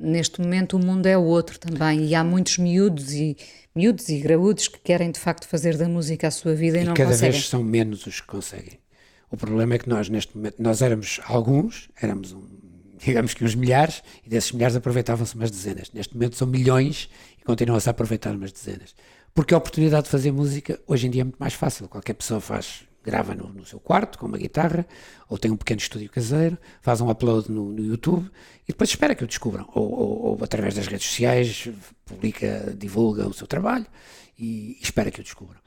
Neste 0.00 0.40
momento 0.40 0.76
o 0.76 0.84
mundo 0.84 1.06
é 1.06 1.16
outro 1.16 1.56
também 1.56 2.04
e 2.04 2.16
há 2.16 2.24
muitos 2.24 2.58
miúdos 2.58 3.12
e 3.12 3.36
miúdos 3.72 4.08
e 4.08 4.18
graúdos 4.18 4.66
que 4.66 4.80
querem 4.80 5.10
de 5.12 5.20
facto 5.20 5.46
fazer 5.46 5.76
da 5.76 5.88
música 5.88 6.26
a 6.26 6.30
sua 6.32 6.52
vida 6.52 6.78
e, 6.78 6.82
E 6.82 6.84
não 6.84 6.94
cada 6.94 7.10
conseguem. 7.10 7.30
vez 7.30 7.48
são 7.48 7.62
menos 7.62 8.06
os 8.06 8.20
que 8.20 8.26
conseguem. 8.26 8.80
O 9.30 9.36
problema 9.36 9.74
é 9.74 9.78
que 9.78 9.88
nós, 9.88 10.08
neste 10.08 10.36
momento, 10.36 10.56
nós 10.60 10.82
éramos 10.82 11.20
alguns, 11.26 11.88
éramos, 12.02 12.32
um, 12.32 12.42
digamos 12.98 13.34
que 13.34 13.44
uns 13.44 13.54
milhares, 13.54 14.02
e 14.24 14.28
desses 14.28 14.50
milhares 14.50 14.74
aproveitavam-se 14.74 15.36
umas 15.36 15.50
dezenas. 15.50 15.92
Neste 15.92 16.14
momento 16.14 16.34
são 16.34 16.48
milhões 16.48 17.08
e 17.40 17.44
continuam-se 17.44 17.88
a 17.88 17.92
aproveitar 17.92 18.34
umas 18.34 18.50
dezenas. 18.50 18.96
Porque 19.36 19.54
a 19.54 19.58
oportunidade 19.58 20.04
de 20.04 20.10
fazer 20.10 20.32
música 20.32 20.80
hoje 20.86 21.06
em 21.06 21.10
dia 21.10 21.20
é 21.20 21.24
muito 21.24 21.36
mais 21.38 21.54
fácil. 21.54 21.86
Qualquer 21.88 22.14
pessoa 22.14 22.40
faz, 22.40 22.80
grava 23.04 23.34
no, 23.34 23.48
no 23.52 23.64
seu 23.66 23.78
quarto 23.78 24.18
com 24.18 24.26
uma 24.26 24.38
guitarra, 24.38 24.84
ou 25.28 25.38
tem 25.38 25.50
um 25.50 25.56
pequeno 25.56 25.78
estúdio 25.78 26.10
caseiro, 26.10 26.56
faz 26.82 27.00
um 27.00 27.08
upload 27.10 27.52
no, 27.52 27.70
no 27.70 27.84
YouTube 27.84 28.28
e 28.64 28.72
depois 28.72 28.90
espera 28.90 29.14
que 29.14 29.22
o 29.22 29.26
descubram. 29.26 29.68
Ou, 29.74 29.92
ou- 29.92 30.22
ou 30.32 30.38
através 30.42 30.74
das 30.74 30.86
redes 30.88 31.06
sociais, 31.06 31.68
publica, 32.04 32.74
divulga 32.76 33.28
o 33.28 33.32
seu 33.34 33.46
trabalho 33.46 33.86
e 34.38 34.76
espera 34.82 35.10
que 35.10 35.20
o 35.20 35.22
descubram 35.22 35.60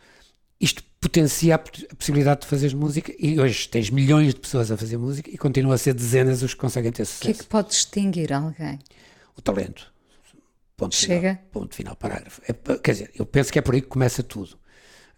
isto 0.61 0.83
potencia 0.99 1.55
a, 1.55 1.57
possibilidade 1.57 2.41
de 2.41 2.47
fazer 2.47 2.75
música 2.75 3.13
e 3.17 3.39
hoje 3.39 3.69
tens 3.69 3.89
milhões 3.89 4.33
de 4.33 4.41
pessoas 4.41 4.69
a 4.69 4.75
fazer 4.75 4.97
música 4.97 5.29
e 5.31 5.37
continua 5.37 5.75
a 5.75 5.77
ser 5.77 5.93
dezenas 5.93 6.43
os 6.43 6.53
que 6.53 6.59
conseguem 6.59 6.91
ter 6.91 7.03
O 7.03 7.05
que 7.05 7.11
é 7.11 7.15
sucesso. 7.15 7.39
que 7.39 7.45
pode 7.45 7.69
distinguir 7.69 8.33
alguém? 8.33 8.77
O 9.37 9.41
talento. 9.41 9.89
Ponto 10.79 10.95
Chega. 10.95 11.35
Final, 11.35 11.49
ponto 11.51 11.75
final, 11.75 11.95
parágrafo. 11.95 12.41
É 12.47 12.53
quer 12.77 12.91
dizer, 12.93 13.11
eu 13.13 13.25
penso 13.25 13.51
que 13.51 13.59
é 13.59 13.61
por 13.61 13.75
aí 13.75 13.81
que 13.81 13.87
começa 13.87 14.23
tudo. 14.23 14.57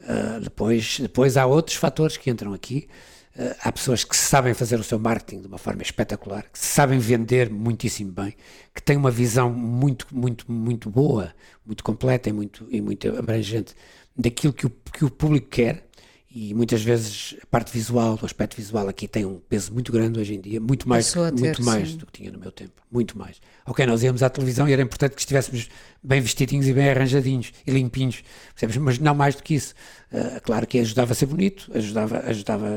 Ah, 0.02 0.40
depois, 0.42 1.00
depois 1.00 1.38
há 1.38 1.46
outros 1.46 1.78
fatores 1.78 2.18
que 2.18 2.30
entram 2.32 2.52
aqui. 2.52 2.90
Ah, 3.38 3.56
há 3.62 3.72
pessoas 3.72 4.04
que 4.04 4.18
sabem 4.18 4.56
fazer 4.56 4.80
o 4.80 4.84
seu 4.84 4.98
marketing 4.98 5.42
de 5.42 5.48
uma 5.48 5.60
forma 5.60 5.84
espetacular, 5.84 6.44
que 6.52 6.58
sabem 6.58 6.98
vender 6.98 7.52
muitíssimo 7.52 8.12
bem, 8.12 8.36
que 8.74 8.82
têm 8.82 8.98
uma 8.98 9.12
visão 9.12 9.52
muito, 9.52 10.08
muito, 10.12 10.52
muito 10.52 10.90
boa, 10.90 11.34
muito 11.66 11.84
completa 11.84 12.28
e 12.30 12.34
muito, 12.34 12.68
e 12.72 12.82
muito 12.82 13.08
abrangente 13.18 13.76
daquilo 14.18 14.54
que 14.54 14.66
o, 14.66 14.70
que 14.70 15.06
o 15.06 15.12
público 15.12 15.48
quer. 15.48 15.88
E 16.34 16.54
muitas 16.54 16.82
vezes 16.82 17.36
a 17.44 17.46
parte 17.48 17.74
visual, 17.74 18.18
o 18.22 18.26
aspecto 18.26 18.56
visual 18.56 18.88
aqui 18.88 19.06
tem 19.06 19.26
um 19.26 19.38
peso 19.50 19.74
muito 19.74 19.92
grande 19.92 20.18
hoje 20.18 20.34
em 20.36 20.40
dia, 20.40 20.62
muito 20.62 20.88
mais, 20.88 21.12
ter, 21.12 21.34
muito 21.34 21.62
mais 21.62 21.90
sim. 21.90 21.98
do 21.98 22.06
que 22.06 22.14
tinha 22.14 22.32
no 22.32 22.40
meu 22.40 22.54
tempo, 22.54 22.72
muito 22.90 23.18
mais. 23.18 23.36
Ok, 23.66 23.86
nós 23.86 24.02
íamos 24.02 24.24
à 24.24 24.30
televisão 24.30 24.66
e 24.68 24.72
era 24.72 24.82
importante 24.82 25.14
que 25.14 25.20
estivéssemos 25.20 25.68
bem 26.02 26.22
vestidinhos 26.22 26.66
e 26.70 26.74
bem 26.74 26.90
arranjadinhos 26.90 27.52
e 27.68 27.72
limpinhos, 27.72 28.24
percebes? 28.54 28.78
mas 28.78 28.98
não 28.98 29.14
mais 29.14 29.36
do 29.36 29.44
que 29.44 29.56
isso. 29.56 29.74
Ah, 30.14 30.40
claro 30.42 30.66
que 30.66 30.80
ajudava 30.80 31.12
a 31.12 31.16
ser 31.16 31.26
bonito, 31.26 31.70
ajudava, 31.76 32.20
ajudava 32.20 32.68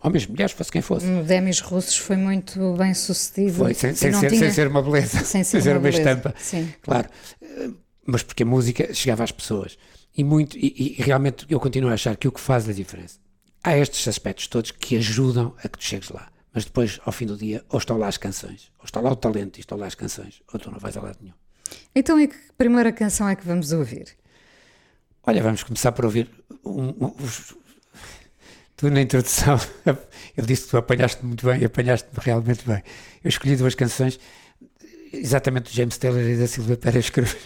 homens, 0.00 0.26
mulheres, 0.26 0.52
fosse 0.52 0.70
quem 0.70 0.82
fosse. 0.82 1.06
O 1.06 1.24
Demis 1.24 1.58
Russos 1.60 1.96
foi 1.96 2.16
muito 2.16 2.74
bem 2.74 2.94
sucedido. 2.94 3.54
Foi, 3.54 3.74
sem, 3.74 3.92
sem 3.94 4.12
ser, 4.12 4.28
tinha- 4.28 4.38
sem 4.40 4.50
ser 4.52 4.68
uma 4.68 4.82
beleza, 4.82 5.18
sem 5.26 5.42
ser 5.42 5.58
uma 5.60 5.72
uma, 5.72 5.80
beleza, 5.80 5.98
estampa. 6.10 6.34
sim. 6.38 6.72
Claro, 6.80 7.08
Eh, 7.40 7.70
mas 8.06 8.22
porque 8.22 8.42
a 8.42 8.46
música 8.46 8.92
chegava 8.94 9.24
às 9.24 9.30
pessoas. 9.32 9.76
E, 10.16 10.22
muito, 10.24 10.56
e, 10.58 10.96
e 10.98 11.02
realmente 11.02 11.46
eu 11.48 11.58
continuo 11.58 11.90
a 11.90 11.94
achar 11.94 12.16
que 12.16 12.28
o 12.28 12.32
que 12.32 12.40
faz 12.40 12.68
a 12.68 12.72
diferença. 12.72 13.18
Há 13.64 13.76
estes 13.78 14.06
aspectos 14.08 14.46
todos 14.46 14.70
que 14.70 14.96
ajudam 14.96 15.54
a 15.62 15.68
que 15.68 15.78
tu 15.78 15.84
chegues 15.84 16.10
lá. 16.10 16.30
Mas 16.52 16.64
depois, 16.66 17.00
ao 17.06 17.12
fim 17.12 17.24
do 17.24 17.36
dia, 17.36 17.64
ou 17.70 17.78
estão 17.78 17.96
lá 17.96 18.08
as 18.08 18.18
canções, 18.18 18.70
ou 18.78 18.84
está 18.84 19.00
lá 19.00 19.10
o 19.10 19.16
talento 19.16 19.56
e 19.56 19.60
estão 19.60 19.78
lá 19.78 19.86
as 19.86 19.94
canções, 19.94 20.42
ou 20.52 20.60
tu 20.60 20.70
não 20.70 20.78
vais 20.78 20.96
a 20.96 21.00
lado 21.00 21.16
nenhum. 21.22 21.34
Então, 21.94 22.20
e 22.20 22.28
que 22.28 22.36
primeira 22.58 22.92
canção 22.92 23.26
é 23.28 23.34
que 23.34 23.46
vamos 23.46 23.72
ouvir? 23.72 24.08
Olha, 25.24 25.42
vamos 25.42 25.62
começar 25.62 25.92
por 25.92 26.04
ouvir 26.04 26.28
um, 26.64 26.88
um, 26.88 27.14
os- 27.20 27.54
Tu 28.76 28.90
na 28.90 29.00
introdução, 29.00 29.58
eu 30.36 30.44
disse 30.44 30.64
que 30.64 30.70
tu 30.70 30.76
apanhaste 30.76 31.24
muito 31.24 31.46
bem 31.46 31.60
e 31.60 31.64
apanhaste-me 31.64 32.18
realmente 32.22 32.66
bem. 32.66 32.82
Eu 33.22 33.28
escolhi 33.28 33.54
duas 33.56 33.74
canções, 33.76 34.18
exatamente 35.12 35.70
do 35.70 35.74
James 35.74 35.96
Taylor 35.96 36.20
e 36.20 36.36
da 36.36 36.46
Silvia 36.48 36.76
Pérez 36.76 37.08
Cruz. 37.08 37.36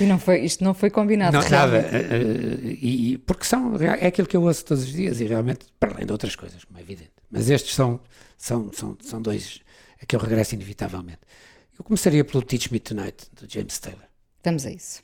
E 0.00 0.04
não 0.04 0.18
foi, 0.18 0.40
isto 0.40 0.62
não 0.64 0.74
foi 0.74 0.90
combinado. 0.90 1.36
Não, 1.36 1.48
nada, 1.50 1.76
eh, 1.78 2.08
eh, 2.10 2.76
e, 2.80 3.12
e- 3.12 3.18
porque 3.18 3.44
são, 3.44 3.76
é 3.76 4.06
aquilo 4.06 4.26
que 4.26 4.36
eu 4.36 4.42
ouço 4.42 4.64
todos 4.64 4.84
os 4.84 4.92
dias 4.92 5.20
e 5.20 5.24
realmente, 5.24 5.66
para 5.78 5.92
além 5.94 6.06
de 6.06 6.12
outras 6.12 6.34
coisas, 6.36 6.64
como 6.64 6.78
é 6.78 6.82
evidente. 6.82 7.10
Mas 7.30 7.48
estes 7.50 7.74
são, 7.74 8.00
são, 8.36 8.70
são, 8.72 8.96
são 9.02 9.20
dois 9.22 9.60
a 10.00 10.06
que 10.06 10.14
eu 10.16 10.20
regresso 10.20 10.54
inevitavelmente. 10.54 11.20
Eu 11.78 11.84
começaria 11.84 12.24
pelo 12.24 12.42
Teach 12.42 12.72
Me 12.72 12.78
Tonight, 12.80 13.26
do 13.40 13.50
James 13.52 13.78
Taylor. 13.78 14.04
Vamos 14.44 14.66
a 14.66 14.70
isso. 14.70 15.02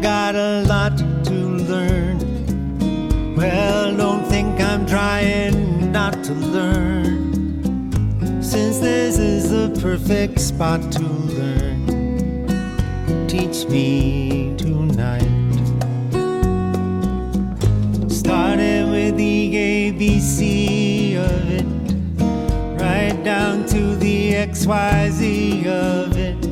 Got 0.00 0.34
a 0.34 0.62
lot 0.62 0.96
to 1.24 1.32
learn? 1.32 2.18
Well, 3.36 3.94
don't 3.96 4.24
think 4.26 4.60
I'm 4.60 4.86
trying 4.86 5.92
not 5.92 6.24
to 6.24 6.32
learn. 6.32 7.32
Since 8.42 8.78
this 8.78 9.18
is 9.18 9.50
the 9.50 9.78
perfect 9.80 10.40
spot 10.40 10.90
to 10.92 11.02
learn, 11.02 11.86
teach 13.28 13.66
me 13.68 14.54
tonight. 14.56 15.22
Starting 18.08 18.90
with 18.90 19.16
the 19.16 19.54
ABC 19.54 21.16
of 21.16 21.50
it, 21.50 21.66
right 22.80 23.22
down 23.22 23.66
to 23.66 23.96
the 23.96 24.32
XYZ 24.32 25.66
of 25.66 26.16
it. 26.16 26.49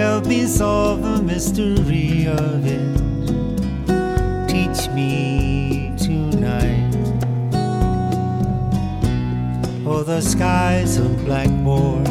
Help 0.00 0.24
me 0.24 0.46
solve 0.46 1.02
the 1.02 1.22
mystery 1.22 2.26
of 2.26 2.64
it. 2.64 2.96
Teach 4.48 4.88
me 4.94 5.92
tonight. 5.98 6.94
Oh, 9.86 10.02
the 10.02 10.22
sky's 10.22 10.96
a 10.96 11.06
blackboard 11.26 12.08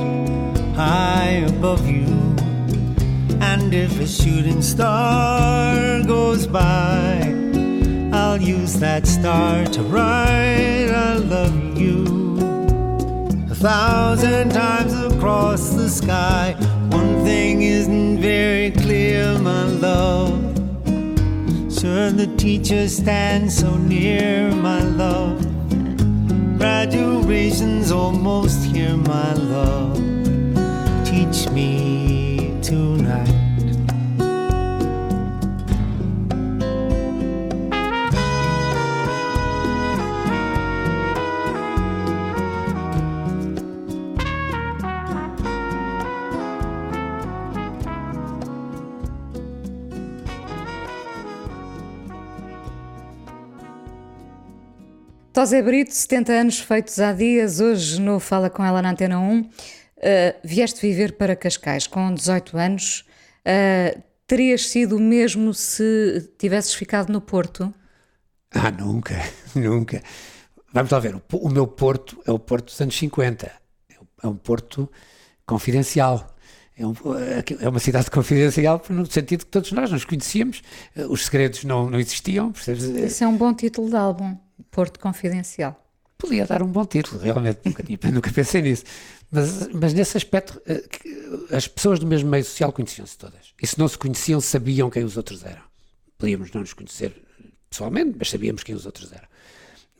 high 0.75 1.43
above 1.49 1.87
you. 1.87 2.05
And 3.41 3.73
if 3.73 3.99
a 3.99 4.05
shooting 4.07 4.61
star 4.61 6.03
goes 6.03 6.45
by, 6.45 7.33
I'll 8.13 8.39
use 8.39 8.75
that 8.75 9.07
star 9.07 9.65
to 9.65 9.81
write 9.81 10.91
I 10.91 11.15
love 11.15 11.75
you. 11.75 12.05
A 13.49 13.55
thousand 13.55 14.51
times 14.51 14.93
across 14.93 15.71
the 15.71 15.89
sky, 15.89 16.55
one 16.89 17.23
thing 17.23 17.61
isn't 17.61 18.19
very 18.19 18.71
clear, 18.71 19.37
my 19.39 19.63
love. 19.63 20.39
Should 21.71 22.17
the 22.17 22.27
teacher 22.37 22.87
stand 22.87 23.51
so 23.51 23.75
near, 23.77 24.51
my 24.51 24.81
love? 24.83 25.39
Graduation's 26.57 27.91
almost 27.91 28.65
here, 28.65 28.97
my 28.97 29.33
love. 29.33 29.95
Teach 31.05 31.49
me 31.49 31.88
Tosé 55.39 55.61
Brito, 55.61 55.95
70 55.95 56.33
anos 56.33 56.59
feitos 56.59 56.99
há 56.99 57.13
dias, 57.13 57.61
hoje 57.61 58.01
no 58.01 58.19
Fala 58.19 58.49
Com 58.49 58.61
Ela 58.61 58.81
na 58.81 58.91
Antena 58.91 59.21
1. 59.21 59.39
Uh, 59.39 59.47
vieste 60.43 60.81
viver 60.81 61.13
para 61.13 61.33
Cascais 61.33 61.87
com 61.87 62.13
18 62.13 62.57
anos. 62.57 63.05
Uh, 63.47 64.03
terias 64.27 64.67
sido 64.67 64.97
o 64.97 64.99
mesmo 64.99 65.53
se 65.53 66.29
tivesses 66.37 66.73
ficado 66.73 67.09
no 67.13 67.21
Porto? 67.21 67.73
Ah, 68.51 68.69
nunca, 68.69 69.15
nunca. 69.55 70.03
Vamos 70.73 70.91
lá 70.91 70.99
ver, 70.99 71.15
o, 71.15 71.21
o 71.31 71.49
meu 71.49 71.65
Porto 71.65 72.21
é 72.27 72.31
o 72.33 72.37
Porto 72.37 72.65
dos 72.65 72.81
anos 72.81 72.97
50. 72.97 73.49
É 74.21 74.27
um 74.27 74.35
Porto 74.35 74.91
confidencial. 75.45 76.35
É, 76.77 76.85
um, 76.85 76.93
é, 77.61 77.69
uma 77.69 77.79
cidade 77.79 78.11
confidencial 78.11 78.81
no 78.89 79.09
sentido 79.09 79.45
que 79.45 79.51
todos 79.51 79.71
nós 79.71 79.89
nos 79.89 80.03
conhecíamos, 80.03 80.61
os 81.07 81.27
segredos 81.27 81.63
não, 81.63 81.89
não 81.89 81.97
existiam. 81.97 82.51
Percebes? 82.51 82.83
Isso 82.83 83.23
é 83.23 83.27
um 83.27 83.37
bom 83.37 83.53
título 83.53 83.89
de 83.89 83.95
álbum. 83.95 84.37
Porto 84.71 84.99
Confidencial. 84.99 85.85
Podia 86.17 86.45
dar 86.45 86.61
um 86.61 86.67
bom 86.67 86.85
título, 86.85 87.21
realmente, 87.21 87.61
nunca, 87.63 87.83
nunca 88.11 88.31
pensei 88.31 88.61
nisso. 88.61 88.83
Mas, 89.31 89.69
mas 89.69 89.93
nesse 89.93 90.17
aspecto, 90.17 90.61
as 91.51 91.67
pessoas 91.67 91.99
do 91.99 92.05
mesmo 92.05 92.29
meio 92.29 92.43
social 92.43 92.73
conheciam-se 92.73 93.17
todas. 93.17 93.53
E 93.61 93.65
se 93.65 93.79
não 93.79 93.87
se 93.87 93.97
conheciam, 93.97 94.41
sabiam 94.41 94.89
quem 94.89 95.03
os 95.03 95.15
outros 95.15 95.45
eram. 95.45 95.61
Podíamos 96.17 96.51
não 96.51 96.61
nos 96.61 96.73
conhecer 96.73 97.13
pessoalmente, 97.69 98.15
mas 98.17 98.29
sabíamos 98.29 98.63
quem 98.63 98.75
os 98.75 98.85
outros 98.85 99.11
eram. 99.13 99.27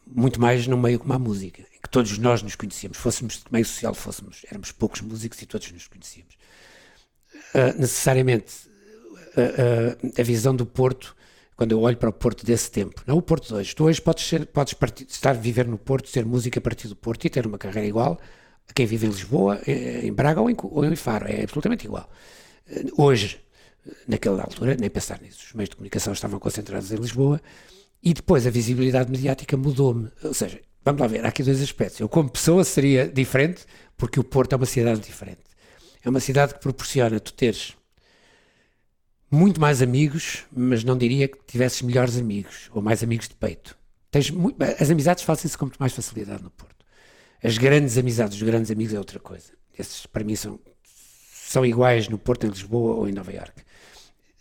Muito 0.06 0.42
mais 0.42 0.68
num 0.68 0.78
meio 0.78 1.00
como 1.00 1.14
a 1.14 1.20
música, 1.20 1.62
em 1.62 1.82
que 1.82 1.90
todos 1.90 2.18
nós 2.18 2.42
nos 2.42 2.56
conhecíamos. 2.56 2.98
Fôssemos 2.98 3.36
de 3.36 3.46
meio 3.52 3.66
social, 3.66 3.94
fôssemos, 3.94 4.46
éramos 4.50 4.72
poucos 4.72 5.02
músicos 5.02 5.42
e 5.42 5.46
todos 5.46 5.72
nos 5.72 5.88
conhecíamos. 5.88 6.34
Uh, 7.54 7.80
necessariamente, 7.80 8.54
uh, 9.38 10.08
uh, 10.08 10.14
a 10.20 10.24
visão 10.24 10.56
do 10.56 10.66
Porto 10.66 11.16
quando 11.60 11.74
eu 11.74 11.82
olho 11.82 11.98
para 11.98 12.10
o 12.10 12.14
Porto 12.14 12.46
desse 12.46 12.72
tempo, 12.72 13.04
não 13.06 13.18
o 13.18 13.22
Porto 13.22 13.50
de 13.50 13.54
hoje. 13.54 13.76
Tu 13.76 13.84
hoje 13.84 14.02
podes, 14.02 14.26
ser, 14.26 14.46
podes 14.46 14.74
partir, 14.74 15.06
estar 15.10 15.34
viver 15.34 15.68
no 15.68 15.78
Porto, 15.78 16.08
ser 16.08 16.24
música 16.24 16.58
a 16.58 16.62
partir 16.62 16.88
do 16.88 16.96
Porto 16.96 17.26
e 17.26 17.30
ter 17.30 17.46
uma 17.46 17.58
carreira 17.58 17.86
igual 17.86 18.18
a 18.66 18.72
quem 18.72 18.86
vive 18.86 19.08
em 19.08 19.10
Lisboa, 19.10 19.60
eh, 19.68 20.06
em 20.06 20.14
Braga 20.14 20.40
ou 20.40 20.50
em, 20.50 20.56
ou 20.58 20.86
em 20.86 20.96
Faro. 20.96 21.28
É 21.28 21.44
absolutamente 21.44 21.86
igual. 21.86 22.10
Eh, 22.66 22.86
hoje, 22.98 23.42
naquela 24.08 24.42
altura, 24.42 24.78
nem 24.80 24.90
pensar 24.90 25.20
nisso. 25.22 25.48
Os 25.48 25.54
meios 25.54 25.68
de 25.68 25.76
comunicação 25.76 26.14
estavam 26.14 26.40
concentrados 26.40 26.94
em 26.94 26.96
Lisboa 26.96 27.42
e 28.02 28.14
depois 28.14 28.48
a 28.48 28.50
visibilidade 28.50 29.12
mediática 29.12 29.58
mudou-me. 29.58 30.10
Ou 30.24 30.34
seja, 30.34 30.62
vamos 30.86 31.02
lá 31.02 31.08
ver, 31.08 31.26
há 31.26 31.28
aqui 31.28 31.44
dois 31.44 31.62
aspectos. 31.62 32.00
Eu, 32.00 32.08
como 32.08 32.30
pessoa, 32.30 32.64
seria 32.64 33.06
diferente 33.06 33.66
porque 33.98 34.18
o 34.18 34.24
Porto 34.24 34.54
é 34.54 34.56
uma 34.56 34.66
cidade 34.66 35.02
diferente. 35.02 35.42
É 36.06 36.10
uma 36.10 36.22
cidade 36.22 36.54
que 36.54 36.62
proporciona 36.62 37.20
tu 37.20 37.34
teres 37.34 37.76
muito 39.32 39.62
mais 39.62 39.82
amigos, 39.82 40.46
mas 40.52 40.84
não 40.84 40.98
diria 40.98 41.28
que 41.28 41.38
tivesses 41.46 41.82
melhores 41.82 42.18
amigos 42.18 42.70
ou 42.74 42.82
mais 42.82 43.04
amigos 43.04 43.28
de 43.28 43.36
peito. 43.36 43.78
Tens 44.12 44.32
muito, 44.32 44.62
as 44.64 44.90
amizades 44.90 45.24
fazem-se 45.24 45.58
com 45.58 45.66
muito 45.66 45.78
mais 45.78 45.94
facilidade 45.94 46.42
no 46.42 46.50
Porto. 46.50 46.86
As 47.44 47.58
grandes 47.58 47.98
amizades, 47.98 48.36
os 48.38 48.44
grandes 48.44 48.72
amigos 48.72 48.94
é 48.94 48.98
outra 48.98 49.20
coisa. 49.20 49.54
Esses, 49.78 50.06
para 50.06 50.24
mim, 50.24 50.36
são, 50.36 50.60
são 51.32 51.66
iguais 51.66 52.08
no 52.10 52.18
Porto, 52.18 52.46
em 52.46 52.50
Lisboa 52.50 52.96
ou 52.96 53.08
em 53.08 53.14
Nova 53.14 53.32
Iorque. 53.32 53.62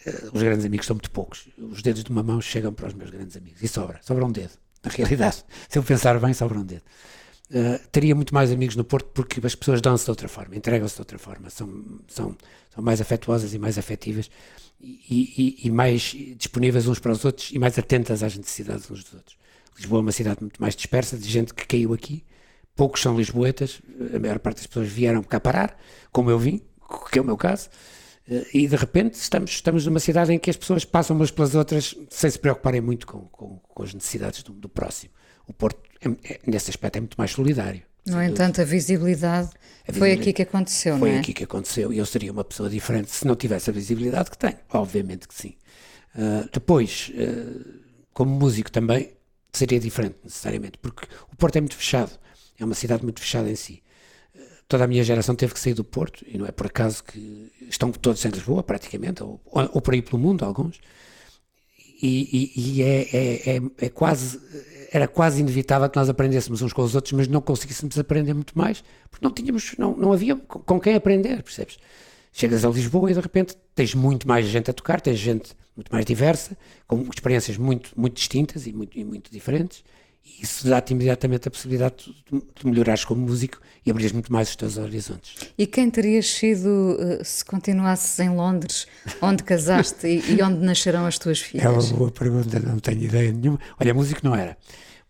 Uh, 0.06 0.30
os 0.32 0.42
grandes 0.42 0.64
amigos 0.64 0.86
são 0.86 0.94
muito 0.94 1.10
poucos. 1.10 1.48
Os 1.58 1.82
dedos 1.82 2.02
de 2.02 2.10
uma 2.10 2.22
mão 2.22 2.40
chegam 2.40 2.72
para 2.72 2.88
os 2.88 2.94
meus 2.94 3.10
grandes 3.10 3.36
amigos. 3.36 3.62
E 3.62 3.68
sobra, 3.68 4.00
sobra 4.02 4.24
um 4.24 4.32
dedo. 4.32 4.52
Na 4.82 4.90
realidade, 4.90 5.44
se 5.68 5.78
eu 5.78 5.82
pensar 5.82 6.18
bem, 6.18 6.32
sobra 6.32 6.58
um 6.58 6.64
dedo. 6.64 6.82
Uh, 7.50 7.78
teria 7.92 8.14
muito 8.14 8.34
mais 8.34 8.50
amigos 8.50 8.74
no 8.74 8.84
Porto 8.84 9.10
porque 9.14 9.40
as 9.46 9.54
pessoas 9.54 9.80
dão-se 9.80 10.04
de 10.04 10.10
outra 10.10 10.28
forma, 10.28 10.56
entregam-se 10.56 10.96
de 10.96 11.00
outra 11.00 11.18
forma, 11.18 11.48
são, 11.48 12.00
são, 12.06 12.36
são 12.74 12.84
mais 12.84 13.00
afetuosas 13.00 13.54
e 13.54 13.58
mais 13.58 13.78
afetivas 13.78 14.30
e, 14.80 15.56
e, 15.62 15.66
e, 15.66 15.70
mais 15.70 16.14
disponíveis 16.36 16.86
uns 16.86 16.98
para 16.98 17.12
os 17.12 17.24
outros 17.24 17.50
e 17.50 17.58
mais 17.58 17.78
atentas 17.78 18.22
às 18.22 18.36
necessidades 18.36 18.90
uns 18.90 19.04
dos 19.04 19.14
outros. 19.14 19.36
Lisboa 19.76 20.00
é 20.00 20.02
uma 20.02 20.12
cidade 20.12 20.40
muito 20.40 20.60
mais 20.60 20.74
dispersa, 20.74 21.16
de 21.16 21.28
gente 21.28 21.52
que 21.52 21.66
caiu 21.66 21.92
aqui, 21.92 22.24
poucos 22.76 23.00
são 23.00 23.16
lisboetas, 23.16 23.80
a 24.14 24.18
maior 24.18 24.38
parte 24.38 24.58
das 24.58 24.66
pessoas 24.66 24.88
vieram 24.88 25.22
cá 25.22 25.40
parar, 25.40 25.76
como 26.12 26.30
eu 26.30 26.38
vim, 26.38 26.60
que 27.10 27.18
é 27.18 27.22
o 27.22 27.24
meu 27.24 27.36
caso, 27.36 27.68
e 28.52 28.68
de 28.68 28.76
repente 28.76 29.14
estamos, 29.14 29.50
estamos 29.50 29.86
numa 29.86 30.00
cidade 30.00 30.32
em 30.32 30.38
que 30.38 30.50
as 30.50 30.56
pessoas 30.56 30.84
passam 30.84 31.16
umas 31.16 31.30
pelas 31.30 31.54
outras 31.54 31.94
sem 32.10 32.30
se 32.30 32.38
preocuparem 32.38 32.80
muito 32.80 33.06
com, 33.06 33.20
com, 33.28 33.58
com 33.58 33.82
as 33.82 33.94
necessidades 33.94 34.42
do, 34.42 34.52
do, 34.52 34.68
próximo. 34.68 35.10
O 35.46 35.52
Porto, 35.52 35.80
é, 36.00 36.34
é, 36.34 36.40
nesse 36.46 36.70
aspecto, 36.70 36.96
é 36.96 37.00
muito 37.00 37.16
mais 37.16 37.30
solidário. 37.30 37.82
No 38.08 38.22
entanto, 38.22 38.60
a 38.60 38.64
visibilidade, 38.64 39.48
a 39.86 39.92
visibilidade 39.92 39.98
foi 39.98 40.12
aqui 40.12 40.32
que 40.32 40.42
aconteceu, 40.42 40.98
foi 40.98 41.08
não 41.08 41.14
é? 41.14 41.18
Foi 41.18 41.20
aqui 41.20 41.32
que 41.32 41.44
aconteceu 41.44 41.92
e 41.92 41.98
eu 41.98 42.06
seria 42.06 42.32
uma 42.32 42.44
pessoa 42.44 42.68
diferente 42.68 43.10
se 43.10 43.26
não 43.26 43.36
tivesse 43.36 43.70
a 43.70 43.72
visibilidade 43.72 44.30
que 44.30 44.38
tenho. 44.38 44.56
Obviamente 44.70 45.28
que 45.28 45.34
sim. 45.34 45.54
Uh, 46.14 46.48
depois, 46.52 47.12
uh, 47.14 47.80
como 48.12 48.30
músico 48.30 48.70
também, 48.70 49.12
seria 49.52 49.78
diferente 49.78 50.16
necessariamente, 50.24 50.78
porque 50.78 51.06
o 51.32 51.36
Porto 51.36 51.56
é 51.56 51.60
muito 51.60 51.76
fechado. 51.76 52.12
É 52.58 52.64
uma 52.64 52.74
cidade 52.74 53.02
muito 53.02 53.20
fechada 53.20 53.50
em 53.50 53.56
si. 53.56 53.82
Uh, 54.34 54.40
toda 54.66 54.84
a 54.84 54.86
minha 54.86 55.02
geração 55.02 55.34
teve 55.34 55.54
que 55.54 55.60
sair 55.60 55.74
do 55.74 55.84
Porto 55.84 56.24
e 56.26 56.38
não 56.38 56.46
é 56.46 56.50
por 56.50 56.66
acaso 56.66 57.04
que 57.04 57.52
estão 57.68 57.92
todos 57.92 58.24
em 58.24 58.28
Lisboa, 58.30 58.62
praticamente, 58.62 59.22
ou, 59.22 59.40
ou 59.44 59.80
por 59.80 59.94
aí 59.94 60.02
pelo 60.02 60.18
mundo, 60.18 60.44
alguns. 60.44 60.80
E, 62.00 62.52
e, 62.54 62.82
é, 62.82 63.08
é, 63.12 63.56
é, 63.56 63.86
é 63.86 63.88
quase 63.88 64.40
era 64.90 65.06
quase 65.06 65.40
inevitável 65.40 65.88
que 65.88 65.98
nós 65.98 66.08
aprendêssemos 66.08 66.62
uns 66.62 66.72
com 66.72 66.82
os 66.82 66.94
outros, 66.94 67.12
mas 67.12 67.28
não 67.28 67.40
conseguíssemos 67.40 67.98
aprender 67.98 68.32
muito 68.32 68.56
mais, 68.56 68.82
porque 69.10 69.24
não 69.24 69.32
tínhamos, 69.32 69.74
não, 69.76 69.94
não 69.94 70.12
havia 70.12 70.34
com 70.36 70.80
quem 70.80 70.94
aprender, 70.94 71.42
percebes? 71.42 71.78
Chegas 72.32 72.64
a 72.64 72.68
Lisboa 72.70 73.10
e 73.10 73.14
de 73.14 73.20
repente 73.20 73.56
tens 73.74 73.94
muito 73.94 74.26
mais 74.26 74.46
gente 74.46 74.70
a 74.70 74.74
tocar, 74.74 75.00
tens 75.00 75.18
gente 75.18 75.54
muito 75.76 75.92
mais 75.92 76.04
diversa, 76.04 76.56
com 76.86 77.02
experiências 77.02 77.56
muito, 77.56 77.90
muito 77.96 78.14
distintas 78.14 78.66
e 78.66 78.72
muito, 78.72 78.98
e 78.98 79.04
muito 79.04 79.30
diferentes, 79.30 79.84
isso 80.40 80.68
dá-te 80.68 80.92
imediatamente 80.92 81.48
a 81.48 81.50
possibilidade 81.50 82.14
de, 82.30 82.40
de 82.40 82.66
melhorares 82.66 83.04
como 83.04 83.20
músico 83.20 83.60
e 83.84 83.90
abrires 83.90 84.12
muito 84.12 84.32
mais 84.32 84.50
os 84.50 84.56
teus 84.56 84.76
horizontes. 84.76 85.34
E 85.56 85.66
quem 85.66 85.90
terias 85.90 86.28
sido 86.28 86.96
uh, 86.98 87.24
se 87.24 87.44
continuasses 87.44 88.18
em 88.18 88.30
Londres, 88.30 88.86
onde 89.20 89.42
casaste 89.42 90.06
e, 90.06 90.36
e, 90.36 90.42
onde 90.42 90.58
nasceram 90.58 91.06
as 91.06 91.18
tuas 91.18 91.40
filhas? 91.40 91.64
É 91.68 91.68
uma 91.68 91.82
boa 91.82 92.10
pergunta, 92.10 92.58
não 92.60 92.78
tenho 92.78 93.02
ideia 93.02 93.32
nenhuma. 93.32 93.58
Olha, 93.80 93.94
músico 93.94 94.20
não 94.24 94.34
era, 94.34 94.56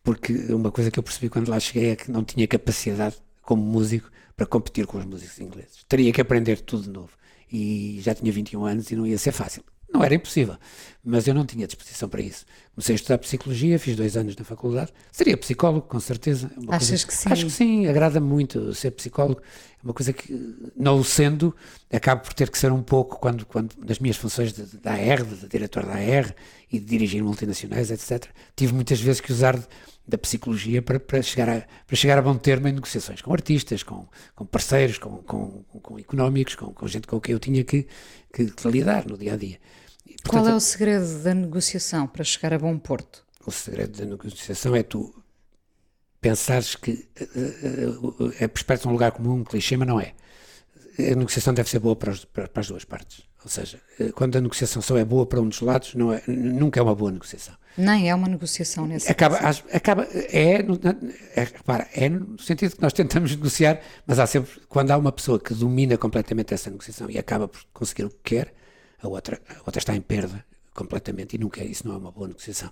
porque 0.02 0.33
uma 0.52 0.70
coisa 0.70 0.90
que 0.90 0.98
eu 0.98 1.02
percebi 1.02 1.28
quando 1.28 1.48
lá 1.48 1.61
cheguei 1.61 1.90
é 1.90 1.96
que 1.96 2.11
não 2.11 2.24
tinha 2.24 2.46
capacidade 2.46 3.16
como 3.42 3.62
músico 3.62 4.11
para 4.37 4.46
competir 4.46 4.87
com 4.87 4.98
os 4.98 5.04
músicos 5.04 5.40
ingleses. 5.40 5.85
Teria 5.88 6.12
que 6.12 6.20
aprender 6.20 6.61
tudo 6.61 6.85
de 6.85 6.90
novo. 6.90 7.11
E 7.50 7.98
já 8.02 8.14
tinha 8.14 8.31
21 8.31 8.64
anos 8.64 8.90
e 8.90 8.96
não 8.96 9.07
ia 9.07 9.18
ser 9.18 9.33
fácil. 9.33 9.64
Não 9.92 10.05
era 10.05 10.14
impossível, 10.14 10.57
mas 11.03 11.27
eu 11.27 11.35
não 11.35 11.46
tinha 11.46 11.66
disposição 11.66 12.09
para 12.09 12.20
isso. 12.20 12.44
Comecei 12.74 12.94
a 12.94 12.96
estudar 12.96 13.18
psicologia, 13.18 13.79
fiz 13.79 13.96
dois 13.96 14.16
anos 14.16 14.37
na 14.37 14.44
faculdade. 14.44 14.92
Seria 15.11 15.37
psicólogo, 15.37 15.87
com 15.87 15.98
certeza. 15.98 16.51
Uma 16.57 16.77
Achas 16.77 16.90
coisa... 16.90 17.07
que 17.07 17.14
sim? 17.14 17.33
Acho 17.33 17.44
que 17.46 17.53
sim, 17.53 17.87
agrada-me 17.87 18.27
muito 18.27 18.74
ser 18.74 18.90
psicólogo. 18.90 19.40
É 19.40 19.85
uma 19.85 19.94
coisa 19.94 20.12
que, 20.12 20.70
não 20.77 20.98
o 20.98 21.05
sendo, 21.05 21.55
acabo 21.90 22.22
por 22.22 22.35
ter 22.35 22.51
que 22.51 22.59
ser 22.59 22.70
um 22.70 22.83
pouco, 22.83 23.18
quando, 23.18 23.46
ququando 23.46 23.74
nas 23.79 23.98
minhas 23.98 24.16
funções 24.16 24.53
de, 24.53 24.64
da 24.79 24.92
AR, 24.92 25.24
de, 25.24 25.37
de 25.37 25.48
diretor 25.48 25.87
da 25.87 25.94
AR 25.94 26.35
e 26.70 26.79
de 26.79 26.85
dirigir 26.85 27.22
multinacionais, 27.22 27.90
etc., 27.90 28.29
tive 28.55 28.74
muitas 28.74 29.01
vezes 29.01 29.20
que 29.20 29.33
usar 29.33 29.59
da 30.09 30.16
psicologia 30.16 30.81
para, 30.81 30.99
para, 30.99 31.21
chegar 31.21 31.51
a, 31.51 31.62
para 31.87 31.97
chegar 31.97 32.18
a 32.18 32.23
bom 32.23 32.35
termo 32.35 32.66
em 32.66 32.73
negociações 32.73 33.21
com 33.21 33.31
artistas, 33.33 33.83
com, 33.83 34.09
com 34.35 34.47
parceiros, 34.47 34.97
com, 34.97 35.18
com, 35.18 35.62
com 35.83 35.99
económicos, 35.99 36.55
com, 36.55 36.73
com 36.73 36.88
gente 36.88 37.07
com 37.07 37.21
quem 37.21 37.35
eu 37.35 37.38
tinha 37.38 37.62
que, 37.62 37.87
que, 38.33 38.51
lidar 38.64 39.07
no 39.07 39.18
dia 39.18 39.35
a 39.35 39.37
dia. 39.37 39.59
Portanto, 40.05 40.31
Qual 40.31 40.49
é 40.49 40.55
o 40.55 40.61
segredo 40.61 41.23
da 41.23 41.35
negociação 41.35 42.07
para 42.07 42.25
chegar 42.25 42.55
a 42.55 42.59
bom 42.59 42.79
porto? 42.79 43.23
O 43.47 43.51
segredo 43.51 43.99
da 43.99 44.07
negociação 44.07 44.75
é 44.75 44.83
tu 44.83 45.14
pensares 46.21 46.75
que 46.75 47.07
uh, 47.21 48.25
uh, 48.25 48.33
é 48.40 48.49
perto 48.49 48.88
um 48.88 48.92
lugar 48.92 49.12
comum, 49.12 49.40
um 49.40 49.44
clichê, 49.44 49.77
mas 49.77 49.87
não 49.87 50.01
é. 50.01 50.14
A 50.98 51.14
negociação 51.14 51.54
deve 51.54 51.70
ser 51.70 51.78
boa 51.78 51.94
para, 51.94 52.11
os, 52.11 52.24
para, 52.24 52.48
para, 52.48 52.61
as 52.61 52.68
duas 52.68 52.84
partes. 52.84 53.22
Ou 53.44 53.50
seja, 53.50 53.80
quando 54.14 54.37
a 54.37 54.40
negociação 54.40 54.82
só 54.82 54.98
é 54.98 55.04
boa 55.04 55.24
para 55.24 55.40
um 55.40 55.48
dos 55.48 55.61
lados, 55.61 55.94
não 55.94 56.12
é, 56.12 56.20
nunca 56.26 56.80
é 56.80 56.82
uma 56.82 56.94
boa 56.94 57.12
negociação. 57.12 57.54
Nem 57.76 58.11
é 58.11 58.14
uma 58.14 58.26
negociação 58.26 58.84
nesse 58.84 59.11
acaba, 59.11 59.38
caso. 59.38 59.62
acaba 59.72 60.04
é, 60.12 60.64
é, 61.37 61.44
repara, 61.44 61.87
é 61.94 62.08
no 62.08 62.38
sentido 62.40 62.74
que 62.74 62.82
nós 62.82 62.92
tentamos 62.92 63.30
negociar, 63.30 63.80
mas 64.04 64.18
há 64.18 64.26
sempre, 64.26 64.61
quando 64.68 64.90
há 64.90 64.96
uma 64.98 65.12
pessoa 65.12 65.38
que 65.38 65.54
domina 65.54 65.96
completamente 65.96 66.52
essa 66.52 66.68
negociação 66.68 67.08
e 67.08 67.16
acaba 67.16 67.46
por 67.46 67.61
conseguir 67.72 68.04
o 68.04 68.11
que 68.11 68.34
quer, 68.37 68.52
a 69.00 69.06
outra, 69.06 69.40
a 69.48 69.61
outra 69.64 69.78
está 69.78 69.94
em 69.94 70.00
perda 70.00 70.44
completamente 70.74 71.34
e 71.34 71.38
nunca 71.38 71.62
isso 71.62 71.87
não 71.87 71.94
é 71.94 71.98
uma 71.98 72.11
boa 72.11 72.26
negociação. 72.26 72.70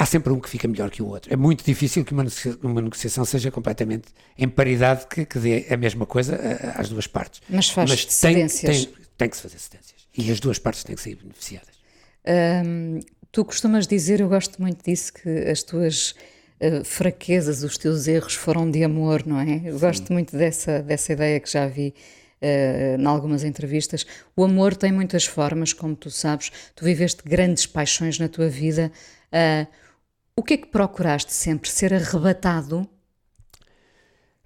Há 0.00 0.06
sempre 0.06 0.32
um 0.32 0.38
que 0.38 0.48
fica 0.48 0.68
melhor 0.68 0.90
que 0.90 1.02
o 1.02 1.08
outro. 1.08 1.32
É 1.32 1.36
muito 1.36 1.64
difícil 1.64 2.04
que 2.04 2.12
uma, 2.12 2.24
uma 2.62 2.80
negociação 2.80 3.24
seja 3.24 3.50
completamente 3.50 4.06
em 4.38 4.48
paridade, 4.48 5.08
que, 5.08 5.26
que 5.26 5.40
dê 5.40 5.66
a 5.68 5.76
mesma 5.76 6.06
coisa 6.06 6.38
às 6.76 6.88
duas 6.88 7.08
partes. 7.08 7.42
Mas 7.50 7.68
faz 7.68 7.90
Mas 7.90 8.04
tem, 8.04 8.46
tem, 8.46 8.88
tem, 9.16 9.28
que 9.28 9.36
se 9.36 9.42
fazer 9.42 9.58
cedências. 9.58 10.06
E 10.16 10.30
as 10.30 10.38
duas 10.38 10.56
partes 10.56 10.84
têm 10.84 10.94
que 10.94 11.02
sair 11.02 11.16
beneficiadas. 11.16 11.74
Hum, 12.64 13.00
tu 13.32 13.44
costumas 13.44 13.88
dizer, 13.88 14.20
eu 14.20 14.28
gosto 14.28 14.62
muito 14.62 14.84
disso, 14.84 15.12
que 15.12 15.28
as 15.28 15.64
tuas 15.64 16.14
uh, 16.60 16.84
fraquezas, 16.84 17.64
os 17.64 17.76
teus 17.76 18.06
erros 18.06 18.34
foram 18.34 18.70
de 18.70 18.84
amor, 18.84 19.26
não 19.26 19.40
é? 19.40 19.62
Eu 19.64 19.74
Sim. 19.74 19.80
gosto 19.80 20.12
muito 20.12 20.36
dessa, 20.36 20.80
dessa 20.80 21.12
ideia 21.12 21.40
que 21.40 21.50
já 21.50 21.66
vi 21.66 21.92
uh, 22.40 23.00
em 23.00 23.04
algumas 23.04 23.42
entrevistas. 23.42 24.06
O 24.36 24.44
amor 24.44 24.76
tem 24.76 24.92
muitas 24.92 25.24
formas, 25.24 25.72
como 25.72 25.96
tu 25.96 26.08
sabes. 26.08 26.52
Tu 26.76 26.84
viveste 26.84 27.20
grandes 27.24 27.66
paixões 27.66 28.16
na 28.20 28.28
tua 28.28 28.48
vida. 28.48 28.92
Uh, 29.32 29.87
o 30.38 30.42
que 30.42 30.54
é 30.54 30.56
que 30.56 30.68
procuraste 30.68 31.32
sempre? 31.32 31.70
Ser 31.70 31.92
arrebatado? 31.92 32.88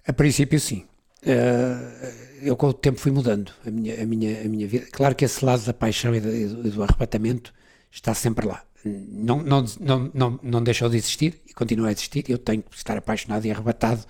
A 0.05 0.11
princípio, 0.11 0.59
sim. 0.59 0.85
Uh, 1.21 2.41
eu 2.41 2.57
com 2.57 2.67
o 2.67 2.73
tempo 2.73 2.99
fui 2.99 3.11
mudando 3.11 3.53
a 3.65 3.71
minha, 3.71 4.01
a 4.01 4.05
minha, 4.05 4.41
a 4.41 4.43
minha 4.45 4.67
vida. 4.67 4.87
Claro 4.91 5.15
que 5.15 5.23
esse 5.23 5.45
lado 5.45 5.63
da 5.63 5.73
paixão 5.73 6.13
e 6.13 6.19
do, 6.19 6.83
arrebatamento 6.83 7.53
está 7.89 8.13
sempre 8.13 8.45
lá. 8.45 8.63
Não, 8.83 9.41
não, 9.41 9.63
não, 9.79 10.11
não, 10.13 10.39
não 10.43 10.63
deixou 10.63 10.89
de 10.89 10.97
existir 10.97 11.41
e 11.47 11.53
continua 11.53 11.87
a 11.87 11.91
existir. 11.91 12.29
Eu 12.29 12.37
tenho 12.37 12.61
que 12.61 12.75
estar 12.75 12.97
apaixonado 12.97 13.45
e 13.45 13.51
arrebatado 13.51 14.03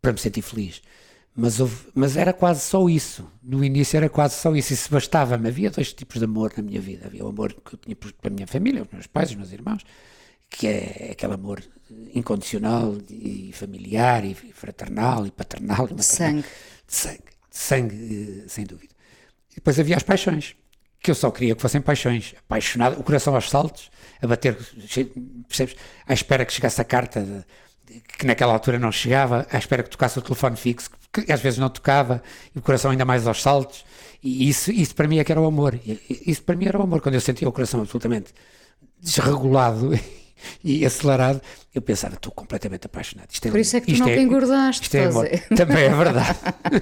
para 0.00 0.12
me 0.12 0.18
sentir 0.18 0.42
feliz 0.42 0.80
mas, 1.36 1.58
houve, 1.58 1.88
mas 1.94 2.16
era 2.16 2.32
quase 2.32 2.60
só 2.60 2.88
isso. 2.88 3.28
No 3.42 3.64
início 3.64 3.96
era 3.96 4.08
quase 4.08 4.36
só 4.36 4.54
isso. 4.54 4.72
Isso 4.72 4.88
bastava-me. 4.90 5.48
Havia 5.48 5.70
dois 5.70 5.92
tipos 5.92 6.18
de 6.18 6.24
amor 6.24 6.52
na 6.56 6.62
minha 6.62 6.80
vida. 6.80 7.06
Havia 7.06 7.24
o 7.24 7.28
amor 7.28 7.52
que 7.52 7.74
eu 7.74 7.78
tinha 7.78 7.96
pela 7.96 8.34
minha 8.34 8.46
família, 8.46 8.82
os 8.82 8.88
meus 8.92 9.06
pais, 9.08 9.30
os 9.30 9.36
meus 9.36 9.52
irmãos, 9.52 9.82
que 10.56 10.68
é 10.68 11.08
aquele 11.12 11.34
amor 11.34 11.62
incondicional 12.14 12.96
e 13.10 13.50
familiar 13.52 14.24
e 14.24 14.34
fraternal 14.34 15.26
e 15.26 15.30
paternal. 15.30 15.88
De 15.88 16.02
sangue. 16.04 16.44
De 16.86 16.94
sangue. 16.94 17.24
De 17.50 17.56
sangue, 17.58 18.42
eh, 18.44 18.48
sem 18.48 18.64
dúvida. 18.64 18.94
E 19.50 19.56
depois 19.56 19.78
havia 19.78 19.96
as 19.96 20.02
paixões, 20.02 20.54
que 21.00 21.10
eu 21.10 21.14
só 21.14 21.30
queria 21.30 21.56
que 21.56 21.62
fossem 21.62 21.80
paixões. 21.80 22.34
Apaixonado, 22.38 23.00
o 23.00 23.02
coração 23.02 23.34
aos 23.34 23.50
saltos, 23.50 23.90
a 24.22 24.26
bater, 24.26 24.56
percebes? 25.48 25.76
À 26.06 26.14
espera 26.14 26.44
que 26.44 26.52
chegasse 26.52 26.80
a 26.80 26.84
carta 26.84 27.20
de, 27.86 28.00
que 28.16 28.24
naquela 28.24 28.52
altura 28.52 28.78
não 28.78 28.92
chegava, 28.92 29.46
à 29.50 29.58
espera 29.58 29.82
que 29.82 29.90
tocasse 29.90 30.18
o 30.18 30.22
telefone 30.22 30.56
fixo, 30.56 30.88
que 31.12 31.32
às 31.32 31.40
vezes 31.40 31.58
não 31.58 31.68
tocava, 31.68 32.22
e 32.54 32.58
o 32.58 32.62
coração 32.62 32.92
ainda 32.92 33.04
mais 33.04 33.26
aos 33.26 33.42
saltos, 33.42 33.84
e 34.22 34.48
isso, 34.48 34.70
isso 34.70 34.94
para 34.94 35.08
mim 35.08 35.18
é 35.18 35.24
que 35.24 35.32
era 35.32 35.40
o 35.40 35.46
amor. 35.46 35.78
Isso 36.08 36.42
para 36.42 36.56
mim 36.56 36.66
era 36.66 36.78
o 36.78 36.82
amor. 36.82 37.00
Quando 37.00 37.16
eu 37.16 37.20
sentia 37.20 37.48
o 37.48 37.52
coração 37.52 37.80
absolutamente 37.80 38.32
desregulado 39.00 39.90
e 40.62 40.84
acelerado, 40.84 41.40
eu 41.74 41.82
pensava, 41.82 42.14
estou 42.14 42.32
completamente 42.32 42.86
apaixonado. 42.86 43.28
Isto 43.30 43.48
é, 43.48 43.50
Por 43.50 43.60
isso 43.60 43.76
é 43.76 43.80
que 43.80 43.92
tu 43.92 43.98
não 43.98 44.08
é, 44.08 44.20
engordaste. 44.20 44.82
Isto 44.82 44.94
é 44.96 45.04
amor. 45.06 45.28
Também 45.56 45.84
é 45.84 45.94
verdade. 45.94 46.38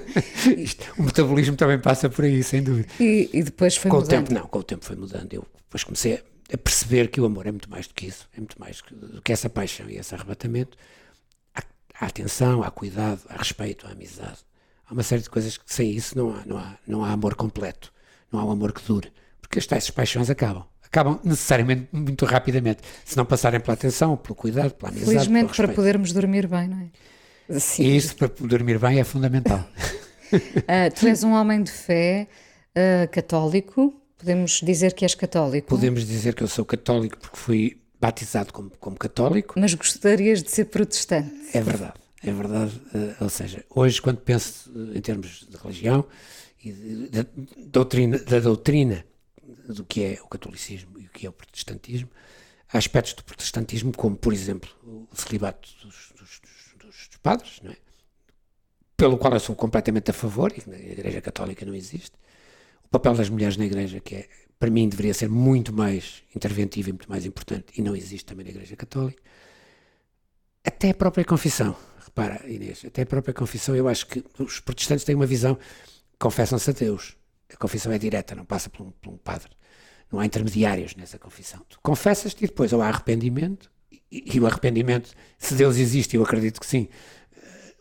isto, 0.59 0.93
o 0.99 1.03
metabolismo 1.03 1.57
também 1.57 1.79
passa 1.79 2.09
por 2.09 2.25
aí, 2.25 2.43
sem 2.43 2.63
dúvida. 2.63 2.89
E, 3.01 3.31
e 3.33 3.43
depois 3.43 3.77
foi 3.77 3.91
com 3.91 3.99
mudando? 3.99 4.25
O 4.25 4.29
tempo, 4.29 4.35
não, 4.41 4.47
com 4.47 4.59
o 4.59 4.63
tempo 4.63 4.85
foi 4.85 4.97
mudando. 4.97 5.33
Eu 5.33 5.47
depois 5.65 5.85
comecei 5.85 6.23
a, 6.53 6.59
perceber 6.59 7.09
que 7.09 7.21
o 7.21 7.25
amor 7.25 7.47
é 7.47 7.51
muito 7.51 7.71
mais 7.71 7.87
do 7.87 7.95
que 7.95 8.07
isso, 8.07 8.29
é 8.37 8.39
muito 8.39 8.61
mais 8.61 8.83
do 8.91 9.23
que 9.23 9.33
essa 9.33 9.49
paixão 9.49 9.89
e 9.89 9.97
esse 9.97 10.15
arrebatamento 10.15 10.77
há 12.03 12.07
atenção, 12.07 12.63
há 12.63 12.71
cuidado, 12.71 13.21
há 13.29 13.37
respeito, 13.37 13.87
há 13.87 13.93
amizade. 13.93 14.39
Há 14.89 14.93
uma 14.93 15.05
série 15.05 15.23
de 15.23 15.31
coisas 15.31 15.57
que 15.57 15.73
sem 15.73 15.91
isso 15.91 16.19
não 16.19 16.35
há, 16.35 16.45
não 16.45 16.59
há, 16.59 16.79
não 16.87 17.05
há 17.05 17.13
amor 17.13 17.37
completo, 17.37 17.93
não 18.31 18.41
há 18.41 18.45
um 18.45 18.51
amor 18.51 18.73
que 18.73 18.83
dure, 18.83 19.13
porque 19.41 19.59
as 19.59 19.67
tais 19.67 19.89
paixões 19.91 20.29
acabam. 20.29 20.67
Acabam 20.93 21.19
necessariamente 21.25 21.89
muito 21.91 22.27
rapidamente, 22.27 22.83
se 23.03 23.17
não 23.17 23.25
passarem 23.25 23.59
pela 23.59 23.73
atenção, 23.73 24.15
pelo 24.15 24.35
cuidado, 24.35 24.75
pela 24.75 24.91
amizade. 24.91 25.11
Felizmente 25.11 25.57
para 25.57 25.69
podermos 25.69 26.13
dormir 26.13 26.47
bem, 26.47 26.69
não 26.69 26.81
é? 27.49 27.59
Sim. 27.59 27.85
E 27.85 27.97
isso 27.97 28.15
para 28.15 28.29
dormir 28.29 28.79
bem 28.79 29.01
é 29.01 29.05
fundamental. 29.05 29.67
uh, 30.31 30.93
tu 30.95 31.07
és 31.07 31.25
um 31.25 31.33
homem 31.33 31.63
de 31.63 31.71
fé 31.71 32.29
uh, 32.77 33.11
católico, 33.11 33.95
podemos 34.19 34.61
dizer 34.63 34.93
que 34.93 35.07
és 35.07 35.15
católico? 35.15 35.67
Podemos 35.67 36.07
dizer 36.07 36.35
que 36.35 36.43
eu 36.43 36.49
sou 36.49 36.67
católico 36.67 37.17
porque 37.17 37.39
fui 37.39 37.81
batizado 37.99 38.53
como, 38.53 38.71
como 38.79 38.99
católico. 38.99 39.55
Mas 39.59 39.73
gostarias 39.73 40.43
de 40.43 40.51
ser 40.51 40.67
protestante? 40.67 41.33
É 41.55 41.63
verdade, 41.63 41.95
é 42.23 42.33
verdade. 42.33 42.79
Uh, 42.95 43.25
ou 43.25 43.31
seja, 43.31 43.65
hoje, 43.75 44.03
quando 44.03 44.19
penso 44.19 44.71
em 44.95 45.01
termos 45.01 45.47
de 45.49 45.57
religião 45.57 46.05
e 46.63 47.09
da 47.11 47.25
doutrina, 47.57 48.19
da 48.19 48.41
doutrina 48.41 49.03
do 49.73 49.85
que 49.85 50.03
é 50.03 50.19
o 50.23 50.29
catolicismo 50.29 50.99
e 50.99 51.07
o 51.07 51.11
que 51.11 51.27
é 51.27 51.29
o 51.29 51.33
protestantismo, 51.33 52.11
há 52.73 52.79
aspectos 52.79 53.15
do 53.15 53.25
protestantismo, 53.25 53.93
como, 53.97 54.17
por 54.17 54.33
exemplo, 54.33 54.71
o 54.83 55.09
celibato 55.15 55.69
dos, 55.83 56.13
dos, 56.19 56.41
dos, 56.79 57.09
dos 57.09 57.17
padres, 57.23 57.61
é? 57.65 57.77
pelo 58.97 59.19
qual 59.19 59.33
eu 59.33 59.41
sou 59.41 59.57
completamente 59.57 60.11
a 60.11 60.15
favor, 60.15 60.53
e 60.57 60.69
na 60.69 60.79
Igreja 60.79 61.21
Católica 61.21 61.67
não 61.67 61.75
existe. 61.75 62.13
O 62.85 62.89
papel 62.89 63.15
das 63.15 63.29
mulheres 63.29 63.57
na 63.57 63.65
Igreja, 63.65 64.01
que 64.01 64.15
é 64.15 64.29
para 64.59 64.71
mim 64.71 64.89
deveria 64.89 65.13
ser 65.13 65.29
muito 65.29 65.73
mais 65.73 66.23
interventivo 66.37 66.91
e 66.91 66.93
muito 66.93 67.11
mais 67.11 67.27
importante, 67.27 67.73
e 67.77 67.83
não 67.83 67.97
existe 67.97 68.25
também 68.25 68.45
na 68.45 68.51
Igreja 68.53 68.77
Católica. 68.77 69.21
Até 70.65 70.91
a 70.91 70.95
própria 70.95 71.25
confissão, 71.25 71.77
repara 72.05 72.49
Inês, 72.49 72.85
até 72.85 73.03
a 73.03 73.07
própria 73.07 73.35
confissão, 73.35 73.75
eu 73.75 73.89
acho 73.89 74.07
que 74.07 74.25
os 74.39 74.61
protestantes 74.61 75.05
têm 75.05 75.17
uma 75.17 75.27
visão, 75.27 75.59
confessam-se 76.17 76.71
a 76.71 76.73
Deus, 76.73 77.17
a 77.53 77.57
confissão 77.57 77.91
é 77.91 77.99
direta, 77.99 78.37
não 78.37 78.45
passa 78.45 78.71
por 78.71 78.87
um, 78.87 78.91
por 78.93 79.13
um 79.13 79.17
padre, 79.17 79.51
não 80.13 80.21
há 80.21 80.27
intermediários 80.27 80.95
nessa 80.95 81.19
confissão. 81.19 81.61
Tu 81.69 81.79
confessas-te 81.83 82.45
e 82.45 82.47
depois 82.47 82.73
ou 82.73 82.83
há 82.83 82.89
arrependimento, 82.89 83.71
e, 84.11 84.37
e, 84.37 84.41
o 84.41 84.47
arrependimento, 84.47 85.11
se 85.39 85.55
Deus 85.55 85.79
existe, 85.79 86.17
eu 86.17 86.23
acredito 86.23 86.61
que 86.61 86.67
sim, 86.67 86.87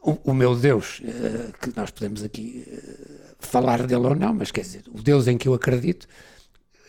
o, 0.01 0.31
o 0.31 0.33
meu 0.33 0.55
Deus, 0.55 1.01
uh, 1.01 1.51
que 1.59 1.75
nós 1.75 1.91
podemos 1.91 2.23
aqui 2.23 2.65
uh, 2.67 3.35
falar 3.39 3.85
dele 3.85 4.07
ou 4.07 4.15
não, 4.15 4.33
mas 4.33 4.49
quer 4.49 4.61
dizer, 4.61 4.83
o 4.89 5.01
Deus 5.01 5.27
em 5.27 5.37
que 5.37 5.47
eu 5.47 5.53
acredito, 5.53 6.07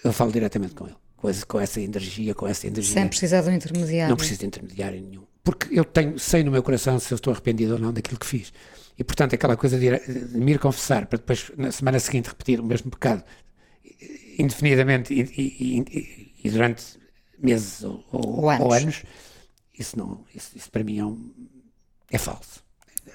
eu 0.04 0.12
falo 0.12 0.30
diretamente 0.30 0.74
com 0.74 0.86
ele, 0.86 0.96
com, 1.16 1.28
esse, 1.28 1.44
com 1.44 1.58
essa 1.58 1.80
energia, 1.80 2.34
com 2.34 2.46
essa 2.46 2.68
energia. 2.68 2.94
Sem 2.94 3.08
precisar 3.08 3.42
de 3.42 3.48
um 3.48 3.52
intermediário. 3.52 4.10
Não 4.10 4.16
preciso 4.16 4.40
de 4.40 4.46
intermediário 4.46 5.00
nenhum. 5.00 5.24
Porque 5.42 5.76
eu 5.76 5.84
tenho, 5.84 6.18
sei 6.20 6.44
no 6.44 6.52
meu 6.52 6.62
coração 6.62 7.00
se 7.00 7.12
eu 7.12 7.16
estou 7.16 7.32
arrependido 7.32 7.72
ou 7.72 7.78
não 7.80 7.92
daquilo 7.92 8.18
que 8.18 8.26
fiz. 8.26 8.52
E 8.96 9.02
portanto, 9.02 9.34
aquela 9.34 9.56
coisa 9.56 9.76
de, 9.76 9.86
ir, 9.86 10.00
de 10.06 10.38
me 10.38 10.52
ir 10.52 10.58
confessar 10.60 11.06
para 11.06 11.18
depois, 11.18 11.50
na 11.56 11.72
semana 11.72 11.98
seguinte, 11.98 12.28
repetir 12.28 12.60
o 12.60 12.64
mesmo 12.64 12.90
pecado 12.92 13.24
indefinidamente 14.38 15.12
e, 15.12 15.22
e, 15.22 16.34
e, 16.44 16.50
durante 16.50 16.98
meses 17.38 17.82
ou, 17.82 18.04
ou, 18.10 18.40
ou, 18.42 18.50
anos. 18.50 18.64
ou, 18.64 18.72
anos. 18.72 19.02
isso, 19.78 19.98
não, 19.98 20.24
isso, 20.34 20.56
isso 20.56 20.70
para 20.70 20.84
mim 20.84 20.98
é, 20.98 21.04
um, 21.04 21.32
é 22.10 22.18
falso. 22.18 22.62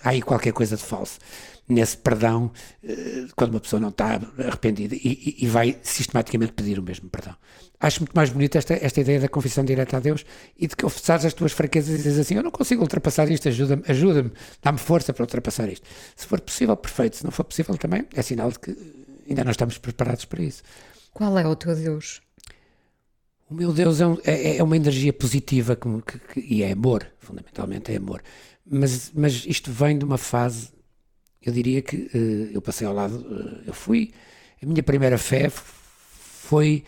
Há 0.03 0.09
aí 0.09 0.21
qualquer 0.21 0.53
coisa 0.53 0.75
de 0.75 0.83
falso 0.83 1.19
nesse 1.67 1.97
perdão 1.97 2.51
uh, 2.83 3.27
quando 3.35 3.51
uma 3.51 3.59
pessoa 3.59 3.79
não 3.79 3.89
está 3.89 4.19
arrependida 4.37 4.95
e, 4.95 5.35
e, 5.39 5.47
vai 5.47 5.77
sistematicamente 5.83 6.53
pedir 6.53 6.79
o 6.79 6.83
mesmo 6.83 7.09
perdão. 7.09 7.35
Acho 7.79 8.01
muito 8.01 8.13
mais 8.13 8.29
bonita 8.29 8.57
esta, 8.57 8.73
esta 8.73 9.01
ideia 9.01 9.19
da 9.19 9.27
confissão 9.27 9.63
direta 9.65 9.97
a 9.97 9.99
Deus 9.99 10.25
e 10.57 10.65
de 10.65 10.75
que 10.75 10.83
confessares 10.83 11.25
as 11.25 11.33
tuas 11.33 11.51
fraquezas 11.51 11.99
e 11.99 12.03
dizes 12.03 12.19
assim: 12.19 12.35
Eu 12.35 12.43
não 12.43 12.51
consigo 12.51 12.81
ultrapassar 12.81 13.29
isto, 13.29 13.47
ajuda-me, 13.49 13.83
ajuda-me, 13.87 14.31
dá-me 14.63 14.79
força 14.79 15.13
para 15.13 15.23
ultrapassar 15.23 15.69
isto. 15.69 15.85
Se 16.15 16.25
for 16.25 16.39
possível, 16.39 16.75
perfeito. 16.75 17.17
Se 17.17 17.23
não 17.23 17.31
for 17.31 17.43
possível, 17.43 17.77
também 17.77 18.07
é 18.15 18.21
sinal 18.21 18.49
de 18.49 18.59
que 18.59 18.75
ainda 19.29 19.43
não 19.43 19.51
estamos 19.51 19.77
preparados 19.77 20.25
para 20.25 20.41
isso. 20.41 20.63
Qual 21.17 21.35
é 21.39 21.47
o 21.47 21.55
teu 21.55 21.75
Deus? 21.75 22.21
O 23.49 23.55
meu 23.55 23.73
Deus 23.73 23.99
é, 23.99 24.05
um, 24.05 24.19
é, 24.23 24.57
é 24.57 24.63
uma 24.63 24.77
energia 24.77 25.11
positiva 25.11 25.75
que, 25.75 25.89
que, 26.03 26.19
que, 26.19 26.39
e 26.41 26.61
é 26.61 26.73
amor, 26.73 27.11
fundamentalmente 27.17 27.91
é 27.91 27.95
amor. 27.95 28.21
Mas, 28.63 29.11
mas 29.15 29.43
isto 29.47 29.71
vem 29.71 29.97
de 29.97 30.05
uma 30.05 30.19
fase, 30.19 30.69
eu 31.41 31.51
diria 31.51 31.81
que 31.81 31.95
uh, 31.95 32.51
eu 32.53 32.61
passei 32.61 32.85
ao 32.85 32.93
lado, 32.93 33.17
uh, 33.17 33.63
eu 33.65 33.73
fui, 33.73 34.13
a 34.61 34.65
minha 34.67 34.83
primeira 34.83 35.17
fé 35.17 35.49
foi, 35.49 36.83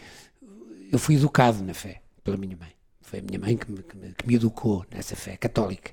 eu 0.91 0.99
fui 0.99 1.15
educado 1.15 1.63
na 1.63 1.73
fé 1.73 2.03
pela 2.23 2.37
minha 2.37 2.55
mãe. 2.55 2.69
Foi 3.01 3.17
a 3.17 3.21
minha 3.23 3.39
mãe 3.39 3.57
que 3.57 3.71
me, 3.71 3.81
que 3.81 3.97
me, 3.97 4.13
me 4.27 4.35
educou 4.35 4.85
nessa 4.93 5.15
fé 5.15 5.37
católica. 5.37 5.91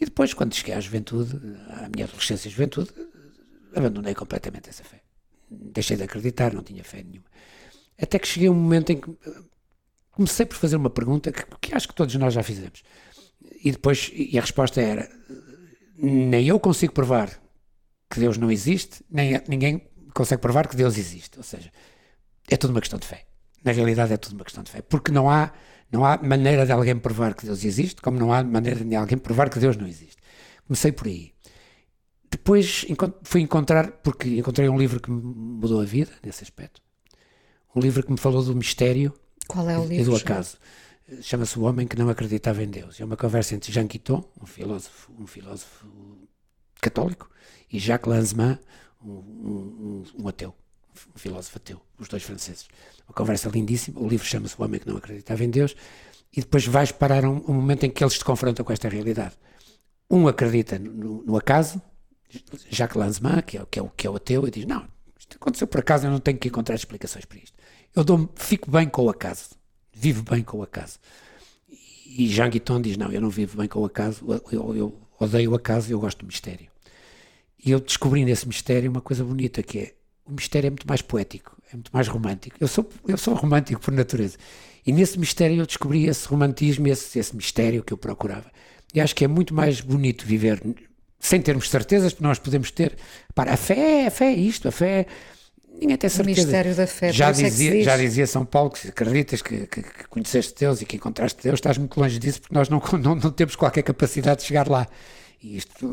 E 0.00 0.06
depois, 0.06 0.32
quando 0.32 0.54
cheguei 0.54 0.72
à 0.72 0.80
juventude, 0.80 1.36
à 1.68 1.90
minha 1.94 2.06
adolescência 2.06 2.48
e 2.48 2.50
juventude, 2.50 2.90
abandonei 3.76 4.14
completamente 4.14 4.70
essa 4.70 4.82
fé. 4.82 5.02
Deixei 5.50 5.98
de 5.98 6.04
acreditar, 6.04 6.54
não 6.54 6.62
tinha 6.62 6.82
fé 6.82 7.02
nenhuma. 7.02 7.28
Até 8.00 8.18
que 8.18 8.26
cheguei 8.26 8.48
a 8.48 8.52
um 8.52 8.54
momento 8.54 8.90
em 8.90 9.00
que 9.00 9.10
comecei 10.10 10.46
por 10.46 10.56
fazer 10.56 10.76
uma 10.76 10.90
pergunta 10.90 11.30
que, 11.30 11.44
que 11.60 11.74
acho 11.74 11.88
que 11.88 11.94
todos 11.94 12.14
nós 12.16 12.34
já 12.34 12.42
fizemos. 12.42 12.82
E 13.62 13.70
depois, 13.70 14.10
e 14.14 14.38
a 14.38 14.40
resposta 14.40 14.80
era: 14.80 15.08
nem 15.96 16.46
eu 16.46 16.58
consigo 16.58 16.92
provar 16.92 17.40
que 18.08 18.18
Deus 18.18 18.36
não 18.38 18.50
existe, 18.50 19.04
nem 19.10 19.40
ninguém 19.48 19.88
consegue 20.14 20.42
provar 20.42 20.66
que 20.66 20.76
Deus 20.76 20.98
existe. 20.98 21.38
Ou 21.38 21.44
seja, 21.44 21.70
é 22.48 22.56
tudo 22.56 22.70
uma 22.70 22.80
questão 22.80 22.98
de 22.98 23.06
fé. 23.06 23.26
Na 23.64 23.72
realidade, 23.72 24.12
é 24.12 24.16
tudo 24.16 24.34
uma 24.34 24.44
questão 24.44 24.62
de 24.62 24.70
fé. 24.70 24.82
Porque 24.82 25.12
não 25.12 25.30
há, 25.30 25.52
não 25.92 26.04
há 26.04 26.18
maneira 26.22 26.64
de 26.64 26.72
alguém 26.72 26.98
provar 26.98 27.34
que 27.34 27.44
Deus 27.44 27.64
existe, 27.64 28.00
como 28.00 28.18
não 28.18 28.32
há 28.32 28.42
maneira 28.42 28.84
de 28.84 28.94
alguém 28.96 29.18
provar 29.18 29.50
que 29.50 29.58
Deus 29.58 29.76
não 29.76 29.86
existe. 29.86 30.16
Comecei 30.66 30.92
por 30.92 31.06
aí. 31.06 31.32
Depois 32.30 32.86
fui 33.22 33.40
encontrar, 33.40 33.90
porque 34.02 34.38
encontrei 34.38 34.68
um 34.68 34.78
livro 34.78 35.00
que 35.00 35.10
me 35.10 35.20
mudou 35.20 35.80
a 35.80 35.84
vida 35.84 36.12
nesse 36.22 36.42
aspecto. 36.42 36.80
Um 37.74 37.80
livro 37.80 38.02
que 38.02 38.10
me 38.10 38.18
falou 38.18 38.42
do 38.42 38.54
mistério 38.54 39.12
qual 39.50 39.68
é 39.68 39.76
o 39.76 39.84
livro? 39.84 40.02
E 40.02 40.04
do 40.04 40.16
acaso. 40.16 40.56
Chama-se 41.22 41.58
O 41.58 41.62
Homem 41.62 41.88
que 41.88 41.98
Não 41.98 42.08
Acreditava 42.08 42.62
em 42.62 42.68
Deus. 42.68 43.00
É 43.00 43.04
uma 43.04 43.16
conversa 43.16 43.56
entre 43.56 43.72
Jean 43.72 43.86
Guiton, 43.86 44.22
um 44.40 44.46
filósofo, 44.46 45.12
um 45.18 45.26
filósofo 45.26 45.86
católico, 46.80 47.28
e 47.72 47.80
Jacques 47.80 48.08
Lanzmann, 48.08 48.58
um, 49.04 49.10
um, 49.10 50.04
um 50.20 50.28
ateu, 50.28 50.54
um 51.12 51.18
filósofo 51.18 51.56
ateu, 51.56 51.80
os 51.98 52.06
dois 52.06 52.22
franceses. 52.22 52.68
Uma 53.08 53.14
conversa 53.14 53.48
lindíssima. 53.48 54.00
O 54.00 54.06
livro 54.06 54.24
chama-se 54.24 54.54
O 54.56 54.62
Homem 54.62 54.78
que 54.78 54.88
Não 54.88 54.96
Acreditava 54.96 55.42
em 55.42 55.50
Deus. 55.50 55.74
E 56.32 56.40
depois 56.40 56.64
vais 56.64 56.92
parar 56.92 57.24
um, 57.24 57.42
um 57.48 57.54
momento 57.54 57.84
em 57.84 57.90
que 57.90 58.04
eles 58.04 58.14
se 58.14 58.24
confrontam 58.24 58.64
com 58.64 58.72
esta 58.72 58.88
realidade. 58.88 59.34
Um 60.08 60.28
acredita 60.28 60.78
no, 60.78 61.24
no 61.24 61.36
acaso, 61.36 61.82
Jacques 62.68 62.96
Lanzmann, 62.96 63.42
que 63.42 63.58
é, 63.58 63.66
que, 63.68 63.80
é, 63.80 63.90
que 63.96 64.06
é 64.06 64.10
o 64.10 64.14
ateu, 64.14 64.46
e 64.46 64.50
diz: 64.52 64.64
Não, 64.64 64.86
isto 65.30 65.36
aconteceu 65.36 65.66
por 65.66 65.80
acaso, 65.80 66.06
eu 66.06 66.10
não 66.10 66.18
tenho 66.18 66.38
que 66.38 66.48
encontrar 66.48 66.74
explicações 66.74 67.24
para 67.24 67.38
isto. 67.38 67.56
Eu 67.94 68.02
dou 68.02 68.28
fico 68.34 68.70
bem 68.70 68.88
com 68.88 69.04
o 69.04 69.10
acaso, 69.10 69.50
vivo 69.92 70.22
bem 70.22 70.42
com 70.42 70.58
o 70.58 70.62
acaso. 70.62 70.98
E 72.06 72.26
Jean 72.26 72.50
Guiton 72.50 72.80
diz: 72.80 72.96
Não, 72.96 73.12
eu 73.12 73.20
não 73.20 73.30
vivo 73.30 73.56
bem 73.56 73.68
com 73.68 73.80
o 73.80 73.84
acaso, 73.84 74.24
eu, 74.50 74.74
eu 74.74 75.00
odeio 75.18 75.52
o 75.52 75.54
acaso 75.54 75.92
eu 75.92 76.00
gosto 76.00 76.18
do 76.20 76.26
mistério. 76.26 76.68
E 77.64 77.70
eu 77.70 77.78
descobri 77.78 78.24
nesse 78.24 78.48
mistério 78.48 78.90
uma 78.90 79.00
coisa 79.00 79.22
bonita 79.22 79.62
que 79.62 79.78
é 79.78 79.94
o 80.24 80.32
mistério 80.32 80.68
é 80.68 80.70
muito 80.70 80.86
mais 80.86 81.02
poético, 81.02 81.56
é 81.72 81.76
muito 81.76 81.90
mais 81.92 82.08
romântico. 82.08 82.56
Eu 82.60 82.68
sou, 82.68 82.88
eu 83.06 83.16
sou 83.16 83.34
romântico 83.34 83.80
por 83.80 83.92
natureza. 83.92 84.36
E 84.86 84.92
nesse 84.92 85.18
mistério 85.18 85.56
eu 85.56 85.66
descobri 85.66 86.06
esse 86.06 86.26
romantismo, 86.26 86.86
esse, 86.88 87.18
esse 87.18 87.34
mistério 87.36 87.82
que 87.82 87.92
eu 87.92 87.98
procurava. 87.98 88.50
E 88.94 89.00
acho 89.00 89.14
que 89.14 89.24
é 89.24 89.28
muito 89.28 89.54
mais 89.54 89.80
bonito 89.80 90.24
viver 90.24 90.62
sem 91.20 91.40
termos 91.40 91.68
certezas, 91.68 92.14
porque 92.14 92.26
nós 92.26 92.38
podemos 92.38 92.70
ter. 92.70 92.96
Para, 93.34 93.52
a 93.52 93.56
fé, 93.56 94.06
a 94.06 94.10
fé 94.10 94.32
é 94.32 94.34
isto, 94.34 94.66
a 94.68 94.72
fé. 94.72 95.06
Ninguém 95.78 95.96
tem 95.96 96.08
certeza. 96.10 96.40
O 96.40 96.44
mistério 96.44 96.74
da 96.74 96.86
fé. 96.86 97.12
Já, 97.12 97.28
é 97.28 97.32
dizia, 97.32 97.70
diz. 97.72 97.84
já 97.84 97.96
dizia 97.96 98.26
São 98.26 98.44
Paulo 98.44 98.70
que 98.70 98.78
se 98.80 98.88
acreditas 98.88 99.42
que, 99.42 99.66
que, 99.66 99.82
que, 99.82 100.08
conheceste 100.08 100.54
Deus 100.58 100.80
e 100.80 100.86
que 100.86 100.96
encontraste 100.96 101.42
Deus, 101.42 101.58
estás 101.58 101.76
muito 101.76 102.00
longe 102.00 102.18
disso 102.18 102.40
porque 102.40 102.54
nós 102.54 102.68
não, 102.70 102.82
não, 102.98 103.14
não 103.14 103.30
temos 103.30 103.54
qualquer 103.54 103.82
capacidade 103.82 104.40
de 104.40 104.46
chegar 104.46 104.68
lá. 104.68 104.88
E 105.42 105.56
isto 105.56 105.86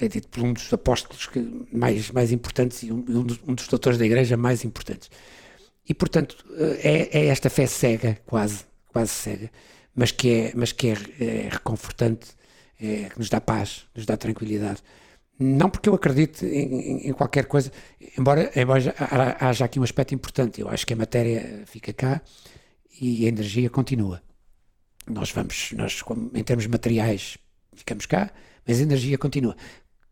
é 0.00 0.06
dito 0.06 0.28
por 0.28 0.42
um 0.44 0.52
dos 0.52 0.72
apóstolos 0.72 1.26
que, 1.26 1.66
mais, 1.72 2.10
mais 2.10 2.30
importantes 2.30 2.82
e 2.82 2.92
um, 2.92 2.98
um, 3.08 3.22
dos, 3.24 3.40
um 3.46 3.54
dos 3.54 3.66
doutores 3.66 3.98
da 3.98 4.04
igreja 4.04 4.36
mais 4.36 4.64
importantes. 4.64 5.10
E, 5.88 5.92
portanto, 5.92 6.36
eh, 6.56 7.10
é, 7.12 7.20
é, 7.20 7.26
esta 7.26 7.50
fé 7.50 7.66
cega, 7.66 8.18
quase, 8.24 8.64
quase 8.88 9.10
cega, 9.10 9.50
mas 9.94 10.10
que 10.12 10.30
é, 10.30 10.52
mas 10.54 10.72
que 10.72 10.88
é, 10.88 10.96
é 11.20 11.48
reconfortante 11.50 12.28
é, 12.80 13.08
que 13.08 13.18
nos 13.18 13.28
dá 13.28 13.40
paz, 13.40 13.86
nos 13.94 14.06
dá 14.06 14.16
tranquilidade. 14.16 14.82
Não 15.38 15.68
porque 15.68 15.88
eu 15.88 15.94
acredite 15.94 16.46
em, 16.46 17.08
em 17.08 17.12
qualquer 17.12 17.46
coisa, 17.46 17.72
embora, 18.16 18.50
embora 18.54 18.94
haja 19.40 19.64
aqui 19.64 19.80
um 19.80 19.82
aspecto 19.82 20.14
importante, 20.14 20.60
eu 20.60 20.68
acho 20.68 20.86
que 20.86 20.92
a 20.92 20.96
matéria 20.96 21.64
fica 21.66 21.92
cá 21.92 22.22
e 23.00 23.26
a 23.26 23.28
energia 23.28 23.68
continua. 23.68 24.22
Nós 25.06 25.32
vamos, 25.32 25.72
nós 25.72 26.02
em 26.34 26.44
termos 26.44 26.66
materiais 26.66 27.36
ficamos 27.74 28.06
cá, 28.06 28.30
mas 28.66 28.78
a 28.78 28.82
energia 28.82 29.18
continua. 29.18 29.56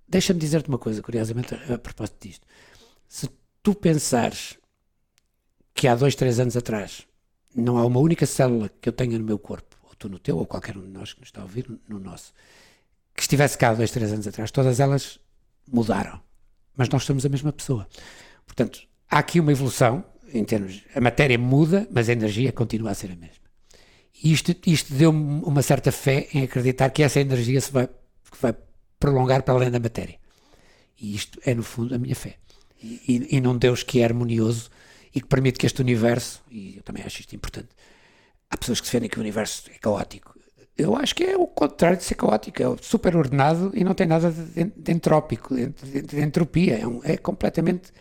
Deixa-me 0.09 0.41
dizer-te 0.41 0.69
uma 0.69 0.79
coisa, 0.79 1.01
curiosamente, 1.01 1.55
a, 1.55 1.75
a 1.75 1.79
propósito 1.79 2.29
disto. 2.29 2.47
Se 3.09 3.29
tu 3.63 3.75
pensares 3.75 4.59
que 5.73 5.87
há 5.87 5.95
dois, 5.95 6.15
três 6.15 6.41
anos 6.41 6.57
atrás 6.57 7.07
não 7.55 7.79
há 7.79 7.87
uma 7.87 8.01
única 8.01 8.27
célula 8.27 8.71
que 8.81 8.89
eu 8.89 8.93
tenha 8.93 9.19
no 9.19 9.25
meu 9.25 9.39
corpo 9.39 9.72
tu 10.03 10.09
no 10.09 10.19
teu, 10.19 10.37
ou 10.37 10.47
qualquer 10.47 10.77
um 10.77 10.83
de 10.83 10.91
nós 10.91 11.13
que 11.13 11.21
nos 11.21 11.29
está 11.29 11.41
a 11.41 11.45
ouvir, 11.45 11.67
no 11.89 11.99
nosso, 11.99 12.33
que 13.15 13.23
estivesse 13.23 13.57
cá 13.57 13.73
dois, 13.73 13.91
três 13.91 14.13
anos 14.13 14.27
atrás, 14.27 14.51
todas 14.51 14.81
elas 14.81 15.21
mudaram. 15.71 16.21
Mas 16.77 16.89
nós 16.89 17.05
somos 17.05 17.25
a 17.25 17.29
mesma 17.29 17.53
pessoa. 17.53 17.87
Portanto, 18.47 18.83
há 19.11 19.19
aqui 19.19 19.39
uma 19.39 19.53
evolução, 19.53 20.05
em 20.33 20.45
termos. 20.45 20.83
A 20.95 21.01
matéria 21.01 21.39
muda, 21.39 21.87
mas 21.91 22.09
a 22.09 22.13
energia 22.13 22.51
continua 22.53 22.91
a 22.91 22.95
ser 22.95 23.13
a 23.13 23.17
mesma. 23.17 23.43
E 24.23 24.33
isto, 24.33 24.55
isto 24.67 24.93
deu-me 24.95 25.43
uma 25.45 25.63
certa 25.63 25.93
fé 25.93 26.29
em 26.33 26.43
acreditar 26.43 26.91
que 26.91 27.03
essa 27.03 27.21
energia 27.21 27.61
se 27.61 27.71
vai, 27.71 27.89
vai 28.41 28.55
prolongar 28.99 29.43
para 29.43 29.55
além 29.55 29.71
da 29.71 29.81
matéria. 29.81 30.19
E 30.99 31.15
isto 31.15 31.39
é, 31.45 31.55
no 31.55 31.63
fundo, 31.63 31.95
a 31.95 31.99
minha 31.99 32.15
fé. 32.15 32.37
E, 32.83 33.01
e, 33.09 33.37
e 33.37 33.41
num 33.41 33.57
Deus 33.57 33.83
que 33.83 34.01
é 34.01 34.05
harmonioso 34.05 34.71
e 35.15 35.21
que 35.21 35.27
permite 35.27 35.59
que 35.59 35.67
este 35.67 35.81
universo, 35.81 36.43
e 36.51 36.77
eu 36.77 36.83
também 36.83 37.05
acho 37.05 37.21
isto 37.21 37.35
importante, 37.37 37.69
Há 38.53 38.57
pessoas 38.59 38.81
que 38.81 38.87
defendem 38.87 39.09
que 39.09 39.17
o 39.17 39.21
universo 39.21 39.63
é 39.75 39.79
caótico. 39.79 40.35
Eu 40.77 40.95
acho 40.95 41.15
que 41.15 41.25
é 41.25 41.37
o 41.37 41.47
contrário 41.47 41.97
de 41.97 42.05
ser 42.05 42.17
caótico, 42.17 42.63
é 42.63 42.77
super 42.83 43.17
ordenado 43.17 43.73
e 43.75 43.83
não 43.83 43.95
tem 43.95 44.07
nada 44.07 44.31
de, 44.31 44.93
entrópico, 44.93 45.55
de, 45.55 45.69
de, 45.69 46.03
de 46.03 46.21
entropia, 46.21 46.79
é, 46.79 46.87
um, 46.87 47.01
é, 47.03 47.17
completamente 47.17 47.93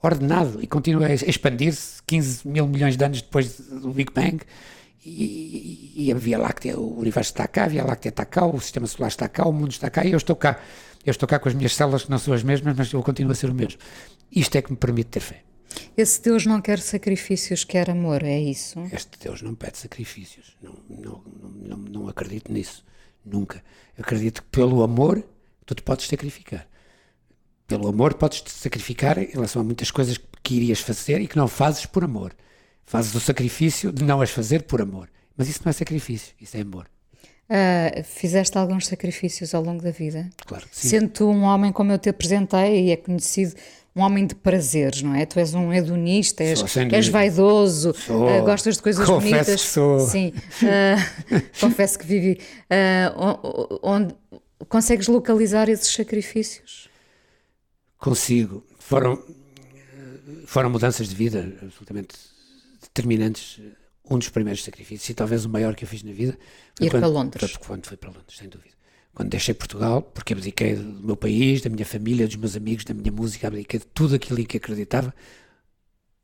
ordenado 0.00 0.62
e 0.62 0.66
continua 0.68 1.06
a 1.06 1.12
expandir-se 1.12 2.00
15 2.06 2.46
mil 2.46 2.68
milhões 2.68 2.96
de 2.96 3.04
anos 3.04 3.20
depois 3.20 3.58
do 3.58 3.92
Big 3.92 4.12
Bang. 4.12 4.38
E, 5.04 5.92
e, 6.06 6.12
a 6.12 6.14
Via 6.16 6.38
Láctea, 6.38 6.78
o 6.78 6.98
universo 6.98 7.30
está 7.32 7.48
cá, 7.48 7.64
a 7.64 7.68
Via 7.68 7.84
Láctea 7.84 8.10
está 8.10 8.24
cá, 8.24 8.44
o 8.46 8.60
sistema 8.60 8.86
solar 8.86 9.08
está 9.08 9.28
cá, 9.28 9.46
o 9.46 9.52
mundo 9.52 9.70
está 9.70 9.90
cá 9.90 10.04
e 10.04 10.12
eu 10.12 10.16
estou 10.16 10.36
cá. 10.36 10.60
Eu 11.04 11.12
estou 11.12 11.28
cá 11.28 11.38
com 11.38 11.48
as 11.48 11.54
minhas 11.54 11.74
células 11.74 12.04
que 12.04 12.10
não 12.10 12.18
são 12.18 12.34
as 12.34 12.42
mesmas, 12.42 12.76
mas 12.76 12.92
eu 12.92 13.02
continuo 13.02 13.30
a 13.32 13.34
ser 13.34 13.50
o 13.50 13.54
mesmo. 13.54 13.78
Isto 14.30 14.56
é 14.56 14.62
que 14.62 14.70
me 14.70 14.76
permite 14.76 15.10
ter 15.10 15.20
fé. 15.20 15.42
Esse 15.96 16.22
Deus 16.22 16.46
não 16.46 16.60
quer 16.60 16.78
sacrifícios, 16.78 17.64
quer 17.64 17.90
amor, 17.90 18.22
é 18.22 18.38
isso? 18.38 18.80
Este 18.92 19.18
Deus 19.18 19.42
não 19.42 19.54
pede 19.54 19.78
sacrifícios. 19.78 20.56
Não, 20.62 20.78
não, 20.88 21.22
não, 21.54 21.76
não 21.76 22.08
acredito 22.08 22.52
nisso. 22.52 22.84
Nunca. 23.24 23.62
acredito 23.98 24.42
que 24.42 24.48
pelo 24.48 24.82
amor 24.82 25.24
tu 25.64 25.74
te 25.74 25.82
podes 25.82 26.06
sacrificar. 26.06 26.66
Pelo 27.66 27.88
amor 27.88 28.14
podes 28.14 28.40
te 28.40 28.50
sacrificar 28.52 29.18
em 29.18 29.26
relação 29.26 29.60
a 29.60 29.64
muitas 29.64 29.90
coisas 29.90 30.18
que 30.42 30.54
irias 30.54 30.80
fazer 30.80 31.20
e 31.20 31.26
que 31.26 31.36
não 31.36 31.48
fazes 31.48 31.86
por 31.86 32.04
amor. 32.04 32.32
Fazes 32.84 33.12
o 33.14 33.20
sacrifício 33.20 33.92
de 33.92 34.04
não 34.04 34.20
as 34.20 34.30
fazer 34.30 34.62
por 34.62 34.80
amor. 34.80 35.10
Mas 35.36 35.48
isso 35.48 35.60
não 35.64 35.70
é 35.70 35.72
sacrifício, 35.72 36.34
isso 36.40 36.56
é 36.56 36.60
amor. 36.60 36.88
Uh, 37.48 38.02
fizeste 38.02 38.56
alguns 38.58 38.86
sacrifícios 38.86 39.54
ao 39.54 39.62
longo 39.62 39.82
da 39.82 39.90
vida? 39.90 40.30
Claro, 40.46 40.66
sim. 40.70 40.88
Sendo 40.88 41.08
tu 41.08 41.28
um 41.28 41.42
homem 41.42 41.72
como 41.72 41.92
eu 41.92 41.98
te 41.98 42.08
apresentei 42.08 42.86
e 42.86 42.90
é 42.90 42.96
conhecido 42.96 43.54
um 43.96 44.02
homem 44.02 44.26
de 44.26 44.34
prazeres, 44.34 45.00
não 45.00 45.14
é? 45.14 45.24
Tu 45.24 45.40
és 45.40 45.54
um 45.54 45.72
hedonista, 45.72 46.44
és, 46.44 46.62
és 46.92 47.08
vaidoso, 47.08 47.92
uh, 48.10 48.44
gostas 48.44 48.76
de 48.76 48.82
coisas 48.82 49.06
confesso 49.06 49.32
bonitas. 49.32 49.62
Que 49.62 49.68
sou. 49.68 50.00
Sim, 50.00 50.34
uh, 50.62 51.40
confesso 51.58 51.98
que 51.98 52.04
vivi. 52.04 52.38
Uh, 52.70 53.80
onde 53.82 54.14
consegues 54.68 55.08
localizar 55.08 55.70
esses 55.70 55.90
sacrifícios? 55.90 56.90
Consigo. 57.96 58.62
Foram, 58.78 59.18
foram 60.44 60.68
mudanças 60.68 61.08
de 61.08 61.14
vida 61.14 61.50
absolutamente 61.62 62.14
determinantes. 62.82 63.60
Um 64.08 64.18
dos 64.18 64.28
primeiros 64.28 64.62
sacrifícios, 64.62 65.08
e 65.08 65.14
talvez 65.14 65.44
o 65.44 65.48
maior 65.48 65.74
que 65.74 65.82
eu 65.82 65.88
fiz 65.88 66.04
na 66.04 66.12
vida, 66.12 66.38
foi 66.76 66.86
Ir 66.86 66.90
quando, 66.90 67.00
para 67.00 67.08
Londres. 67.08 67.56
Quando 67.56 67.86
fui 67.86 67.96
para 67.96 68.10
Londres, 68.10 68.38
sem 68.38 68.48
dúvida 68.48 68.75
quando 69.16 69.30
deixei 69.30 69.54
Portugal, 69.54 70.02
porque 70.02 70.34
abdiquei 70.34 70.74
do 70.74 71.06
meu 71.06 71.16
país, 71.16 71.62
da 71.62 71.70
minha 71.70 71.86
família, 71.86 72.26
dos 72.26 72.36
meus 72.36 72.54
amigos, 72.54 72.84
da 72.84 72.92
minha 72.92 73.10
música, 73.10 73.46
abdiquei 73.48 73.80
de 73.80 73.86
tudo 73.86 74.14
aquilo 74.14 74.38
em 74.38 74.44
que 74.44 74.58
acreditava, 74.58 75.14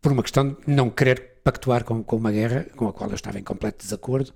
por 0.03 0.13
uma 0.13 0.23
questão 0.23 0.51
de 0.51 0.59
não 0.67 0.91
querer 0.91 1.41
pactuar 1.43 1.85
com, 1.85 2.05
com 2.05 2.17
uma 2.17 2.31
guerra 2.31 2.67
com 2.77 2.87
a 2.87 2.93
qual 2.93 3.09
eu 3.09 3.15
estava 3.15 3.39
em 3.39 3.43
completo 3.43 3.83
desacordo 3.83 4.35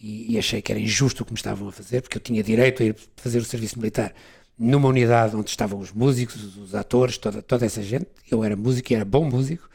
e, 0.00 0.32
e, 0.32 0.38
achei 0.38 0.62
que 0.62 0.72
era 0.72 0.80
injusto 0.80 1.22
o 1.22 1.26
que 1.26 1.32
me 1.32 1.36
estavam 1.36 1.68
a 1.68 1.72
fazer, 1.72 2.00
porque 2.00 2.16
eu 2.16 2.22
tinha 2.22 2.42
direito 2.42 2.82
a 2.82 2.86
ir 2.86 2.96
fazer 3.16 3.38
o 3.38 3.44
serviço 3.44 3.78
militar 3.78 4.14
numa 4.58 4.88
unidade 4.88 5.36
onde 5.36 5.50
estavam 5.50 5.78
os 5.78 5.92
músicos, 5.92 6.56
os, 6.56 6.74
atores, 6.74 7.18
toda, 7.18 7.42
toda 7.42 7.66
essa 7.66 7.82
gente. 7.82 8.06
Eu 8.30 8.42
era 8.42 8.56
músico 8.56 8.94
e 8.94 8.96
era 8.96 9.04
bom 9.04 9.28
músico, 9.28 9.68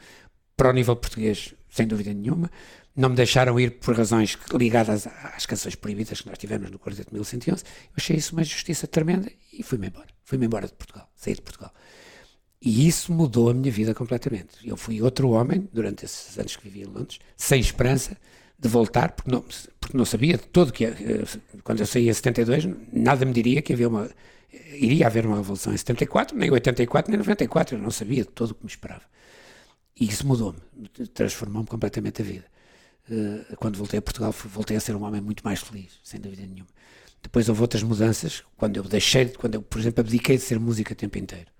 para 0.56 0.70
o 0.70 0.72
nível 0.72 0.96
português, 0.96 1.54
sem 1.70 1.86
dúvida 1.86 2.12
nenhuma, 2.12 2.50
não 2.96 3.10
me 3.10 3.14
deixaram 3.14 3.60
ir 3.60 3.72
por 3.72 3.94
razões 3.94 4.38
ligadas 4.52 5.06
às 5.06 5.44
canções 5.44 5.74
proibidas 5.74 6.20
que 6.22 6.28
nós 6.28 6.38
tivemos 6.38 6.70
no 6.70 6.78
Quarteto 6.78 7.12
1111. 7.12 7.62
Eu 7.62 7.92
achei 7.96 8.16
isso 8.16 8.32
uma 8.32 8.42
justiça 8.42 8.86
tremenda 8.86 9.30
e 9.52 9.62
fui-me 9.62 9.88
embora. 9.88 10.08
Fui-me 10.24 10.46
embora 10.46 10.66
de 10.66 10.72
Portugal, 10.72 11.08
saí 11.14 11.34
de 11.34 11.42
Portugal. 11.42 11.72
E 12.60 12.88
isso 12.88 13.12
mudou 13.12 13.50
a 13.50 13.54
minha 13.54 13.70
vida 13.70 13.94
completamente. 13.94 14.56
Eu 14.64 14.76
fui 14.76 15.02
outro 15.02 15.30
homem 15.30 15.68
durante 15.72 16.04
esses 16.06 16.38
anos 16.38 16.56
que 16.56 16.64
vivi 16.68 16.82
em 16.82 16.86
Londres, 16.86 17.18
sem 17.36 17.60
esperança 17.60 18.16
de 18.58 18.68
voltar, 18.68 19.12
porque 19.12 19.30
não, 19.30 19.44
porque 19.78 19.96
não 19.96 20.06
sabia 20.06 20.38
de 20.38 20.44
todo 20.44 20.72
que 20.72 20.86
eh, 20.86 21.24
quando 21.62 21.80
eu 21.80 21.86
saí 21.86 22.08
em 22.08 22.12
72, 22.12 22.66
nada 22.90 23.26
me 23.26 23.32
diria 23.32 23.60
que 23.60 23.74
havia 23.74 23.88
uma, 23.88 24.10
iria 24.72 25.06
haver 25.06 25.26
uma 25.26 25.36
revolução 25.36 25.72
em 25.72 25.76
74, 25.76 26.36
nem 26.36 26.50
84, 26.50 27.10
nem 27.10 27.18
94. 27.18 27.76
Eu 27.76 27.82
não 27.82 27.90
sabia 27.90 28.22
de 28.22 28.30
todo 28.30 28.52
o 28.52 28.54
que 28.54 28.64
me 28.64 28.70
esperava. 28.70 29.02
E 29.98 30.06
isso 30.06 30.26
mudou-me, 30.26 30.58
transformou-me 31.12 31.68
completamente 31.68 32.22
a 32.22 32.24
vida. 32.24 32.55
Uh, 33.08 33.56
quando 33.56 33.76
voltei 33.76 33.98
a 33.98 34.02
Portugal, 34.02 34.32
voltei 34.32 34.76
a 34.76 34.80
ser 34.80 34.96
um 34.96 35.04
homem 35.04 35.20
muito 35.20 35.44
mais 35.44 35.60
feliz, 35.60 35.92
sem 36.02 36.20
dúvida 36.20 36.42
nenhuma. 36.42 36.68
Depois 37.22 37.48
houve 37.48 37.60
outras 37.60 37.82
mudanças, 37.82 38.42
quando 38.56 38.76
eu 38.76 38.82
deixei, 38.82 39.26
quando 39.26 39.56
eu, 39.56 39.62
por 39.62 39.80
exemplo, 39.80 40.00
abdiquei 40.00 40.36
de 40.36 40.42
ser 40.42 40.58
música 40.58 40.92
o 40.92 40.96
tempo 40.96 41.18
inteiro. 41.18 41.50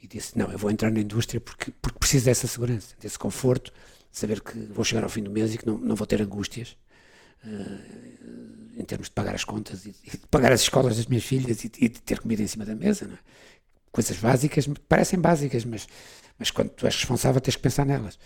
E 0.00 0.06
disse, 0.06 0.36
não, 0.36 0.50
eu 0.50 0.58
vou 0.58 0.70
entrar 0.70 0.90
na 0.90 1.00
indústria 1.00 1.40
porque, 1.40 1.72
porque 1.80 1.98
preciso 1.98 2.24
dessa 2.24 2.46
segurança, 2.46 2.94
desse 3.00 3.18
conforto, 3.18 3.72
de 4.10 4.18
saber 4.18 4.40
que 4.40 4.58
vou 4.58 4.84
chegar 4.84 5.04
ao 5.04 5.08
fim 5.08 5.22
do 5.22 5.30
mês 5.30 5.54
e 5.54 5.58
que 5.58 5.66
não, 5.66 5.78
não 5.78 5.94
vou 5.94 6.06
ter 6.06 6.20
angústias. 6.20 6.76
Uh, 7.44 8.12
em 8.76 8.84
termos 8.84 9.08
de 9.08 9.14
pagar 9.14 9.34
as 9.34 9.44
contas 9.44 9.84
e, 9.84 9.94
e, 10.04 10.10
de 10.10 10.26
pagar 10.30 10.52
as 10.52 10.62
escolas 10.62 10.96
das 10.96 11.06
minhas 11.06 11.24
filhas 11.24 11.64
e, 11.64 11.70
e 11.78 11.88
de 11.88 12.00
ter 12.00 12.20
comida 12.20 12.42
em 12.42 12.46
cima 12.46 12.64
da 12.64 12.74
mesa, 12.74 13.04
é? 13.12 13.18
coisas 13.90 14.16
básicas, 14.16 14.66
parecem 14.88 15.18
básicas, 15.18 15.64
mas, 15.64 15.86
mas 16.38 16.50
quando 16.50 16.70
tu 16.70 16.86
és 16.86 16.96
responsável 16.96 17.40
tens 17.40 17.56
que 17.56 17.62
pensar 17.62 17.84
nelas. 17.84 18.18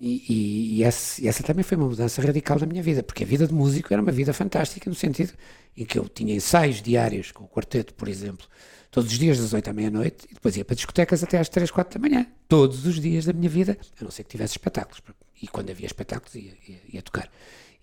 E, 0.00 0.24
e, 0.28 0.78
e, 0.78 0.82
essa, 0.82 1.22
e, 1.22 1.28
essa, 1.28 1.42
também 1.42 1.62
foi 1.62 1.76
uma 1.76 1.86
mudança 1.86 2.22
radical 2.22 2.58
na 2.58 2.64
minha 2.64 2.82
vida, 2.82 3.02
porque 3.02 3.22
a 3.22 3.26
vida 3.26 3.46
de 3.46 3.52
músico 3.52 3.92
era 3.92 4.00
uma 4.00 4.10
vida 4.10 4.32
fantástica, 4.32 4.88
no 4.88 4.96
sentido 4.96 5.34
em 5.76 5.84
que 5.84 5.98
eu 5.98 6.08
tinha 6.08 6.34
ensaios 6.34 6.80
diários 6.80 7.30
com 7.30 7.44
o 7.44 7.48
quarteto, 7.48 7.92
por 7.92 8.08
exemplo, 8.08 8.46
todos 8.90 9.12
os 9.12 9.18
dias 9.18 9.38
das 9.38 9.52
8 9.52 9.68
à 9.68 9.72
meia-noite, 9.74 10.26
e 10.30 10.34
depois 10.34 10.56
ia 10.56 10.64
para 10.64 10.74
discotecas 10.74 11.22
até 11.22 11.38
às 11.38 11.50
3, 11.50 11.70
4 11.70 12.00
da 12.00 12.08
manhã, 12.08 12.26
todos 12.48 12.86
os 12.86 12.98
dias 12.98 13.26
da 13.26 13.34
minha 13.34 13.50
vida, 13.50 13.76
a 14.00 14.04
não 14.04 14.10
ser 14.10 14.24
que 14.24 14.30
tivesse 14.30 14.54
espetáculos. 14.54 15.02
E 15.42 15.46
quando 15.46 15.68
havia 15.68 15.86
espetáculos, 15.86 16.34
ia, 16.34 16.52
ia, 16.66 16.78
ia 16.94 17.02
tocar. 17.02 17.30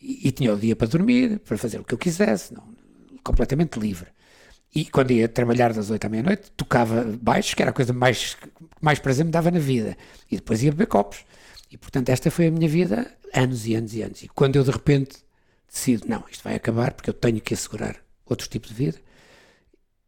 E, 0.02 0.32
tinha 0.32 0.54
o 0.54 0.58
dia 0.58 0.76
para 0.76 0.88
dormir, 0.88 1.40
para 1.40 1.58
fazer 1.58 1.80
o 1.80 1.84
que 1.84 1.94
eu 1.94 1.98
quisesse, 1.98 2.54
não, 2.54 2.64
completamente 3.24 3.80
livre. 3.80 4.08
E 4.74 4.86
quando 4.86 5.12
ia 5.12 5.28
trabalhar 5.28 5.72
das 5.72 5.90
8 5.90 6.06
à 6.06 6.10
meia-noite, 6.10 6.52
tocava 6.58 7.04
baixo, 7.22 7.56
que 7.56 7.62
era 7.62 7.72
a 7.72 7.74
coisa 7.74 7.94
mais, 7.94 8.36
mais 8.82 9.00
prazer 9.00 9.24
me 9.24 9.32
dava 9.32 9.50
na 9.50 9.60
vida. 9.60 9.96
E 10.30 10.36
depois 10.36 10.62
ia 10.64 10.72
beber 10.72 10.88
copos 10.88 11.26
e 11.72 11.78
portanto, 11.78 12.10
esta 12.10 12.32
foi 12.32 12.48
a 12.48 12.52
minha 12.52 12.70
vida 12.70 13.12
anos 13.34 13.68
e 13.68 13.76
anos 13.76 13.94
e 13.94 14.02
anos. 14.02 14.24
E 14.24 14.28
quando 14.28 14.56
eu 14.56 14.64
de 14.64 14.72
repente 14.72 15.18
decido, 15.72 16.06
não, 16.08 16.24
isto 16.32 16.44
vai 16.44 16.56
acabar 16.56 16.94
porque 16.94 17.10
eu 17.10 17.14
tenho 17.14 17.42
que 17.42 17.54
assegurar 17.54 17.98
outro 18.26 18.48
tipo 18.48 18.68
de 18.68 18.74
vida, 18.74 18.98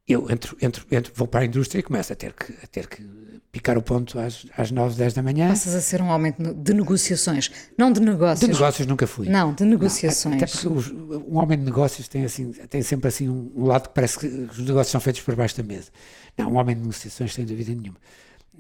eu 0.08 0.30
entro, 0.32 0.58
entro, 0.60 0.86
entro, 0.90 1.14
vou 1.16 1.28
para 1.28 1.42
a 1.42 1.46
indústria 1.46 1.80
e 1.80 1.84
começo 1.84 2.12
a 2.12 2.16
ter 2.16 2.34
que, 2.34 2.52
a 2.64 2.68
ter 2.68 2.88
que 2.88 3.08
picar 3.52 3.78
o 3.78 3.82
ponto 3.82 4.20
às, 4.20 4.46
às 4.58 4.72
9, 4.72 4.96
10 4.96 5.14
da 5.14 5.22
manhã. 5.22 5.50
Passas 5.50 5.76
a 5.76 5.82
ser 5.82 6.02
um 6.02 6.08
homem 6.08 6.34
de 6.56 6.74
negociações, 6.74 7.52
não 7.78 7.92
de 7.92 8.00
negócios. 8.00 8.40
De 8.40 8.48
negócios 8.48 8.88
nunca 8.88 9.06
fui. 9.06 9.30
Não, 9.30 9.54
de 9.54 9.64
negociações. 9.66 10.36
Não, 10.36 10.44
até 10.44 10.52
porque 10.52 10.68
os, 10.68 10.90
um 10.90 11.38
homem 11.38 11.60
de 11.60 11.66
negócios 11.66 12.08
tem, 12.08 12.26
assim, 12.26 12.52
tem 12.52 12.82
sempre 12.82 13.08
assim 13.08 13.30
um, 13.30 13.66
lado 13.66 13.90
que 13.90 13.94
parece 13.94 14.18
que 14.18 14.26
os 14.26 14.58
negócios 14.60 14.90
são 14.92 15.00
feitos 15.00 15.22
por 15.22 15.36
baixo 15.36 15.56
da 15.58 15.64
mesa. 15.64 15.92
Não, 16.36 16.54
um 16.54 16.58
homem 16.58 16.76
de 16.76 16.82
negociações 16.82 17.34
sem 17.34 17.46
dúvida 17.46 17.72
nenhuma 17.72 18.00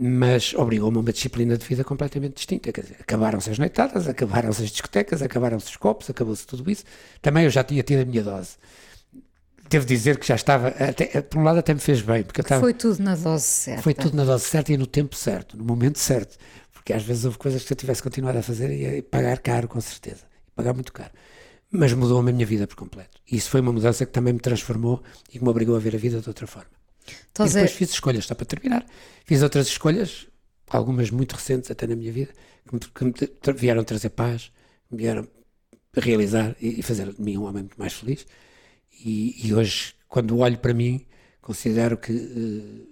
mas 0.01 0.53
obrigou-me 0.53 0.95
a 0.95 1.01
uma 1.01 1.11
disciplina 1.11 1.57
de 1.57 1.65
vida 1.65 1.83
completamente 1.83 2.35
distinta. 2.35 2.69
Acabaram-se 3.01 3.49
as 3.49 3.59
noitadas, 3.59 4.07
acabaram-se 4.07 4.63
as 4.63 4.71
discotecas, 4.71 5.21
acabaram-se 5.21 5.65
os 5.65 5.75
copos, 5.75 6.09
acabou-se 6.09 6.47
tudo 6.47 6.71
isso. 6.71 6.85
Também 7.21 7.43
eu 7.43 7.49
já 7.49 7.65
tinha 7.65 7.83
tido 7.83 8.03
a 8.03 8.05
minha 8.05 8.23
dose. 8.23 8.51
Devo 9.69 9.85
dizer 9.85 10.17
que 10.17 10.25
já 10.25 10.35
estava, 10.35 10.69
até, 10.69 11.21
por 11.21 11.39
um 11.39 11.43
lado 11.43 11.59
até 11.59 11.73
me 11.73 11.81
fez 11.81 12.01
bem. 12.01 12.23
Porque 12.23 12.39
estava, 12.39 12.61
foi 12.61 12.73
tudo 12.73 13.03
na 13.03 13.13
dose 13.13 13.43
certa. 13.43 13.81
Foi 13.81 13.93
tudo 13.93 14.15
na 14.15 14.23
dose 14.23 14.45
certa 14.45 14.71
e 14.71 14.77
no 14.77 14.87
tempo 14.87 15.17
certo, 15.17 15.57
no 15.57 15.65
momento 15.65 15.99
certo. 15.99 16.37
Porque 16.71 16.93
às 16.93 17.03
vezes 17.03 17.25
houve 17.25 17.37
coisas 17.37 17.61
que 17.61 17.67
se 17.67 17.73
eu 17.73 17.77
tivesse 17.77 18.01
continuado 18.01 18.39
a 18.39 18.41
fazer 18.41 18.71
ia 18.71 19.03
pagar 19.03 19.39
caro, 19.39 19.67
com 19.67 19.81
certeza. 19.81 20.21
Ia 20.21 20.53
pagar 20.55 20.73
muito 20.73 20.93
caro. 20.93 21.11
Mas 21.69 21.91
mudou 21.91 22.19
a 22.19 22.23
minha 22.23 22.45
vida 22.45 22.65
por 22.65 22.77
completo. 22.77 23.19
E 23.29 23.35
isso 23.35 23.49
foi 23.49 23.59
uma 23.59 23.73
mudança 23.73 24.05
que 24.05 24.13
também 24.13 24.31
me 24.31 24.39
transformou 24.39 25.03
e 25.27 25.37
que 25.37 25.43
me 25.43 25.49
obrigou 25.49 25.75
a 25.75 25.79
ver 25.79 25.93
a 25.93 25.99
vida 25.99 26.21
de 26.21 26.27
outra 26.29 26.47
forma. 26.47 26.78
Então, 27.31 27.45
e 27.45 27.49
depois 27.49 27.71
fiz 27.71 27.91
escolhas, 27.91 28.23
está 28.23 28.35
para 28.35 28.45
terminar. 28.45 28.85
Fiz 29.25 29.41
outras 29.41 29.67
escolhas, 29.67 30.27
algumas 30.67 31.09
muito 31.09 31.33
recentes 31.33 31.69
até 31.71 31.87
na 31.87 31.95
minha 31.95 32.11
vida, 32.11 32.33
que 32.67 33.03
me, 33.03 33.13
que 33.13 33.51
me 33.51 33.57
vieram 33.57 33.83
trazer 33.83 34.09
paz, 34.09 34.51
me 34.91 34.97
vieram 34.97 35.27
realizar 35.93 36.55
e, 36.61 36.81
fazer 36.83 37.13
de 37.13 37.21
mim 37.21 37.37
um 37.37 37.43
homem 37.43 37.63
muito 37.63 37.79
mais 37.79 37.93
feliz. 37.93 38.25
E, 39.03 39.47
e 39.47 39.53
hoje, 39.53 39.93
quando 40.07 40.37
olho 40.37 40.57
para 40.57 40.73
mim, 40.73 41.05
considero 41.41 41.97
que 41.97 42.11
uh, 42.11 42.87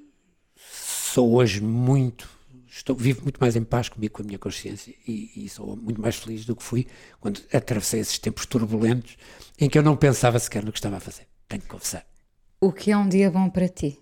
sou 0.56 1.36
hoje 1.36 1.62
muito, 1.62 2.30
estou, 2.68 2.96
vivo 2.96 3.24
muito 3.24 3.40
mais 3.40 3.56
em 3.56 3.64
paz 3.64 3.90
comigo, 3.90 4.14
com 4.14 4.24
a 4.24 4.26
minha 4.26 4.40
consciência 4.40 4.94
e, 5.08 5.32
e, 5.36 5.50
sou 5.50 5.76
muito 5.76 6.02
mais 6.02 6.16
feliz 6.16 6.46
do 6.46 6.56
que 6.56 6.64
fui 6.64 6.88
quando 7.20 7.42
atravessei 7.54 8.00
esses 8.00 8.18
tempos 8.18 8.46
turbulentos 8.46 9.18
em 9.60 9.70
que 9.70 9.78
eu 9.78 9.84
não 9.84 9.96
pensava 9.96 10.40
sequer 10.40 10.64
no 10.64 10.72
que 10.72 10.78
estava 10.78 10.98
a 10.98 11.00
fazer. 11.00 11.28
Tenho 11.48 11.62
que 11.62 11.68
confessar. 11.68 12.06
O 12.60 12.72
que 12.72 12.92
é 12.92 12.98
um 12.98 13.08
dia 13.08 13.30
bom 13.30 13.50
para 13.50 13.70
ti? 13.70 14.00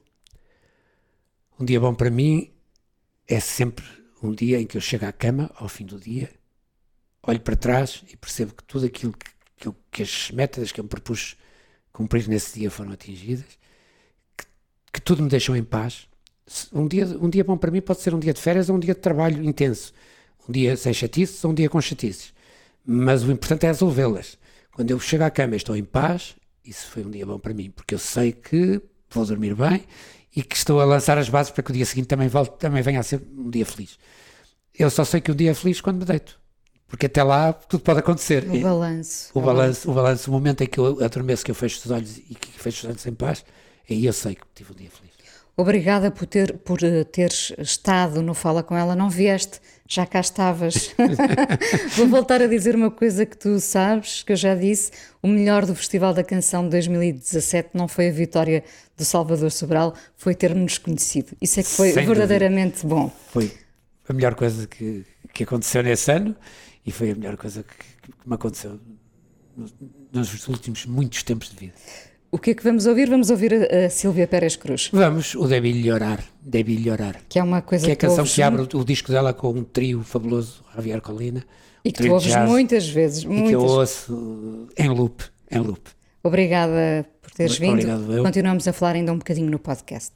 Um 1.57 1.63
dia 1.63 1.79
bom 1.79 1.95
para 1.95 2.09
mim 2.09 2.51
é 3.25 3.39
sempre 3.39 3.85
um 4.21 4.33
dia 4.33 4.59
em 4.59 4.67
que 4.67 4.75
eu 4.75 4.81
chego 4.81 5.05
à 5.05 5.11
cama, 5.13 5.49
ao 5.55 5.69
fim 5.69 5.85
do 5.85 5.97
dia, 5.97 6.29
olho 7.23 7.39
para 7.39 7.55
trás 7.55 8.03
e 8.11 8.17
percebo 8.17 8.53
que 8.53 8.63
tudo 8.65 8.85
aquilo 8.85 9.13
que, 9.13 9.31
que, 9.55 9.67
eu, 9.69 9.75
que 9.89 10.03
as 10.03 10.31
metas 10.31 10.73
que 10.73 10.81
eu 10.81 10.83
me 10.83 10.89
propus 10.89 11.37
cumprir 11.93 12.27
nesse 12.27 12.59
dia 12.59 12.69
foram 12.69 12.91
atingidas, 12.91 13.45
que, 14.37 14.45
que, 14.91 14.99
tudo 14.99 15.23
me 15.23 15.29
deixou 15.29 15.55
em 15.55 15.63
paz. 15.63 16.09
Um 16.73 16.89
dia, 16.89 17.05
um 17.05 17.29
dia 17.29 17.43
bom 17.45 17.55
para 17.57 17.71
mim 17.71 17.81
pode 17.81 18.01
ser 18.01 18.13
um 18.13 18.19
dia 18.19 18.33
de 18.33 18.41
férias 18.41 18.69
ou 18.69 18.75
um 18.75 18.79
dia 18.79 18.93
de 18.93 18.99
trabalho 18.99 19.41
intenso. 19.41 19.93
Um 20.49 20.51
dia 20.51 20.75
sem 20.75 20.93
chatices 20.93 21.41
ou 21.45 21.51
um 21.51 21.53
dia 21.53 21.69
com 21.69 21.79
chatices. 21.79 22.33
Mas 22.85 23.23
o 23.23 23.31
importante 23.31 23.63
é 23.65 23.67
resolvê-las. 23.67 24.37
Quando 24.73 24.91
eu 24.91 24.99
chego 24.99 25.23
à 25.23 25.29
cama 25.29 25.55
estou 25.55 25.77
em 25.77 25.85
paz, 25.85 26.35
isso 26.65 26.87
foi 26.87 27.05
um 27.05 27.09
dia 27.09 27.25
bom 27.25 27.39
para 27.39 27.53
mim, 27.53 27.71
porque 27.71 27.95
eu 27.95 27.99
sei 27.99 28.33
que 28.33 28.81
vou 29.09 29.25
dormir 29.25 29.55
bem 29.55 29.85
e 30.35 30.43
que 30.43 30.55
estou 30.55 30.81
a 30.81 30.85
lançar 30.85 31.17
as 31.17 31.29
bases 31.29 31.51
para 31.51 31.63
que 31.63 31.71
o 31.71 31.73
dia 31.73 31.85
seguinte 31.85 32.07
também, 32.07 32.27
volte, 32.27 32.57
também 32.59 32.81
venha 32.81 32.99
a 32.99 33.03
ser 33.03 33.21
um 33.37 33.49
dia 33.49 33.65
feliz. 33.65 33.97
Eu 34.77 34.89
só 34.89 35.05
sei 35.05 35.21
que 35.21 35.31
o 35.31 35.35
dia 35.35 35.51
é 35.51 35.53
feliz 35.53 35.79
quando 35.79 35.99
me 35.99 36.05
deito. 36.05 36.39
Porque 36.87 37.05
até 37.05 37.23
lá 37.23 37.53
tudo 37.53 37.81
pode 37.81 37.99
acontecer. 37.99 38.47
O 38.49 38.59
balanço. 38.61 39.31
O 39.33 39.41
balanço, 39.41 39.91
o 39.91 39.93
balanço, 39.93 40.29
o 40.29 40.33
momento 40.33 40.61
em 40.61 40.67
que 40.67 40.77
eu 40.77 41.03
adormeço, 41.03 41.43
que 41.43 41.51
eu 41.51 41.55
fecho 41.55 41.79
os 41.83 41.91
olhos 41.91 42.17
e 42.17 42.35
que 42.35 42.51
fecho 42.59 42.85
os 42.85 42.91
olhos 42.91 43.05
em 43.05 43.13
paz, 43.13 43.45
aí 43.89 44.05
eu 44.05 44.13
sei 44.13 44.35
que 44.35 44.43
tive 44.53 44.73
um 44.73 44.75
dia 44.75 44.89
feliz. 44.89 45.04
Obrigada 45.57 46.11
por, 46.11 46.25
ter, 46.25 46.57
por 46.57 46.83
eh, 46.83 47.05
teres 47.05 47.53
estado 47.57 48.21
no 48.21 48.33
Fala 48.33 48.61
Com 48.61 48.75
Ela. 48.75 48.93
Não 48.93 49.09
vieste, 49.09 49.61
já 49.87 50.05
cá 50.05 50.19
estavas. 50.19 50.93
Vou 51.95 52.07
voltar 52.07 52.41
a 52.41 52.47
dizer 52.47 52.75
uma 52.75 52.91
coisa 52.91 53.25
que 53.25 53.37
tu 53.37 53.57
sabes, 53.61 54.21
que 54.21 54.33
eu 54.33 54.35
já 54.35 54.53
disse. 54.53 54.91
O 55.23 55.27
melhor 55.27 55.65
do 55.65 55.73
Festival 55.73 56.13
da 56.13 56.25
Canção 56.25 56.63
de 56.65 56.71
2017 56.71 57.69
não 57.73 57.87
foi 57.87 58.09
a 58.09 58.11
vitória 58.11 58.65
do 58.97 59.05
Salvador 59.05 59.49
Sobral, 59.49 59.93
foi 60.17 60.35
ter-nos 60.35 60.77
conhecido. 60.77 61.37
Isso 61.41 61.61
é 61.61 61.63
que 61.63 61.69
foi 61.69 61.91
Sem 61.93 62.05
verdadeiramente 62.05 62.81
dúvida. 62.81 62.95
bom. 62.95 63.11
Foi 63.31 63.51
a 64.09 64.13
melhor 64.13 64.35
coisa 64.35 64.67
que, 64.67 65.05
que 65.33 65.43
aconteceu 65.43 65.81
nesse 65.81 66.11
ano 66.11 66.35
e 66.85 66.91
foi 66.91 67.11
a 67.11 67.15
melhor 67.15 67.37
coisa 67.37 67.63
que, 67.63 68.11
que 68.11 68.27
me 68.27 68.35
aconteceu 68.35 68.77
nos 70.11 70.47
últimos 70.49 70.85
muitos 70.85 71.23
tempos 71.23 71.49
de 71.49 71.55
vida. 71.55 71.73
O 72.35 72.37
que 72.37 72.51
é 72.51 72.53
que 72.53 72.65
vamos 72.65 72.85
ouvir? 72.85 73.09
Vamos 73.09 73.29
ouvir 73.29 73.53
a, 73.53 73.85
a 73.85 73.89
Silvia 73.89 74.27
Pérez 74.27 74.57
Cruz. 74.57 74.89
Vamos, 74.91 75.35
o 75.35 75.47
Debi 75.47 75.71
Llorar, 75.71 76.21
Debi 76.41 76.75
Llorar. 76.75 77.21
Que 77.29 77.39
é 77.39 77.43
uma 77.43 77.61
coisa 77.61 77.85
que, 77.85 77.91
é 77.91 77.93
a 77.93 77.95
canção 77.95 78.25
que 78.25 78.41
abre 78.41 78.63
o, 78.63 78.77
o, 78.77 78.83
disco 78.83 79.09
dela 79.09 79.33
com 79.33 79.51
um 79.51 79.63
trio 79.63 80.03
fabuloso, 80.03 80.61
Javier 80.75 80.99
Colina. 80.99 81.45
E 81.85 81.93
que 81.93 82.03
tu 82.03 82.11
ouves 82.11 82.33
jazz, 82.33 82.49
muitas 82.49 82.89
vezes, 82.89 83.23
muitas. 83.23 83.45
E 83.45 83.49
que 83.51 83.55
eu 83.55 83.61
ouço 83.61 84.67
em 84.77 84.89
loop, 84.89 85.23
em 85.49 85.59
loop. 85.59 85.89
Obrigada 86.21 87.05
por 87.21 87.31
teres 87.31 87.57
vindo. 87.57 87.71
Obrigado, 87.71 88.13
eu. 88.13 88.23
Continuamos 88.25 88.67
a 88.67 88.73
falar 88.73 88.95
ainda 88.95 89.13
um 89.13 89.17
bocadinho 89.17 89.49
no 89.49 89.57
podcast. 89.57 90.11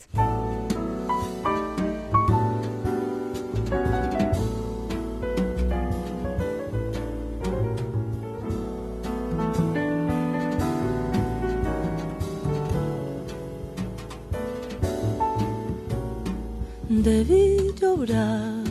Debí 17.10 17.74
llorar 17.82 18.64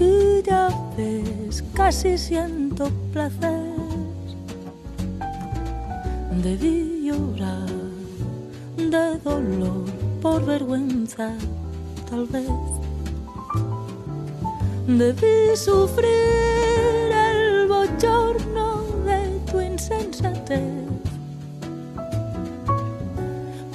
y 0.00 0.42
ya 0.42 0.68
ves, 0.96 1.62
casi 1.72 2.18
siento 2.18 2.90
placer. 3.12 3.76
Debí 6.42 7.02
llorar 7.06 7.68
de 8.76 9.18
dolor 9.22 9.84
por 10.20 10.44
vergüenza, 10.44 11.30
tal 12.10 12.26
vez. 12.26 12.50
Debí 14.88 15.56
sufrir 15.56 17.12
el 17.30 17.68
bochorno 17.68 18.82
insensatez. 19.62 20.60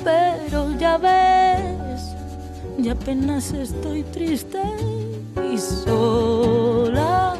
Pero 0.04 0.78
ya 0.78 0.98
ves, 0.98 1.49
ya 2.84 2.94
apenas 2.94 3.52
estoy 3.54 4.04
triste 4.04 4.62
y 5.54 5.58
sola. 5.58 7.36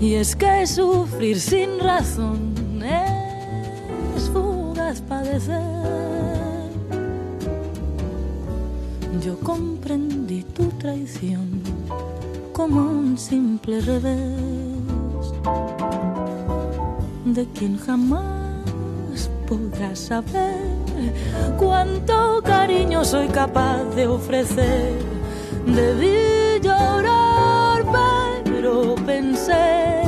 Y 0.00 0.14
es 0.14 0.34
que 0.36 0.66
sufrir 0.66 1.40
sin 1.40 1.78
razón 1.80 2.54
es 4.16 4.28
fugaz 4.30 5.00
padecer. 5.00 5.62
Yo 9.24 9.38
comprendí 9.40 10.42
tu 10.42 10.64
traición 10.78 11.62
como 12.52 12.80
un 12.80 13.16
simple 13.16 13.80
revés 13.80 15.32
de 17.24 17.46
quien 17.54 17.78
jamás 17.78 19.30
podrás 19.46 19.98
saber 19.98 20.81
cuánto 21.58 22.42
cariño 22.42 23.04
soy 23.04 23.28
capaz 23.28 23.84
de 23.94 24.06
ofrecer. 24.06 24.98
Debí 25.66 26.60
llorar, 26.62 27.84
pero 28.44 28.94
pensé, 29.06 30.01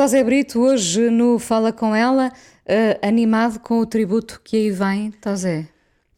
Tosé 0.00 0.24
Brito, 0.24 0.58
hoje 0.60 1.10
no 1.10 1.38
Fala 1.38 1.74
Com 1.74 1.94
Ela, 1.94 2.32
eh, 2.64 2.98
animado 3.02 3.60
com 3.60 3.80
o 3.80 3.84
tributo 3.84 4.40
que 4.42 4.56
aí 4.56 4.70
vem, 4.70 5.10
Tosé. 5.10 5.68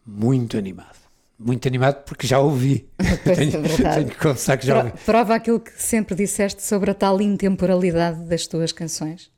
Muito 0.06 0.56
animado. 0.56 0.98
Muito 1.36 1.66
animado 1.66 2.04
porque 2.04 2.24
já 2.24 2.38
ouvi. 2.38 2.88
Tenho, 3.24 3.66
é 3.66 3.94
tenho 3.94 4.08
que 4.08 4.16
confessar 4.18 4.56
que 4.56 4.64
já 4.64 4.74
Pro- 4.76 4.84
ouvi. 4.92 5.04
Prova 5.04 5.34
aquilo 5.34 5.58
que 5.58 5.72
sempre 5.82 6.14
disseste 6.14 6.62
sobre 6.62 6.92
a 6.92 6.94
tal 6.94 7.20
intemporalidade 7.20 8.20
das 8.20 8.46
tuas 8.46 8.70
canções. 8.70 9.32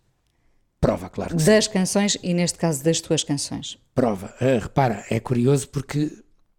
Prova, 0.78 1.08
claro 1.08 1.36
que 1.36 1.40
sim. 1.40 1.46
Das 1.50 1.66
canções 1.66 2.18
e, 2.22 2.34
neste 2.34 2.58
caso, 2.58 2.84
das 2.84 3.00
tuas 3.00 3.24
canções. 3.24 3.78
Prova. 3.94 4.34
Ah, 4.38 4.58
repara, 4.60 5.06
é 5.08 5.18
curioso 5.20 5.70
porque 5.70 6.12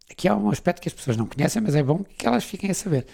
aqui 0.09 0.27
há 0.27 0.36
um 0.36 0.49
aspecto 0.49 0.81
que 0.81 0.88
as 0.88 0.93
pessoas 0.95 1.17
não 1.17 1.27
conhecem, 1.27 1.61
mas 1.61 1.75
é 1.75 1.83
bom 1.83 2.03
que 2.17 2.25
elas 2.25 2.45
fiquem 2.45 2.71
a 2.71 2.73
saber. 2.73 3.05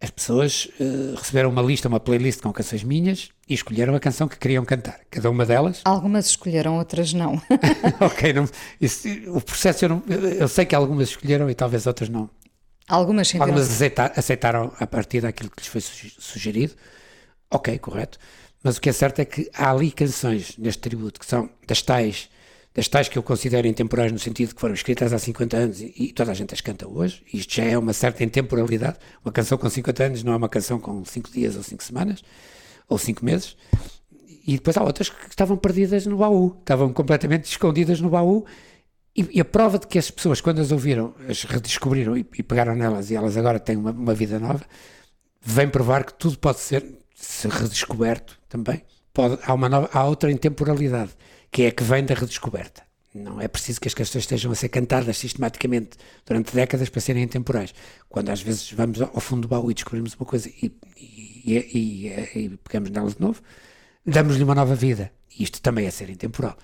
As 0.00 0.10
pessoas 0.10 0.68
ah, 0.80 1.16
receberam 1.18 1.48
uma 1.50 1.62
lista, 1.62 1.88
uma 1.88 1.98
playlist 1.98 2.40
com 2.40 2.52
canções 2.52 2.82
minhas 2.84 3.30
e 3.48 3.54
escolheram 3.54 3.94
a 3.94 4.00
canção 4.00 4.28
que 4.28 4.36
queriam 4.38 4.64
cantar. 4.64 5.00
Cada 5.10 5.30
uma 5.30 5.46
delas. 5.46 5.80
Algumas 5.86 6.26
escolheram, 6.26 6.76
outras 6.78 7.12
não. 7.14 7.40
ok, 8.00 8.32
não, 8.34 8.46
isso- 8.80 9.08
o 9.28 9.40
processo 9.40 9.84
eu, 9.86 9.88
não, 9.88 10.02
eu 10.38 10.48
sei 10.48 10.66
que 10.66 10.74
algumas 10.74 11.08
escolheram 11.08 11.48
e 11.48 11.54
talvez 11.54 11.86
outras 11.86 12.08
não. 12.10 12.28
Algumas 12.88 13.34
Algumas 13.34 13.68
aceita- 13.70 14.12
aceitaram 14.16 14.72
a 14.78 14.86
partir 14.86 15.20
daquilo 15.22 15.50
que 15.50 15.60
lhes 15.60 15.66
foi 15.68 15.80
suge- 15.80 16.14
sugerido. 16.18 16.74
Ok, 17.50 17.78
correto. 17.78 18.18
Mas 18.62 18.76
o 18.76 18.80
que 18.80 18.88
é 18.88 18.92
certo 18.92 19.20
é 19.20 19.24
que 19.24 19.50
há 19.54 19.70
ali 19.70 19.90
canções 19.90 20.56
neste 20.58 20.80
tributo 20.82 21.18
que 21.18 21.26
são 21.26 21.48
das 21.66 21.82
tais, 21.82 22.28
das 22.76 22.88
tais 22.88 23.08
que 23.08 23.16
eu 23.16 23.22
considero 23.22 23.66
intemporais 23.66 24.12
no 24.12 24.18
sentido 24.18 24.54
que 24.54 24.60
foram 24.60 24.74
escritas 24.74 25.10
há 25.10 25.18
50 25.18 25.56
anos 25.56 25.80
e, 25.80 25.94
e 25.96 26.12
toda 26.12 26.30
a 26.30 26.34
gente 26.34 26.52
as 26.52 26.60
canta 26.60 26.86
hoje. 26.86 27.22
Isto 27.32 27.54
já 27.54 27.64
é 27.64 27.78
uma 27.78 27.94
certa 27.94 28.22
intemporalidade. 28.22 28.98
Uma 29.24 29.32
canção 29.32 29.56
com 29.56 29.70
50 29.70 30.04
anos 30.04 30.22
não 30.22 30.34
é 30.34 30.36
uma 30.36 30.48
canção 30.48 30.78
com 30.78 31.02
5 31.02 31.30
dias 31.30 31.56
ou 31.56 31.62
5 31.62 31.82
semanas 31.82 32.22
ou 32.86 32.98
5 32.98 33.24
meses. 33.24 33.56
E 34.46 34.52
depois 34.52 34.76
há 34.76 34.84
outras 34.84 35.08
que 35.08 35.26
estavam 35.30 35.56
perdidas 35.56 36.04
no 36.04 36.18
baú, 36.18 36.54
estavam 36.60 36.92
completamente 36.92 37.44
escondidas 37.44 37.98
no 37.98 38.10
baú. 38.10 38.44
E, 39.16 39.26
e 39.32 39.40
a 39.40 39.44
prova 39.46 39.78
de 39.78 39.86
que 39.86 39.98
as 39.98 40.10
pessoas, 40.10 40.42
quando 40.42 40.60
as 40.60 40.70
ouviram, 40.70 41.14
as 41.26 41.44
redescobriram 41.44 42.14
e, 42.14 42.26
e 42.38 42.42
pegaram 42.42 42.74
nelas 42.76 43.10
e 43.10 43.14
elas 43.14 43.38
agora 43.38 43.58
têm 43.58 43.78
uma, 43.78 43.90
uma 43.90 44.14
vida 44.14 44.38
nova, 44.38 44.62
vem 45.40 45.66
provar 45.66 46.04
que 46.04 46.12
tudo 46.12 46.38
pode 46.38 46.60
ser, 46.60 46.84
se 47.14 47.48
redescoberto 47.48 48.38
também. 48.50 48.82
Pode, 49.14 49.38
há, 49.46 49.54
uma 49.54 49.70
nova, 49.70 49.88
há 49.94 50.04
outra 50.04 50.30
intemporalidade, 50.30 51.12
que 51.56 51.62
é 51.62 51.68
a 51.68 51.72
que 51.72 51.82
vem 51.82 52.04
da 52.04 52.12
redescoberta. 52.12 52.82
Não 53.14 53.40
é 53.40 53.48
preciso 53.48 53.80
que 53.80 53.88
as 53.88 53.94
canções 53.94 54.24
estejam 54.24 54.52
a 54.52 54.54
ser 54.54 54.68
cantadas 54.68 55.16
sistematicamente 55.16 55.96
durante 56.26 56.54
décadas 56.54 56.90
para 56.90 57.00
serem 57.00 57.22
intemporais. 57.22 57.72
Quando 58.10 58.28
às 58.28 58.42
vezes 58.42 58.70
vamos 58.72 59.00
ao 59.00 59.18
fundo 59.20 59.40
do 59.42 59.48
baú 59.48 59.70
e 59.70 59.74
descobrimos 59.74 60.12
uma 60.12 60.26
coisa 60.26 60.50
e, 60.50 60.70
e, 60.98 61.56
e, 61.56 62.38
e- 62.38 62.58
pegamos 62.62 62.90
nela 62.90 63.08
de 63.08 63.18
novo, 63.18 63.40
damos-lhe 64.04 64.44
uma 64.44 64.54
nova 64.54 64.74
vida. 64.74 65.10
Isto 65.40 65.62
também 65.62 65.86
é 65.86 65.90
ser 65.90 66.10
intemporal. 66.10 66.58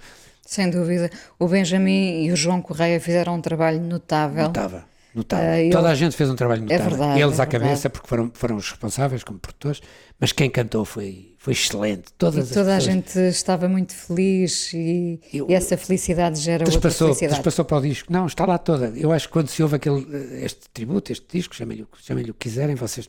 Sem 0.45 0.69
dúvida. 0.69 1.11
O 1.39 1.49
Benjamin 1.49 2.27
e 2.27 2.31
o 2.31 2.37
João 2.37 2.61
Correia 2.61 3.01
fizeram 3.01 3.37
um 3.37 3.41
trabalho 3.41 3.81
notável. 3.81 4.43
Notável. 4.43 4.83
Notável. 5.15 5.49
Ah, 5.51 5.63
eu- 5.63 5.71
Toda 5.71 5.89
a 5.91 5.95
gente 5.95 6.17
fez 6.17 6.29
um 6.31 6.35
trabalho 6.37 6.61
É 6.61 6.63
notável. 6.65 6.89
verdade, 6.91 7.21
Eles 7.21 7.39
é 7.39 7.43
à 7.43 7.47
cabeça, 7.47 7.67
verdade. 7.75 7.89
porque 7.91 8.09
foram, 8.09 8.31
foram 8.35 8.57
os 8.57 8.71
responsáveis 8.71 9.23
como 9.25 9.39
produtores, 9.39 9.81
mas 10.19 10.33
quem 10.33 10.49
cantou 10.51 10.85
foi, 10.85 11.35
foi 11.39 11.53
excelente. 11.53 12.05
Todas 12.17 12.47
E 12.47 12.49
as 12.49 12.55
toda 12.55 12.77
a 12.77 12.81
gente 12.81 13.19
estava 13.19 13.69
muito 13.69 13.95
feliz 13.95 14.73
e, 14.73 15.21
Eu- 15.33 15.49
e 15.51 15.55
essa 15.55 15.77
felicidade 15.77 16.39
gera 16.41 16.65
outra 16.65 16.91
felicidade. 16.91 17.33
transpassou 17.35 17.65
para 17.65 17.79
o 17.79 17.81
disco. 17.83 18.13
Não, 18.13 18.27
está 18.27 18.47
lá 18.47 18.59
toda. 18.59 18.93
Eu 18.97 19.13
acho 19.13 19.27
que 19.29 19.33
quando 19.33 19.49
se 19.49 19.63
ouve 19.63 19.77
aquele, 19.77 20.07
este 20.45 20.69
tributo, 20.73 21.13
este 21.13 21.27
disco, 21.31 21.55
chamem-lhe 21.55 21.83
o 21.83 21.89
chamem 22.01 22.25
o 22.25 22.35
que 22.35 22.49
quiserem, 22.49 22.75
vocês, 22.75 23.09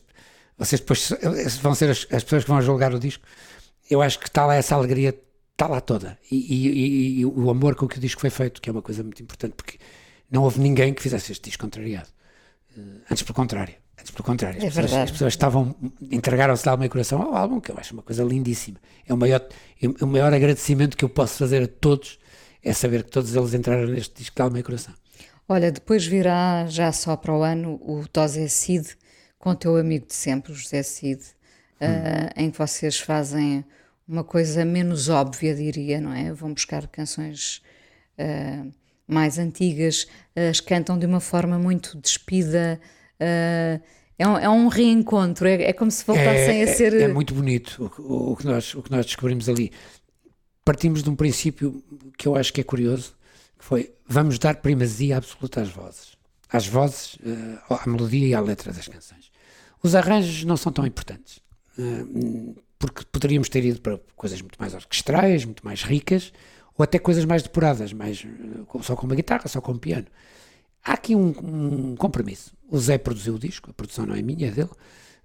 vocês 0.58 0.80
depois 0.80 1.10
vão 1.62 1.74
ser 1.74 1.90
as, 1.90 2.06
as 2.10 2.22
pessoas 2.24 2.44
que 2.44 2.50
vão 2.50 2.60
julgar 2.60 2.94
o 2.94 2.98
disco. 2.98 3.24
Eu 3.90 4.00
acho 4.02 4.18
que 4.18 4.26
está 4.26 4.46
lá 4.46 4.54
essa 4.54 4.74
alegria, 4.74 5.14
está 5.52 5.66
lá 5.66 5.80
toda. 5.80 6.18
E- 6.30 6.36
e- 6.36 7.20
e 7.20 7.26
o 7.26 7.50
amor 7.50 7.74
com 7.76 7.86
que 7.86 7.98
o 7.98 8.00
disco 8.00 8.20
foi 8.20 8.30
feito, 8.30 8.60
que 8.60 8.68
é 8.68 8.72
uma 8.72 8.82
coisa 8.82 9.02
muito 9.02 9.22
importante, 9.22 9.52
porque 9.56 9.78
não 10.30 10.42
houve 10.42 10.60
ninguém 10.60 10.92
que 10.92 11.02
fizesse 11.02 11.32
este 11.32 11.44
disco 11.50 11.62
contrariado. 11.64 12.08
Eh, 12.76 12.80
Antes 13.10 13.22
pelo 13.22 13.34
contrário. 13.34 13.74
Antes 13.98 14.10
pelo 14.10 14.24
contrário. 14.24 14.58
As, 14.58 14.64
É 14.64 14.82
pessoas, 14.82 14.92
as 14.92 15.10
pessoas 15.10 15.32
estavam, 15.32 15.74
entregaram-se 16.10 16.62
de 16.62 16.68
alma 16.68 16.86
e 16.86 16.88
coração 16.88 17.22
ao 17.22 17.34
álbum, 17.34 17.60
que 17.60 17.70
eu 17.70 17.78
acho 17.78 17.94
uma 17.94 18.02
coisa 18.02 18.24
lindíssima. 18.24 18.78
É 19.06 19.14
o 19.14 19.16
maior, 19.16 19.46
é 19.80 20.04
o 20.04 20.06
maior 20.06 20.32
agradecimento 20.32 20.96
que 20.96 21.04
eu 21.04 21.08
posso 21.08 21.38
fazer 21.38 21.62
a 21.62 21.68
todos, 21.68 22.18
é 22.62 22.72
saber 22.72 23.04
que 23.04 23.10
todos 23.10 23.34
eles 23.34 23.54
entraram 23.54 23.86
neste 23.86 24.14
disco 24.16 24.34
de 24.36 24.42
alma 24.42 24.58
e 24.58 24.62
coração. 24.62 24.94
Olha, 25.48 25.70
depois 25.70 26.06
virá 26.06 26.66
já 26.66 26.90
só 26.90 27.16
para 27.16 27.34
o 27.34 27.42
ano 27.42 27.78
o 27.82 28.06
Tosé 28.08 28.48
Cid 28.48 28.96
com 29.38 29.50
o 29.50 29.54
teu 29.54 29.76
amigo 29.76 30.06
de 30.06 30.14
sempre, 30.14 30.52
o 30.52 30.54
José 30.54 30.82
Cid, 30.82 31.22
ah, 31.78 32.32
em 32.34 32.50
que 32.50 32.56
vocês 32.56 32.98
fazem 32.98 33.62
uma 34.08 34.24
coisa 34.24 34.64
menos 34.64 35.10
óbvia, 35.10 35.54
diria, 35.54 36.00
não 36.00 36.14
é? 36.14 36.32
Vão 36.32 36.54
buscar 36.54 36.86
canções 36.88 37.60
ah, 38.18 38.64
mais 39.06 39.38
antigas, 39.38 40.06
as 40.50 40.60
cantam 40.60 40.98
de 40.98 41.06
uma 41.06 41.20
forma 41.20 41.58
muito 41.58 41.98
despida. 42.00 42.80
ah, 43.20 43.80
é, 44.18 44.28
um, 44.28 44.38
é 44.38 44.48
um 44.48 44.68
reencontro, 44.68 45.46
é, 45.48 45.62
é 45.64 45.72
como 45.72 45.90
se 45.90 46.04
voltassem 46.04 46.62
a 46.62 46.66
ser. 46.68 46.94
É, 46.94 47.02
é 47.02 47.08
muito 47.08 47.34
bonito 47.34 47.90
o, 47.98 48.32
o- 48.32 48.36
que 48.36 48.46
nós, 48.46 48.72
o 48.74 48.82
que 48.82 48.90
nós 48.90 49.04
descobrimos 49.06 49.48
ali. 49.48 49.72
Partimos 50.64 51.02
de 51.02 51.10
um 51.10 51.16
princípio 51.16 51.82
que 52.16 52.26
eu 52.26 52.36
acho 52.36 52.52
que 52.52 52.60
é 52.60 52.64
curioso, 52.64 53.14
que 53.58 53.64
foi 53.64 53.92
vamos 54.06 54.38
dar 54.38 54.56
primazia 54.56 55.16
absoluta 55.16 55.60
às 55.60 55.68
vozes. 55.68 56.14
Às 56.48 56.66
vozes, 56.66 57.18
eh, 57.26 57.58
à 57.68 57.88
melodia 57.90 58.26
e 58.28 58.34
à 58.34 58.40
letra 58.40 58.72
das 58.72 58.86
canções. 58.86 59.30
Os 59.82 59.94
arranjos 59.94 60.44
não 60.44 60.56
são 60.56 60.70
tão 60.72 60.86
importantes, 60.86 61.40
eh, 61.78 61.82
porque 62.78 63.02
poderíamos 63.10 63.48
ter 63.48 63.64
ido 63.64 63.80
para 63.80 63.98
coisas 64.16 64.40
muito 64.40 64.56
mais 64.58 64.72
orquestrais, 64.74 65.44
muito 65.44 65.64
mais 65.64 65.82
ricas, 65.82 66.32
ou 66.76 66.82
até 66.82 66.98
coisas 66.98 67.24
mais 67.24 67.42
depuradas, 67.42 67.92
mais, 67.92 68.24
eh, 68.24 68.82
só 68.82 68.96
com 68.96 69.06
uma 69.06 69.14
guitarra, 69.14 69.46
só 69.48 69.60
com 69.60 69.72
um 69.72 69.78
piano. 69.78 70.06
Há 70.84 70.92
aqui 70.94 71.14
um, 71.16 71.28
um 71.92 71.96
compromisso. 71.96 72.52
O 72.68 72.78
Zé 72.78 72.98
produziu 72.98 73.34
o 73.34 73.38
disco, 73.38 73.70
a 73.70 73.72
produção 73.72 74.06
não 74.06 74.14
é 74.14 74.22
minha, 74.22 74.48
é 74.48 74.50
dele. 74.50 74.70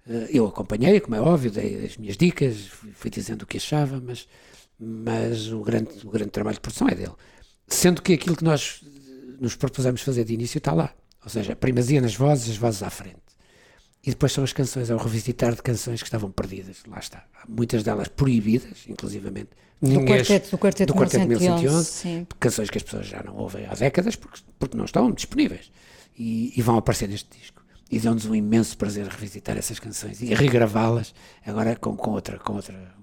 Eh, 0.08 0.28
Eu 0.32 0.46
acompanhei, 0.46 1.00
como 1.00 1.16
é 1.16 1.20
óbvio, 1.20 1.50
dei 1.50 1.84
as 1.84 1.96
minhas 1.96 2.16
dicas, 2.16 2.56
fui 2.94 3.10
dizendo 3.10 3.42
o 3.42 3.46
que 3.46 3.56
achava, 3.56 4.00
mas, 4.00 4.26
mas 4.78 5.52
o, 5.52 5.60
grande, 5.62 5.90
o 6.06 6.10
grande 6.10 6.30
trabalho 6.30 6.54
de 6.54 6.60
produção 6.60 6.88
é 6.88 6.94
dele. 6.94 7.14
Sendo 7.66 8.02
que 8.02 8.12
aquilo 8.14 8.36
que 8.36 8.44
nós 8.44 8.80
eh, 8.84 9.36
nos 9.40 9.56
propusemos 9.56 10.02
fazer 10.02 10.24
de 10.24 10.34
início 10.34 10.58
está 10.58 10.72
lá. 10.72 10.94
Ou 11.22 11.28
seja, 11.30 11.54
primazia 11.54 12.00
nas 12.00 12.14
vozes, 12.14 12.50
as 12.50 12.56
vozes 12.56 12.82
à 12.82 12.90
frente. 12.90 13.29
E 14.04 14.10
depois 14.10 14.32
são 14.32 14.42
as 14.42 14.52
canções, 14.52 14.88
é 14.88 14.94
o 14.94 14.98
revisitar 14.98 15.54
de 15.54 15.62
canções 15.62 16.00
que 16.00 16.06
estavam 16.06 16.30
perdidas. 16.30 16.78
Lá 16.88 16.98
está. 16.98 17.24
Muitas 17.48 17.82
delas 17.82 18.08
proibidas, 18.08 18.86
inclusivamente. 18.88 19.50
Do 19.82 20.04
quarteto, 20.04 20.50
do 20.50 20.58
quarteto, 20.58 20.92
do 20.92 20.98
quarteto 20.98 21.26
1111, 21.26 21.62
1111, 21.62 21.90
sim. 21.90 22.26
canções 22.38 22.68
que 22.68 22.76
as 22.76 22.84
pessoas 22.84 23.06
já 23.06 23.22
não 23.22 23.34
ouvem 23.36 23.66
há 23.66 23.74
décadas 23.74 24.14
porque, 24.14 24.40
porque 24.58 24.76
não 24.76 24.84
estão 24.84 25.10
disponíveis 25.10 25.70
e, 26.18 26.52
e 26.54 26.60
vão 26.60 26.76
aparecer 26.76 27.08
neste 27.08 27.38
disco. 27.38 27.62
E 27.90 27.98
dão-nos 27.98 28.26
um 28.26 28.34
imenso 28.34 28.76
prazer 28.76 29.06
revisitar 29.06 29.56
essas 29.56 29.78
canções 29.78 30.20
e 30.20 30.34
regravá-las 30.34 31.14
agora 31.44 31.74
com, 31.76 31.96
com 31.96 32.10
outra, 32.10 32.38
com 32.38 32.54
outra 32.54 32.94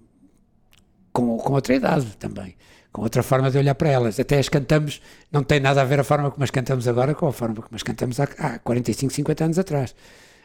com, 1.12 1.36
com 1.38 1.54
outra 1.54 1.74
idade 1.74 2.06
também, 2.18 2.56
com 2.92 3.02
outra 3.02 3.24
forma 3.24 3.50
de 3.50 3.58
olhar 3.58 3.74
para 3.74 3.90
elas. 3.90 4.20
Até 4.20 4.38
as 4.38 4.48
cantamos, 4.48 5.02
não 5.32 5.44
tem 5.44 5.60
nada 5.60 5.82
a 5.82 5.84
ver 5.84 6.00
a 6.00 6.04
forma 6.04 6.30
como 6.30 6.44
as 6.44 6.52
cantamos 6.52 6.88
agora 6.88 7.16
com 7.16 7.28
a 7.28 7.34
forma 7.34 7.56
como 7.56 7.76
as 7.76 7.82
cantamos 7.82 8.20
há, 8.20 8.28
há 8.38 8.60
45, 8.60 9.12
50 9.12 9.46
anos 9.46 9.60
atrás. 9.60 9.96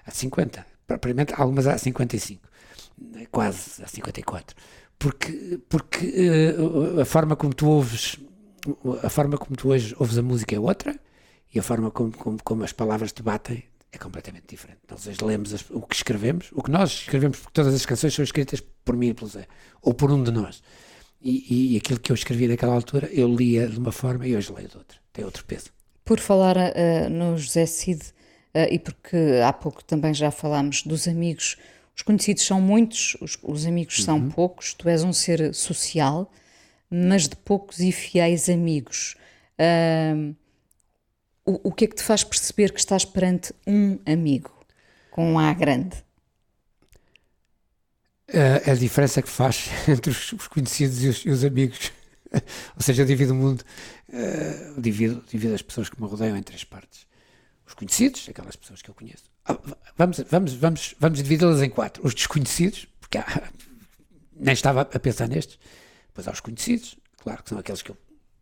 Há 0.07 0.11
50, 0.11 0.66
propriamente 0.86 1.34
algumas 1.36 1.66
há 1.66 1.78
55, 1.78 2.48
quase 3.30 3.82
há 3.82 3.86
54. 3.86 4.57
Porque, 4.98 5.61
porque 5.68 6.07
uh, 6.59 7.00
a 7.00 7.05
forma 7.05 7.34
como 7.34 7.55
tu 7.55 7.68
ouves, 7.68 8.18
a 9.03 9.09
forma 9.09 9.36
como 9.36 9.57
tu 9.57 9.70
hoje 9.70 9.94
ouves 9.98 10.16
a 10.16 10.22
música 10.22 10.55
é 10.55 10.61
outra 10.61 10.98
e 11.53 11.59
a 11.59 11.62
forma 11.62 11.90
como, 11.90 12.12
como, 12.12 12.38
como 12.42 12.64
as 12.64 12.72
palavras 12.72 13.12
te 13.12 13.22
batem 13.22 13.64
é 13.92 13.98
completamente 13.98 14.46
diferente. 14.48 14.80
Nós 14.90 15.07
hoje 15.07 15.18
lemos 15.22 15.53
as, 15.53 15.68
o 15.70 15.82
que 15.82 15.94
escrevemos, 15.94 16.50
o 16.53 16.62
que 16.62 16.70
nós 16.70 16.90
escrevemos, 16.92 17.38
porque 17.38 17.53
todas 17.53 17.74
as 17.74 17.84
canções 17.84 18.14
são 18.14 18.24
escritas 18.24 18.61
por 18.84 18.96
mim 18.96 19.09
e 19.09 19.14
pelo 19.14 19.28
Zé, 19.28 19.46
ou 19.82 19.92
por 19.92 20.11
um 20.11 20.22
de 20.22 20.30
nós. 20.30 20.62
E, 21.20 21.74
e, 21.74 21.76
aquilo 21.76 22.00
que 22.00 22.11
eu 22.11 22.14
escrevi 22.14 22.48
naquela 22.48 22.74
altura, 22.74 23.09
eu 23.12 23.32
lia 23.32 23.68
de 23.68 23.78
uma 23.78 23.92
forma 23.92 24.26
e 24.26 24.34
hoje 24.34 24.53
leio 24.53 24.68
de 24.68 24.76
outra. 24.76 24.98
Tem 25.12 25.24
outro 25.24 25.44
peso. 25.44 25.70
Por 26.05 26.18
falar 26.18 26.57
uh, 26.57 27.09
no 27.09 27.38
José 27.38 27.64
Cid, 27.64 28.03
e 28.70 28.78
porque 28.78 29.16
há 29.44 29.53
pouco 29.53 29.82
também 29.82 30.12
já 30.12 30.30
falámos 30.30 30.82
dos 30.82 31.09
amigos, 31.09 31.57
os 31.96 32.03
conhecidos 32.03 32.44
são 32.44 32.61
muitos, 32.61 33.16
os, 33.20 33.38
os 33.42 33.66
amigos 33.66 33.98
uhum. 33.98 34.05
são 34.05 34.30
poucos, 34.30 34.74
tu 34.74 34.88
és 34.88 35.03
um 35.03 35.12
ser 35.12 35.55
social, 35.55 36.30
mas 36.90 37.28
de 37.28 37.36
poucos 37.36 37.80
e 37.80 37.92
fiéis 37.92 38.48
amigos. 38.48 39.16
Uh, 39.59 40.34
o, 41.44 41.68
o 41.68 41.72
que 41.72 41.84
é 41.84 41.88
que 41.88 41.96
te 41.96 42.03
faz 42.03 42.24
perceber 42.24 42.72
que 42.72 42.80
estás 42.80 43.05
perante 43.05 43.53
um 43.66 43.98
amigo, 44.07 44.53
com 45.11 45.32
um 45.32 45.38
A 45.38 45.53
grande? 45.53 45.96
Uh, 48.28 48.70
a 48.70 48.74
diferença 48.74 49.20
que 49.20 49.28
faz 49.28 49.68
entre 49.88 50.11
os, 50.11 50.32
os 50.32 50.48
conhecidos 50.48 51.03
e 51.05 51.09
os, 51.09 51.26
e 51.26 51.30
os, 51.30 51.44
amigos. 51.44 51.92
Ou 52.32 52.80
seja, 52.82 53.03
eu 53.03 53.07
divido 53.07 53.32
o 53.32 53.36
mundo, 53.36 53.62
uh, 54.09 54.80
divido, 54.80 55.22
divido 55.28 55.55
as 55.55 55.62
pessoas 55.62 55.90
que 55.90 56.00
me 56.00 56.09
rodeiam 56.09 56.36
em 56.36 56.42
três 56.42 56.64
partes. 56.64 57.07
Os 57.72 57.74
conhecidos, 57.74 58.28
aquelas 58.28 58.54
pessoas 58.54 58.82
que 58.82 58.90
eu 58.90 58.94
conheço. 58.94 59.24
Ah, 59.46 59.58
vamos 59.96 60.18
vamos, 60.30 60.52
vamos, 60.52 60.94
vamos 61.00 61.22
dividi-las 61.22 61.62
em 61.62 61.70
quatro. 61.70 62.06
Os 62.06 62.14
desconhecidos, 62.14 62.86
porque 63.00 63.16
há, 63.16 63.50
nem 64.36 64.52
estava 64.52 64.82
a 64.82 64.98
pensar 64.98 65.26
nestes. 65.26 65.58
Depois 66.08 66.28
há 66.28 66.32
os 66.32 66.40
conhecidos, 66.40 66.98
claro 67.16 67.42
que 67.42 67.48
são 67.48 67.58
aqueles 67.58 67.80
que 67.80 67.90
eu 67.90 67.96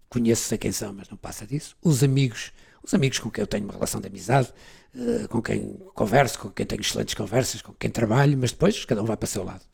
conheço, 0.08 0.42
sei 0.42 0.58
quem 0.58 0.72
são, 0.72 0.92
mas 0.92 1.08
não 1.08 1.16
passa 1.16 1.46
disso. 1.46 1.76
Os 1.80 2.02
amigos, 2.02 2.50
os 2.82 2.92
amigos 2.92 3.20
com 3.20 3.30
quem 3.30 3.42
eu 3.42 3.46
tenho 3.46 3.62
uma 3.62 3.72
relação 3.72 4.00
de 4.00 4.08
amizade, 4.08 4.52
uh, 4.96 5.28
com 5.28 5.40
quem 5.40 5.74
converso, 5.94 6.36
com 6.40 6.50
quem 6.50 6.66
tenho 6.66 6.80
excelentes 6.80 7.14
conversas, 7.14 7.62
com 7.62 7.72
quem 7.72 7.88
trabalho, 7.88 8.36
mas 8.36 8.50
depois 8.50 8.84
cada 8.84 9.00
um 9.00 9.06
vai 9.06 9.16
para 9.16 9.26
o 9.26 9.28
seu 9.28 9.44
lado. 9.44 9.64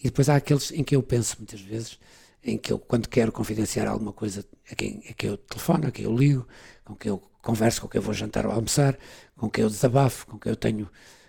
E 0.00 0.04
depois 0.04 0.28
há 0.28 0.34
aqueles 0.34 0.72
em 0.72 0.82
que 0.82 0.96
eu 0.96 1.02
penso 1.02 1.36
muitas 1.38 1.60
vezes, 1.60 1.96
em 2.42 2.58
que 2.58 2.72
eu, 2.72 2.78
quando 2.80 3.08
quero 3.08 3.30
confidenciar 3.30 3.86
alguma 3.86 4.12
coisa, 4.12 4.44
a 4.68 4.74
quem, 4.74 5.04
a 5.08 5.12
quem 5.12 5.30
eu 5.30 5.36
telefono, 5.36 5.86
a 5.86 5.92
quem 5.92 6.06
eu 6.06 6.16
ligo, 6.16 6.48
com 6.84 6.96
quem 6.96 7.10
eu 7.10 7.29
converso, 7.42 7.80
com 7.82 7.88
quem 7.88 7.98
eu 7.98 8.02
vou 8.02 8.14
jantar 8.14 8.46
ou 8.46 8.52
almoçar, 8.52 8.96
com 9.36 9.48
quem 9.48 9.62
eu 9.62 9.70
desabafo, 9.70 10.26
com 10.26 10.38
quem 10.38 10.50
eu 10.50 10.56
tenho 10.56 10.88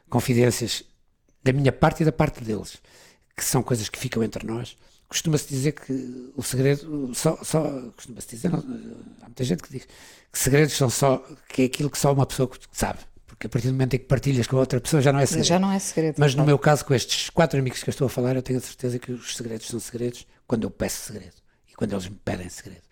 confidências 0.10 0.84
da 1.44 1.54
minha 1.54 1.72
parte 1.72 2.02
e 2.02 2.06
da 2.06 2.12
parte 2.12 2.44
deles, 2.44 2.78
que 3.36 3.44
são 3.44 3.64
coisas 3.64 3.90
que 3.90 3.98
ficam 3.98 4.24
entre 4.24 4.46
nós. 4.46 4.78
Costuma-se 5.08 5.48
dizer 5.50 5.74
que 5.74 6.32
o 6.36 6.44
segredo 6.44 7.12
só, 7.14 7.38
só 7.44 7.70
costuma-se 7.96 8.28
dizer, 8.30 8.50
não, 8.50 8.60
há 9.22 9.26
muita 9.26 9.44
gente 9.44 9.62
que 9.62 9.70
diz 9.70 9.86
que 10.32 10.40
segredos 10.40 10.74
são 10.74 10.90
só 10.90 11.18
que 11.50 11.64
é 11.64 11.66
aquilo 11.66 11.90
que 11.90 11.98
só 11.98 12.14
uma 12.14 12.26
pessoa 12.26 12.50
sabe 12.72 13.00
porque 13.42 13.48
a 13.48 13.50
partir 13.50 13.68
do 13.70 13.74
momento 13.74 13.96
em 13.96 13.98
que 13.98 14.06
partilhas 14.06 14.46
com 14.46 14.56
outra 14.58 14.80
pessoa 14.80 15.02
já 15.02 15.12
não 15.12 15.20
é 15.20 15.26
segredo. 15.26 15.48
Já 15.48 15.58
não 15.58 15.72
é 15.72 15.80
segredo. 15.80 16.16
Mas 16.20 16.36
no 16.36 16.46
meu 16.46 16.60
caso, 16.60 16.86
com 16.86 16.94
estes 16.94 17.30
quatro 17.32 17.60
amigos 17.60 17.82
que 17.82 17.90
eu 17.90 17.92
estou 17.92 18.06
a 18.06 18.10
falar, 18.10 18.36
eu 18.36 18.42
tenho 18.44 18.60
a 18.60 18.62
certeza 18.62 19.00
que 19.00 19.12
os 19.12 19.36
segredos 19.36 19.66
são 19.68 19.80
segredos 19.80 20.28
quando 20.46 20.64
eu 20.64 20.70
peço 20.70 21.02
segredo 21.02 21.34
e 21.68 21.74
quando 21.74 21.94
eles 21.94 22.08
me 22.08 22.16
pedem 22.24 22.48
segredo. 22.50 22.84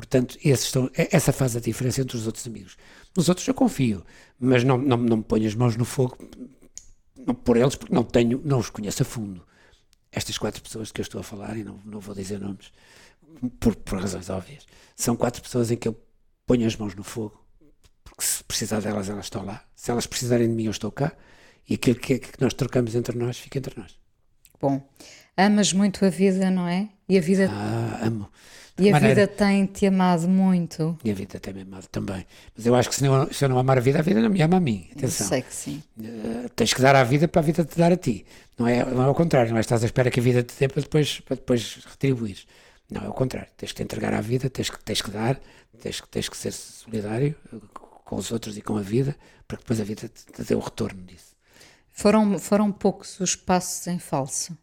Portanto, 0.00 0.38
estão, 0.42 0.90
é, 0.96 1.14
essa 1.14 1.32
faz 1.32 1.56
a 1.56 1.60
diferença 1.60 2.00
entre 2.00 2.16
os 2.16 2.26
outros 2.26 2.46
amigos. 2.46 2.76
Nos 3.16 3.28
outros 3.28 3.46
eu 3.46 3.54
confio, 3.54 4.04
mas 4.38 4.64
não, 4.64 4.78
não, 4.78 4.96
não 4.96 5.16
me 5.18 5.24
ponho 5.24 5.46
as 5.46 5.54
mãos 5.54 5.76
no 5.76 5.84
fogo 5.84 6.16
não, 7.26 7.34
por 7.34 7.56
eles, 7.56 7.74
porque 7.74 7.94
não 7.94 8.02
tenho, 8.02 8.40
não 8.44 8.58
os 8.58 8.70
conheço 8.70 9.02
a 9.02 9.04
fundo. 9.04 9.44
Estas 10.12 10.38
quatro 10.38 10.62
pessoas 10.62 10.90
que 10.90 11.00
eu 11.00 11.02
estou 11.02 11.20
a 11.20 11.24
falar, 11.24 11.56
e 11.56 11.62
não, 11.62 11.80
não 11.84 12.00
vou 12.00 12.14
dizer 12.14 12.40
nomes, 12.40 12.72
por, 13.60 13.76
por 13.76 14.00
razões 14.00 14.28
óbvias, 14.28 14.66
são 14.96 15.16
quatro 15.16 15.42
pessoas 15.42 15.70
em 15.70 15.76
que 15.76 15.86
eu 15.86 16.00
ponho 16.46 16.66
as 16.66 16.76
mãos 16.76 16.94
no 16.94 17.04
fogo 17.04 17.40
porque 18.20 18.24
se 18.24 18.44
precisar 18.44 18.80
delas, 18.80 19.08
elas 19.08 19.26
estão 19.26 19.44
lá. 19.44 19.64
Se 19.74 19.90
elas 19.90 20.06
precisarem 20.06 20.46
de 20.46 20.54
mim, 20.54 20.64
eu 20.64 20.70
estou 20.70 20.92
cá. 20.92 21.12
E 21.68 21.74
aquilo 21.74 21.96
que, 21.96 22.18
que 22.18 22.40
nós 22.40 22.52
trocamos 22.52 22.94
entre 22.94 23.16
nós 23.16 23.38
fica 23.38 23.58
entre 23.58 23.78
nós. 23.80 23.98
Bom, 24.60 24.86
amas 25.36 25.72
muito 25.72 26.04
a 26.04 26.10
vida, 26.10 26.50
não 26.50 26.68
é? 26.68 26.90
E 27.08 27.16
a 27.16 27.20
vida. 27.20 27.48
Ah, 27.50 28.00
amo. 28.02 28.28
E 28.80 28.88
a 28.88 28.92
maneira... 28.92 29.14
vida 29.14 29.26
tem-te 29.26 29.86
amado 29.86 30.26
muito. 30.26 30.98
E 31.04 31.10
a 31.10 31.14
vida 31.14 31.38
tem-me 31.38 31.62
amado 31.62 31.86
também. 31.88 32.26
Mas 32.56 32.66
eu 32.66 32.74
acho 32.74 32.88
que 32.88 32.94
se, 32.94 33.04
não, 33.04 33.30
se 33.32 33.44
eu 33.44 33.48
não 33.48 33.58
amar 33.58 33.78
a 33.78 33.80
vida, 33.80 33.98
a 33.98 34.02
vida 34.02 34.20
não 34.20 34.30
me 34.30 34.40
ama 34.40 34.56
a 34.56 34.60
mim. 34.60 34.88
Atenção. 34.92 35.26
Eu 35.26 35.28
sei 35.28 35.42
que 35.42 35.54
sim. 35.54 35.82
Uh, 35.98 36.48
tens 36.56 36.72
que 36.72 36.80
dar 36.80 36.96
à 36.96 37.04
vida 37.04 37.28
para 37.28 37.40
a 37.40 37.44
vida 37.44 37.64
te 37.64 37.76
dar 37.76 37.92
a 37.92 37.96
ti. 37.96 38.24
Não 38.58 38.66
é, 38.66 38.84
não 38.84 39.02
é 39.02 39.06
ao 39.06 39.14
contrário, 39.14 39.50
não 39.50 39.58
é 39.58 39.60
estás 39.60 39.82
à 39.82 39.86
espera 39.86 40.10
que 40.10 40.20
a 40.20 40.22
vida 40.22 40.42
te 40.42 40.54
dê 40.58 40.68
para 40.68 40.80
depois, 40.80 41.20
para 41.20 41.36
depois 41.36 41.80
retribuir. 41.88 42.38
Não, 42.90 43.02
é 43.02 43.08
o 43.08 43.12
contrário. 43.12 43.48
Tens 43.56 43.72
que 43.72 43.76
te 43.76 43.82
entregar 43.82 44.12
à 44.14 44.20
vida, 44.20 44.50
tens 44.50 44.70
que, 44.70 44.82
tens 44.82 45.00
que 45.00 45.10
dar, 45.10 45.40
tens 45.80 46.00
que, 46.00 46.08
tens 46.08 46.28
que 46.28 46.36
ser 46.36 46.52
solidário 46.52 47.34
com 48.04 48.16
os 48.16 48.32
outros 48.32 48.56
e 48.56 48.62
com 48.62 48.76
a 48.76 48.82
vida, 48.82 49.16
para 49.46 49.56
que 49.56 49.62
depois 49.62 49.80
a 49.80 49.84
vida 49.84 50.08
te, 50.08 50.24
te 50.26 50.42
dê 50.42 50.54
o 50.54 50.58
retorno 50.58 51.02
disso. 51.02 51.36
Foram, 51.90 52.38
foram 52.38 52.72
poucos 52.72 53.20
os 53.20 53.36
passos 53.36 53.86
em 53.86 53.98
falso? 53.98 54.56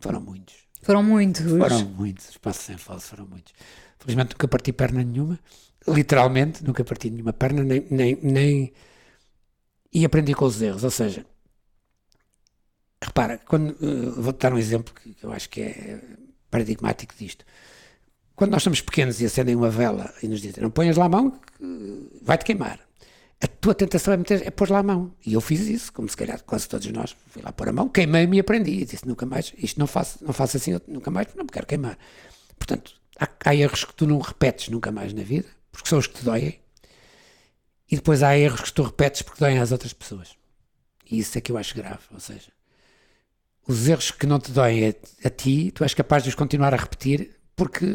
Foram 0.00 0.20
muitos. 0.20 0.63
Foram 0.84 1.02
muitos? 1.02 1.44
Foram 1.50 1.84
muitos, 1.86 2.28
os 2.28 2.36
passos 2.36 2.68
em 2.68 2.76
falso 2.76 3.08
foram 3.08 3.26
muitos. 3.26 3.54
Felizmente 3.98 4.32
nunca 4.34 4.46
parti 4.46 4.72
perna 4.72 5.02
nenhuma, 5.02 5.38
literalmente 5.88 6.62
nunca 6.62 6.84
parti 6.84 7.08
nenhuma 7.08 7.32
perna, 7.32 7.64
nem, 7.64 7.86
nem, 7.90 8.18
nem... 8.22 8.72
e 9.92 10.04
aprendi 10.04 10.34
com 10.34 10.44
os 10.44 10.60
erros, 10.60 10.84
ou 10.84 10.90
seja, 10.90 11.24
repara, 13.02 13.38
quando, 13.46 13.70
uh, 13.70 14.20
vou-te 14.20 14.40
dar 14.40 14.52
um 14.52 14.58
exemplo 14.58 14.92
que 14.94 15.16
eu 15.22 15.32
acho 15.32 15.48
que 15.48 15.62
é 15.62 16.00
paradigmático 16.50 17.14
disto. 17.18 17.46
Quando 18.36 18.50
nós 18.50 18.62
somos 18.62 18.82
pequenos 18.82 19.20
e 19.20 19.24
acendem 19.26 19.54
uma 19.54 19.70
vela 19.70 20.12
e 20.22 20.28
nos 20.28 20.42
dizem 20.42 20.62
não 20.62 20.70
ponhas 20.70 20.96
lá 20.96 21.06
a 21.06 21.08
mão, 21.08 21.40
vai-te 22.20 22.44
queimar. 22.44 22.78
A 23.40 23.46
tua 23.46 23.74
tentação 23.74 24.14
é, 24.14 24.16
meter, 24.16 24.46
é 24.46 24.50
pôr 24.50 24.70
lá 24.70 24.78
a 24.78 24.82
mão. 24.82 25.14
E 25.24 25.34
eu 25.34 25.40
fiz 25.40 25.60
isso, 25.60 25.92
como 25.92 26.08
se 26.08 26.16
calhar 26.16 26.42
quase 26.44 26.68
todos 26.68 26.86
nós. 26.88 27.16
Fui 27.28 27.42
lá 27.42 27.52
pôr 27.52 27.68
a 27.68 27.72
mão, 27.72 27.88
queimei-me 27.88 28.36
e 28.36 28.40
aprendi. 28.40 28.70
E 28.70 28.84
disse 28.84 29.06
nunca 29.06 29.26
mais, 29.26 29.52
isto 29.58 29.78
não 29.78 29.86
faço, 29.86 30.24
não 30.24 30.32
faço 30.32 30.56
assim, 30.56 30.78
nunca 30.86 31.10
mais, 31.10 31.28
não 31.34 31.44
me 31.44 31.50
quero 31.50 31.66
queimar. 31.66 31.98
Portanto, 32.56 32.94
há, 33.18 33.28
há 33.44 33.54
erros 33.54 33.84
que 33.84 33.94
tu 33.94 34.06
não 34.06 34.18
repetes 34.18 34.68
nunca 34.68 34.90
mais 34.90 35.12
na 35.12 35.22
vida, 35.22 35.48
porque 35.70 35.88
são 35.88 35.98
os 35.98 36.06
que 36.06 36.14
te 36.14 36.24
doem. 36.24 36.60
E 37.90 37.96
depois 37.96 38.22
há 38.22 38.36
erros 38.36 38.62
que 38.62 38.72
tu 38.72 38.82
repetes 38.82 39.22
porque 39.22 39.40
doem 39.40 39.58
às 39.58 39.72
outras 39.72 39.92
pessoas. 39.92 40.36
E 41.10 41.18
isso 41.18 41.36
é 41.36 41.40
que 41.40 41.52
eu 41.52 41.58
acho 41.58 41.74
grave. 41.74 42.02
Ou 42.12 42.20
seja, 42.20 42.50
os 43.66 43.88
erros 43.88 44.10
que 44.10 44.26
não 44.26 44.38
te 44.38 44.52
doem 44.52 44.88
a, 44.88 44.94
a 45.26 45.30
ti, 45.30 45.70
tu 45.70 45.84
és 45.84 45.94
capaz 45.94 46.22
de 46.22 46.28
os 46.28 46.34
continuar 46.34 46.72
a 46.72 46.76
repetir 46.76 47.30
porque, 47.56 47.86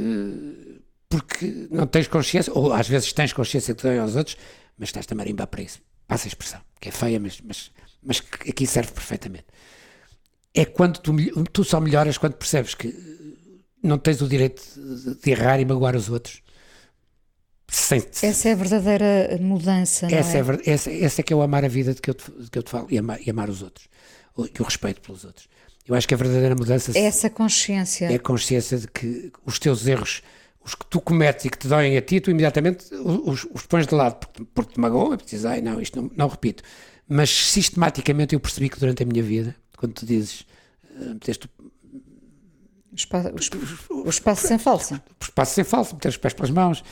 porque 1.07 1.67
não 1.69 1.85
tens 1.85 2.07
consciência, 2.07 2.51
ou 2.53 2.71
às 2.71 2.87
vezes 2.87 3.11
tens 3.13 3.33
consciência 3.33 3.75
que 3.75 3.83
dói 3.83 3.99
aos 3.99 4.15
outros, 4.15 4.37
mas 4.79 4.89
estás 4.89 5.05
a 5.09 5.15
marimbar 5.15 5.47
para 5.47 5.61
isso. 5.61 5.81
Passa 6.07 6.25
a 6.25 6.29
expressão, 6.29 6.61
que 6.79 6.89
é 6.89 6.91
feia, 6.91 7.19
mas, 7.19 7.39
mas, 7.41 7.71
mas 8.01 8.23
aqui 8.47 8.65
serve 8.65 8.91
perfeitamente. 8.91 9.45
É 10.53 10.65
quando 10.65 10.97
tu, 10.99 11.13
tu 11.51 11.63
só 11.63 11.79
melhoras 11.79 12.17
quando 12.17 12.33
percebes 12.33 12.73
que 12.73 12.95
não 13.83 13.97
tens 13.97 14.21
o 14.21 14.27
direito 14.27 14.63
de 15.21 15.31
errar 15.31 15.59
e 15.59 15.65
magoar 15.65 15.95
os 15.95 16.09
outros. 16.09 16.41
Sem, 17.71 18.03
essa 18.23 18.49
é 18.49 18.53
a 18.53 18.55
verdadeira 18.55 19.37
mudança. 19.39 20.07
Essa 20.07 20.37
é? 20.37 20.41
é, 20.41 20.71
essa, 20.71 20.91
essa 20.91 21.21
é 21.21 21.23
que 21.23 21.31
é 21.31 21.35
o 21.35 21.41
amar 21.41 21.63
a 21.63 21.67
vida 21.67 21.93
de 21.93 22.01
que 22.01 22.09
eu 22.09 22.15
te, 22.15 22.31
que 22.51 22.57
eu 22.57 22.63
te 22.63 22.71
falo 22.71 22.87
e 22.89 22.97
amar, 22.97 23.19
e 23.21 23.29
amar 23.29 23.47
os 23.47 23.61
outros, 23.61 23.87
e 24.37 24.61
o 24.61 24.63
respeito 24.63 25.01
pelos 25.01 25.23
outros. 25.23 25.47
Eu 25.87 25.95
acho 25.95 26.07
que 26.07 26.13
a 26.13 26.17
verdadeira 26.17 26.55
mudança 26.55 26.97
é 26.97 27.03
essa 27.03 27.29
consciência. 27.29 28.05
É 28.11 28.15
a 28.15 28.19
consciência 28.19 28.77
de 28.77 28.87
que 28.87 29.31
os 29.45 29.59
teus 29.59 29.85
erros, 29.87 30.21
os 30.63 30.75
que 30.75 30.85
tu 30.85 30.99
cometes 31.01 31.45
e 31.45 31.49
que 31.49 31.57
te 31.57 31.67
doem 31.67 31.97
a 31.97 32.01
ti, 32.01 32.19
tu 32.19 32.29
imediatamente 32.29 32.93
os, 32.93 33.45
os 33.51 33.65
pões 33.65 33.87
de 33.87 33.95
lado 33.95 34.15
porque, 34.15 34.45
porque 34.53 34.73
te 34.73 34.79
magoa, 34.79 35.17
porque 35.17 35.31
dizes, 35.31 35.45
ai 35.45 35.61
não, 35.61 35.81
isto 35.81 36.01
não, 36.01 36.11
não 36.15 36.27
repito. 36.27 36.63
Mas 37.07 37.29
sistematicamente 37.29 38.33
eu 38.35 38.39
percebi 38.39 38.69
que 38.69 38.79
durante 38.79 39.03
a 39.03 39.05
minha 39.05 39.23
vida, 39.23 39.55
quando 39.77 39.93
tu 39.93 40.05
dizes, 40.05 40.41
uh, 40.95 41.13
meteste 41.13 41.49
o 42.91 42.95
espaço, 42.95 43.29
o, 43.89 44.05
o 44.05 44.09
espaço 44.09 44.47
sem 44.47 44.57
falso. 44.57 44.95
O 44.95 45.23
espaço 45.23 45.53
sem 45.55 45.63
falso, 45.63 45.95
meter 45.95 46.09
os 46.09 46.17
pés 46.17 46.33
pelas 46.33 46.51
mãos, 46.51 46.83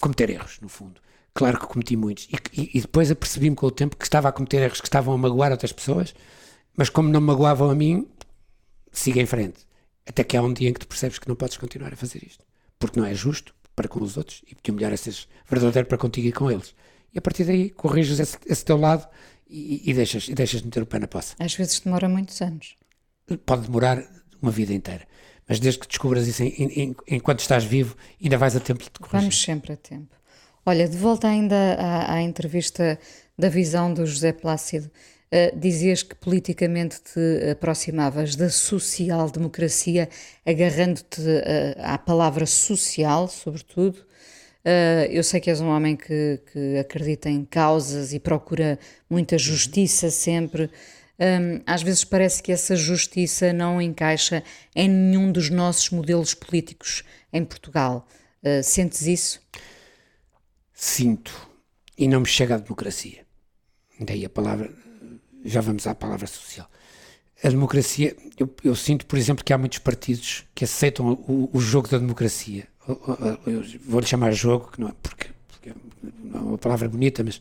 cometer 0.00 0.30
erros, 0.30 0.58
no 0.60 0.68
fundo. 0.68 1.00
Claro 1.32 1.58
que 1.58 1.66
cometi 1.66 1.96
muitos. 1.96 2.28
E, 2.30 2.60
e, 2.60 2.78
e 2.78 2.80
depois 2.80 3.10
apercebi-me 3.10 3.56
com 3.56 3.66
o 3.66 3.70
tempo 3.70 3.96
que 3.96 4.04
estava 4.04 4.28
a 4.28 4.32
cometer 4.32 4.62
erros 4.62 4.80
que 4.80 4.86
estavam 4.86 5.14
a 5.14 5.18
magoar 5.18 5.50
outras 5.52 5.72
pessoas 5.72 6.14
mas 6.76 6.88
como 6.88 7.08
não 7.08 7.20
me 7.20 7.28
magoavam 7.28 7.70
a 7.70 7.74
mim, 7.74 8.08
siga 8.90 9.20
em 9.20 9.26
frente. 9.26 9.66
Até 10.06 10.24
que 10.24 10.36
há 10.36 10.42
um 10.42 10.52
dia 10.52 10.68
em 10.68 10.72
que 10.72 10.80
tu 10.80 10.88
percebes 10.88 11.18
que 11.18 11.28
não 11.28 11.36
podes 11.36 11.56
continuar 11.56 11.92
a 11.92 11.96
fazer 11.96 12.22
isto. 12.24 12.44
Porque 12.86 13.00
não 13.00 13.06
é 13.06 13.14
justo 13.14 13.54
para 13.74 13.88
com 13.88 14.02
os 14.02 14.16
outros 14.16 14.42
e 14.48 14.54
porque 14.54 14.70
o 14.70 14.74
melhor 14.74 14.92
é 14.92 14.96
seres 14.96 15.26
verdadeiro 15.48 15.88
para 15.88 15.98
contigo 15.98 16.28
e 16.28 16.32
com 16.32 16.50
eles. 16.50 16.74
E 17.12 17.18
a 17.18 17.22
partir 17.22 17.44
daí 17.44 17.70
corriges 17.70 18.18
esse, 18.20 18.36
esse 18.46 18.64
teu 18.64 18.76
lado 18.76 19.06
e, 19.48 19.82
e, 19.90 19.94
deixas, 19.94 20.28
e 20.28 20.34
deixas 20.34 20.60
de 20.60 20.66
meter 20.66 20.82
o 20.82 20.86
pé 20.86 20.98
na 20.98 21.06
poça. 21.06 21.34
Às 21.38 21.54
vezes 21.54 21.80
demora 21.80 22.08
muitos 22.08 22.40
anos. 22.42 22.74
Pode 23.46 23.62
demorar 23.62 24.02
uma 24.42 24.50
vida 24.50 24.72
inteira. 24.74 25.06
mas 25.48 25.58
desde 25.60 25.80
que 25.80 25.86
descubras 25.88 26.26
isso 26.26 26.42
em- 26.42 26.48
em- 26.82 26.96
enquanto 27.08 27.40
estás 27.40 27.64
vivo, 27.64 27.96
ainda 28.22 28.36
vais 28.38 28.56
a 28.56 28.60
tempo 28.60 28.82
de 28.82 28.90
te 28.90 28.98
corrigir. 28.98 29.20
Vamos 29.20 29.42
sempre 29.42 29.72
a 29.74 29.76
tempo. 29.76 30.14
Olha, 30.66 30.88
de 30.88 30.96
volta 30.96 31.28
ainda 31.28 31.74
à, 31.78 32.14
à 32.14 32.22
entrevista 32.22 32.98
da 33.38 33.48
visão 33.50 33.92
do 33.92 34.06
José 34.06 34.32
Plácido, 34.32 34.90
eh, 35.30 35.52
dizias 35.56 36.02
que 36.02 36.14
politicamente 36.14 37.00
te 37.00 37.50
aproximavas 37.50 38.36
da 38.36 38.48
social-democracia, 38.48 40.08
agarrando-te 40.46 41.20
eh, 41.20 41.76
à 41.80 41.98
palavra 41.98 42.46
social, 42.46 43.28
sobretudo. 43.28 44.04
Eh, 44.64 45.08
eu 45.10 45.24
sei 45.24 45.40
que 45.40 45.50
és 45.50 45.60
um 45.60 45.68
homem 45.68 45.96
que, 45.96 46.40
que 46.52 46.78
acredita 46.78 47.28
em 47.28 47.44
causas 47.44 48.12
e 48.12 48.20
procura 48.20 48.78
muita 49.10 49.36
justiça 49.36 50.10
sempre. 50.10 50.70
Hum, 51.18 51.60
às 51.66 51.82
vezes 51.82 52.04
parece 52.04 52.42
que 52.42 52.52
essa 52.52 52.76
justiça 52.76 53.52
não 53.52 53.82
encaixa 53.82 54.42
em 54.74 54.88
nenhum 54.88 55.32
dos 55.32 55.50
nossos 55.50 55.90
modelos 55.90 56.34
políticos 56.34 57.02
em 57.32 57.44
Portugal. 57.44 58.06
Sentes 58.62 59.02
isso? 59.02 59.40
Sinto. 60.72 61.48
E 61.96 62.06
não 62.06 62.20
me 62.20 62.26
chega 62.26 62.56
à 62.56 62.58
democracia. 62.58 63.24
Daí 63.98 64.24
a 64.24 64.28
palavra. 64.28 64.83
Já 65.44 65.60
vamos 65.60 65.86
à 65.86 65.94
palavra 65.94 66.26
social. 66.26 66.68
A 67.42 67.48
democracia. 67.48 68.16
Eu, 68.38 68.48
eu 68.64 68.74
sinto, 68.74 69.04
por 69.06 69.18
exemplo, 69.18 69.44
que 69.44 69.52
há 69.52 69.58
muitos 69.58 69.78
partidos 69.78 70.44
que 70.54 70.64
aceitam 70.64 71.12
o, 71.28 71.50
o 71.52 71.60
jogo 71.60 71.88
da 71.88 71.98
democracia. 71.98 72.66
Vou-lhe 73.86 74.06
chamar 74.06 74.32
jogo, 74.32 74.70
que 74.72 74.80
não 74.80 74.88
é 74.88 74.92
porque, 75.02 75.28
porque 75.48 75.72
não 76.22 76.40
é 76.40 76.42
uma 76.42 76.58
palavra 76.58 76.88
bonita, 76.88 77.22
mas 77.22 77.40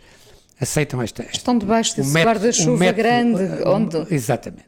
aceitam 0.59 1.01
esta. 1.01 1.23
esta 1.23 1.37
Estão 1.37 1.57
debaixo 1.57 1.95
desse 1.95 2.11
guarda-chuva 2.13 2.91
grande, 2.91 3.43
onde- 3.65 4.13
Exatamente. 4.13 4.65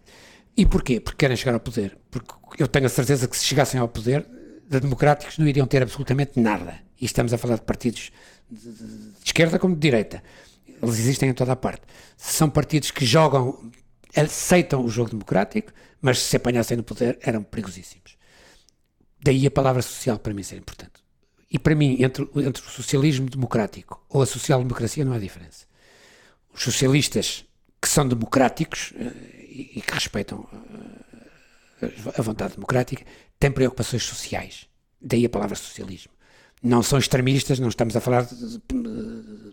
E 0.58 0.66
porquê? 0.66 1.00
Porque 1.00 1.18
querem 1.18 1.36
chegar 1.36 1.54
ao 1.54 1.60
poder. 1.60 1.98
Porque 2.10 2.34
eu 2.64 2.68
tenho 2.68 2.86
a 2.86 2.90
certeza 2.90 3.28
que 3.28 3.38
se 3.38 3.44
chegassem 3.44 3.80
ao 3.80 3.88
poder, 3.90 4.26
de 4.70 4.80
democráticos 4.80 5.38
não 5.38 5.48
iriam 5.48 5.68
ter 5.68 5.82
absolutamente 5.84 6.40
nada. 6.40 6.80
E 7.00 7.06
estamos 7.06 7.34
a 7.34 7.38
falar 7.38 7.56
de 7.56 7.62
partidos 7.64 8.12
de, 8.50 8.60
de- 8.72 8.74
de 8.74 9.12
esquerda 9.26 9.60
como 9.60 9.74
de 9.76 9.82
direita. 9.82 10.24
Eles 10.86 11.00
existem 11.00 11.30
em 11.30 11.34
toda 11.34 11.52
a 11.54 11.56
parte. 11.56 11.82
São 12.18 12.50
partidos 12.50 12.92
que 12.92 13.06
jogam, 13.06 13.72
aceitam 14.16 14.84
o 14.84 14.90
jogo 14.90 15.10
democrático, 15.10 15.72
mas 16.02 16.20
se 16.20 16.30
se 16.30 16.36
apanhassem 16.38 16.78
no 16.78 16.84
poder 16.84 17.18
eram 17.22 17.44
perigosíssimos. 17.44 18.16
Daí 19.24 19.46
a 19.48 19.52
palavra 19.52 19.82
social 19.82 20.20
para 20.20 20.34
mim 20.34 20.44
ser 20.44 20.58
importante. 20.58 21.04
E 21.52 21.58
para 21.58 21.76
mim, 21.76 21.98
entre, 22.02 22.28
entre 22.36 22.62
o 22.64 22.70
socialismo 22.70 23.30
democrático 23.30 24.04
ou 24.10 24.22
a 24.22 24.26
social-democracia 24.26 25.06
não 25.06 25.14
há 25.14 25.20
diferença. 25.20 25.66
Os 26.54 26.62
socialistas 26.64 27.46
que 27.82 27.88
são 27.88 28.08
democráticos 28.08 28.94
eh, 28.98 29.12
e, 29.50 29.72
e 29.80 29.82
que 29.82 29.94
respeitam 29.94 30.48
eh, 31.82 31.92
a 32.18 32.22
vontade 32.22 32.56
democrática 32.56 33.04
têm 33.40 33.52
preocupações 33.52 34.04
sociais. 34.04 34.68
Daí 35.02 35.26
a 35.26 35.30
palavra 35.30 35.56
socialismo. 35.56 36.12
Não 36.64 36.82
são 36.82 36.98
extremistas, 36.98 37.60
não 37.60 37.70
estamos 37.70 37.96
a 37.96 38.02
falar 38.02 38.26
de- 38.26 38.36
de 38.58 39.45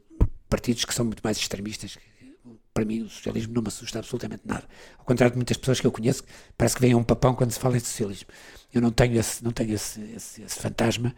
partidos 0.53 0.85
que 0.85 0.93
são 0.93 1.07
muito 1.07 1.23
mais 1.25 1.39
extremistas. 1.39 1.97
Para 2.75 2.85
mim, 2.85 3.03
o 3.03 3.09
socialismo 3.09 3.55
não 3.55 3.63
me 3.63 3.69
assusta 3.69 3.99
absolutamente 3.99 4.43
nada. 4.45 4.65
Ao 4.99 5.05
contrário 5.05 5.33
de 5.33 5.39
muitas 5.39 5.57
pessoas 5.57 5.81
que 5.81 5.87
eu 5.87 5.93
conheço, 5.93 6.23
parece 6.59 6.75
que 6.75 6.83
vem 6.83 6.95
um 6.95 7.03
papão 7.03 7.35
quando 7.35 7.51
se 7.51 7.59
fala 7.59 7.79
em 7.79 7.81
socialismo. 7.81 8.29
Eu 8.73 8.83
não 8.83 8.91
tenho 8.91 9.19
esse, 9.19 9.43
não 9.43 9.51
tenho 9.51 9.75
esse, 9.75 10.01
esse, 10.15 10.43
esse 10.43 10.59
fantasma. 10.59 11.15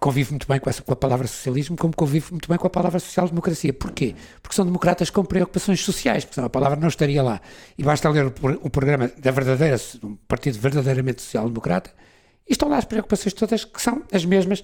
Convivo 0.00 0.30
muito 0.30 0.46
bem 0.46 0.58
com, 0.58 0.70
essa, 0.70 0.80
com 0.82 0.92
a 0.92 0.96
palavra 0.96 1.26
socialismo, 1.26 1.76
como 1.76 1.94
convivo 1.94 2.28
muito 2.30 2.48
bem 2.48 2.56
com 2.56 2.66
a 2.66 2.70
palavra 2.70 2.98
social-democracia. 2.98 3.72
Porquê? 3.72 4.14
Porque 4.42 4.56
são 4.56 4.64
democratas 4.64 5.10
com 5.10 5.22
preocupações 5.24 5.80
sociais, 5.80 6.24
porque 6.24 6.36
senão 6.36 6.46
a 6.46 6.50
palavra 6.50 6.78
não 6.78 6.88
estaria 6.88 7.22
lá. 7.22 7.42
E 7.76 7.82
basta 7.82 8.08
ler 8.08 8.32
o 8.62 8.70
programa 8.70 9.08
da 9.18 9.30
verdadeira, 9.30 9.76
de 9.76 10.06
um 10.06 10.16
partido 10.28 10.58
verdadeiramente 10.58 11.20
social-democrata, 11.20 11.90
e 12.48 12.52
estão 12.52 12.68
lá 12.68 12.78
as 12.78 12.84
preocupações 12.84 13.34
todas 13.34 13.64
que 13.64 13.80
são 13.82 14.02
as 14.12 14.24
mesmas 14.24 14.62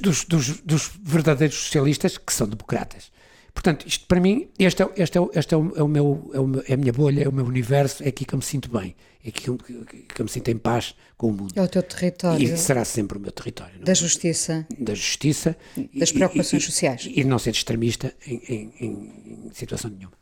dos, 0.00 0.24
dos, 0.24 0.60
dos- 0.60 0.90
verdadeiros 1.02 1.56
socialistas 1.56 2.16
que 2.18 2.32
são 2.32 2.48
democratas. 2.48 3.12
Portanto, 3.52 3.86
isto 3.86 4.06
para 4.06 4.18
mim, 4.20 4.48
este 4.58 4.82
é, 4.82 4.88
este 4.96 5.16
é, 5.18 5.20
este 5.34 5.54
é, 5.54 5.56
o, 5.56 5.72
é, 5.76 5.82
o 5.82 5.86
meu, 5.88 6.30
é, 6.34 6.40
o 6.40 6.46
meu- 6.46 6.64
é 6.66 6.74
a 6.74 6.76
minha 6.76 6.92
bolha, 6.92 7.22
é 7.22 7.28
o 7.28 7.32
meu 7.32 7.44
universo, 7.46 8.02
é 8.02 8.08
aqui 8.08 8.24
que 8.24 8.34
eu 8.34 8.38
me 8.38 8.44
sinto 8.44 8.68
bem, 8.68 8.96
é 9.24 9.28
aqui 9.28 9.42
que 9.42 9.48
eu, 9.48 9.56
que 9.56 10.20
eu 10.20 10.24
me 10.24 10.30
sinto 10.30 10.48
em 10.48 10.56
paz 10.58 10.94
com 11.16 11.28
o 11.28 11.32
mundo. 11.32 11.52
É 11.54 11.62
o 11.62 11.68
teu 11.68 11.82
território 11.82 12.42
E 12.42 12.56
será 12.58 12.84
sempre 12.84 13.16
o 13.16 13.20
meu 13.20 13.30
território. 13.30 13.74
não 13.76 13.82
é? 13.82 13.84
da 13.84 13.94
justiça. 13.94 14.66
Da 14.76 14.92
justiça. 14.94 15.56
Das 15.94 16.10
e- 16.10 16.14
preocupações 16.14 16.62
e- 16.62 16.66
e- 16.66 16.66
sociais. 16.66 17.04
E 17.06 17.14
de 17.14 17.24
não 17.24 17.38
ser 17.38 17.50
extremista 17.50 18.12
em, 18.26 18.42
em- 18.48 18.72
em- 18.80 19.50
situação 19.52 19.88
nenhuma. 19.90 20.12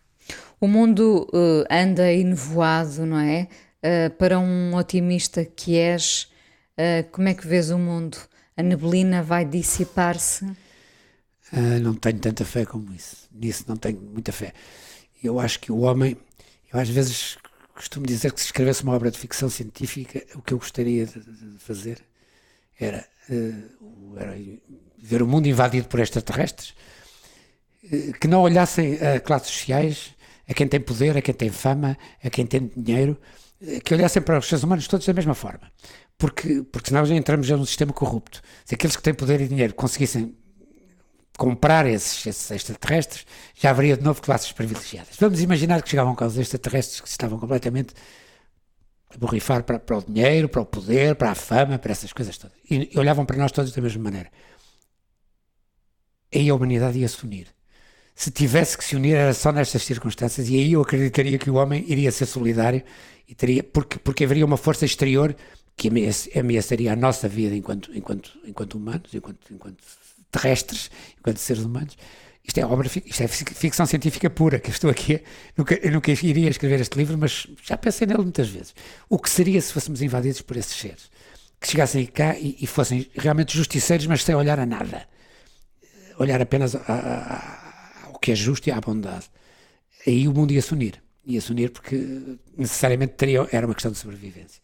O 0.61 0.69
mundo 0.69 1.27
eh, 1.33 1.83
anda 1.83 2.13
enevoado, 2.13 3.07
não 3.07 3.19
é? 3.19 3.49
Eh, 3.83 4.11
para 4.11 4.39
um 4.39 4.75
otimista 4.77 5.43
que 5.45 5.75
és, 5.77 6.29
eh, 6.77 7.05
como 7.11 7.29
é 7.29 7.35
que 7.35 7.47
vês 7.47 7.71
o 7.71 7.79
mundo? 7.79 8.19
A 8.57 8.63
neblina 8.63 9.23
vai 9.23 9.45
dissipar-se? 9.45 10.45
Ah, 11.53 11.79
não 11.81 11.95
tenho 11.95 12.19
tanta 12.19 12.45
fé 12.45 12.65
como 12.65 12.93
isso. 12.93 13.29
Nisso 13.33 13.65
não 13.69 13.77
tenho 13.77 14.01
muita 14.01 14.33
fé. 14.33 14.53
Eu 15.23 15.39
acho 15.39 15.61
que 15.61 15.71
o 15.73 15.81
homem, 15.81 16.17
eu 16.73 16.79
às 16.79 16.89
vezes 16.89 17.39
costumo 17.75 18.07
dizer 18.07 18.33
que 18.33 18.41
se 18.41 18.47
escrevesse 18.47 18.83
uma 18.83 18.93
obra 18.95 19.11
de 19.11 19.19
ficção 19.19 19.49
científica, 19.49 20.23
o 20.35 20.43
que 20.43 20.53
eu 20.55 20.59
gostaria 20.59 21.07
de, 21.07 21.59
fazer 21.59 21.99
era, 22.79 23.07
o- 23.81 24.15
era 24.19 24.37
ver 24.99 25.23
o 25.23 25.27
mundo 25.27 25.47
invadido 25.49 25.89
por 25.89 26.01
extraterrestres 26.01 26.75
eh, 27.91 28.13
que 28.21 28.29
não 28.29 28.43
olhassem 28.43 28.95
a 29.01 29.21
classes 29.21 29.51
sociais, 29.51 30.15
a 30.49 30.55
quem 30.55 30.67
tem 30.69 30.81
poder, 30.81 31.17
a 31.17 31.23
quem 31.23 31.35
tem 31.35 31.51
fama, 31.51 31.97
a 32.23 32.31
quem 32.31 32.47
tem 32.47 32.71
dinheiro, 32.77 33.19
que 33.85 33.95
olhassem 33.95 34.21
para 34.21 34.39
os 34.39 34.47
seres 34.49 34.65
humanos 34.65 34.89
todos 34.89 35.07
da 35.07 35.13
mesma 35.13 35.35
forma. 35.35 35.71
Porque, 36.19 36.63
porque 36.71 36.89
senão 36.89 37.05
já 37.05 37.15
entramos 37.15 37.47
já 37.47 37.57
num 37.57 37.67
sistema 37.67 37.93
corrupto. 37.93 38.41
Se 38.65 38.75
aqueles 38.75 38.97
que 38.97 39.03
têm 39.03 39.15
poder 39.15 39.41
e 39.41 39.49
dinheiro 39.49 39.75
conseguissem 39.75 40.37
comprar 41.37 41.87
esses, 41.87 42.27
esses 42.27 42.51
extraterrestres, 42.51 43.27
já 43.55 43.71
haveria 43.71 43.97
de 43.97 44.05
novo 44.05 44.21
classes 44.21 44.53
privilegiadas. 44.53 45.17
Vamos 45.19 45.41
imaginar 45.41 45.83
que 45.83 45.89
chegavam 45.89 46.15
cá 46.15 46.27
os 46.27 46.39
extraterrestres 46.39 47.01
que 47.01 47.09
estavam 47.09 47.39
completamente 47.39 47.95
a 49.15 49.19
borrifar 49.19 49.65
para, 49.65 49.79
para 49.79 49.99
o 49.99 50.03
dinheiro, 50.03 50.49
para 50.49 50.63
o 50.63 50.67
poder, 50.67 51.15
para 51.17 51.31
a 51.31 51.35
fama, 51.35 51.79
para 51.79 51.93
essas 51.93 52.13
coisas 52.13 52.37
todas. 52.39 52.57
E, 52.71 52.91
e 52.95 52.99
olhavam 52.99 53.25
para 53.25 53.37
nós 53.37 53.53
todos 53.53 53.73
da 53.73 53.83
mesma 53.83 54.03
maneira. 54.03 54.31
Aí 56.35 56.49
a 56.49 56.55
humanidade 56.55 56.99
ia 56.99 57.09
se 57.09 57.25
unir. 57.25 57.49
Se 58.15 58.31
tivesse 58.31 58.77
que 58.77 58.85
se 58.85 58.95
unir 58.95 59.15
era 59.15 59.35
só 59.35 59.53
nestas 59.53 59.83
circunstâncias 59.83 60.49
e 60.49 60.57
aí 60.57 60.73
eu 60.73 60.83
acreditaria 60.83 61.39
que 61.39 61.51
o 61.51 61.55
homem 61.55 61.85
iria 61.89 62.13
ser 62.13 62.27
solidário 62.27 62.83
e 63.27 63.35
teria, 63.35 63.63
porque, 63.63 63.99
porque 63.99 64.25
haveria 64.25 64.45
uma 64.45 64.57
força 64.57 64.85
exterior 64.85 65.35
que 65.77 65.89
ameaça- 65.89 66.31
ameaçaria 66.39 66.93
a 66.93 66.97
nossa 66.97 67.29
vida 67.29 67.55
enquanto, 67.57 67.91
enquanto, 67.97 68.39
enquanto 68.45 68.75
humanos, 68.75 69.13
enquanto, 69.15 69.53
enquanto 69.53 69.83
terrestres, 70.31 70.91
enquanto 71.19 71.39
seres 71.39 71.63
humanos. 71.65 71.97
Isto 72.45 72.59
é 72.59 72.67
obra, 72.67 72.89
isto 72.89 73.23
é 73.23 73.29
fic- 73.29 73.55
ficção 73.55 73.87
científica 73.87 74.29
pura, 74.29 74.59
que 74.59 74.69
eu 74.69 74.73
estou 74.73 74.91
aqui, 74.91 75.23
nunca, 75.57 75.75
eu 75.77 75.93
nunca 75.93 76.11
iria 76.11 76.51
escrever 76.51 76.81
este 76.81 76.97
livro, 76.99 77.17
mas 77.17 77.47
já 77.63 77.77
pensei 77.77 78.05
nele 78.07 78.23
muitas 78.23 78.49
vezes. 78.49 78.75
O 79.09 79.17
que 79.19 79.31
seria 79.31 79.61
se 79.61 79.73
fôssemos 79.73 80.03
invadidos 80.03 80.43
por 80.43 80.57
esses 80.57 80.75
seres? 80.77 81.11
Que 81.61 81.69
chegassem 81.69 82.05
cá 82.07 82.37
e, 82.37 82.57
e 82.61 82.67
fossem 82.67 83.09
realmente 83.15 83.57
justiceiros, 83.57 84.07
mas 84.09 84.25
sem 84.25 84.35
olhar 84.35 84.59
a 84.59 84.67
nada. 84.67 85.07
Olhar 86.19 86.41
apenas 86.43 86.75
a- 86.75 88.03
ao 88.07 88.19
que 88.19 88.33
é 88.33 88.35
justo 88.35 88.67
e 88.69 88.73
à 88.73 88.81
bondade. 88.81 89.31
Aí 90.07 90.27
o 90.27 90.33
mundo 90.33 90.53
ia 90.53 90.61
se 90.63 90.73
unir. 90.73 91.01
Ia 91.25 91.41
se 91.41 91.53
unir 91.53 91.71
porque 91.71 91.97
necessariamente 92.59 93.13
teria, 93.15 93.47
era 93.53 93.67
uma 93.67 93.75
questão 93.75 93.93
de 93.93 93.99
sobrevivência. 93.99 94.61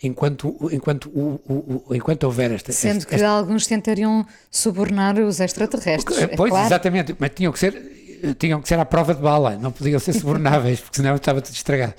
Enquanto, 0.00 0.56
enquanto, 0.72 1.08
o, 1.10 1.40
o- 1.48 1.84
o- 1.88 1.94
enquanto 1.94 2.22
houver 2.24 2.52
esta, 2.52 2.70
Sendo 2.72 2.98
esta- 2.98 3.16
que 3.16 3.22
alguns 3.24 3.66
tentariam 3.66 4.24
subornar 4.50 5.18
os 5.18 5.40
extraterrestres. 5.40 6.18
é 6.18 6.26
Pois, 6.28 6.50
claro. 6.50 6.66
exatamente, 6.66 7.16
mas 7.18 7.30
tinham 7.34 7.52
que 7.52 7.58
ser 7.58 7.98
tinham 8.38 8.60
que 8.60 8.66
ser 8.68 8.78
à 8.78 8.84
prova 8.84 9.14
de 9.14 9.20
bala, 9.22 9.56
não 9.56 9.70
podiam 9.70 9.98
ser 10.00 10.12
subornáveis, 10.12 10.80
porque 10.80 10.96
senão 10.96 11.14
estava 11.14 11.40
tudo 11.40 11.54
estragado. 11.54 11.94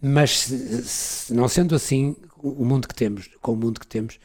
Mas 0.00 0.40
se, 0.40 0.82
se 0.84 1.32
não 1.34 1.48
sendo 1.48 1.74
assim, 1.74 2.14
o 2.42 2.64
mundo 2.66 2.86
que 2.86 2.94
temos, 2.94 3.30
com 3.40 3.52
o 3.52 3.56
mundo 3.56 3.80
que 3.80 3.86
temos, 3.86 4.18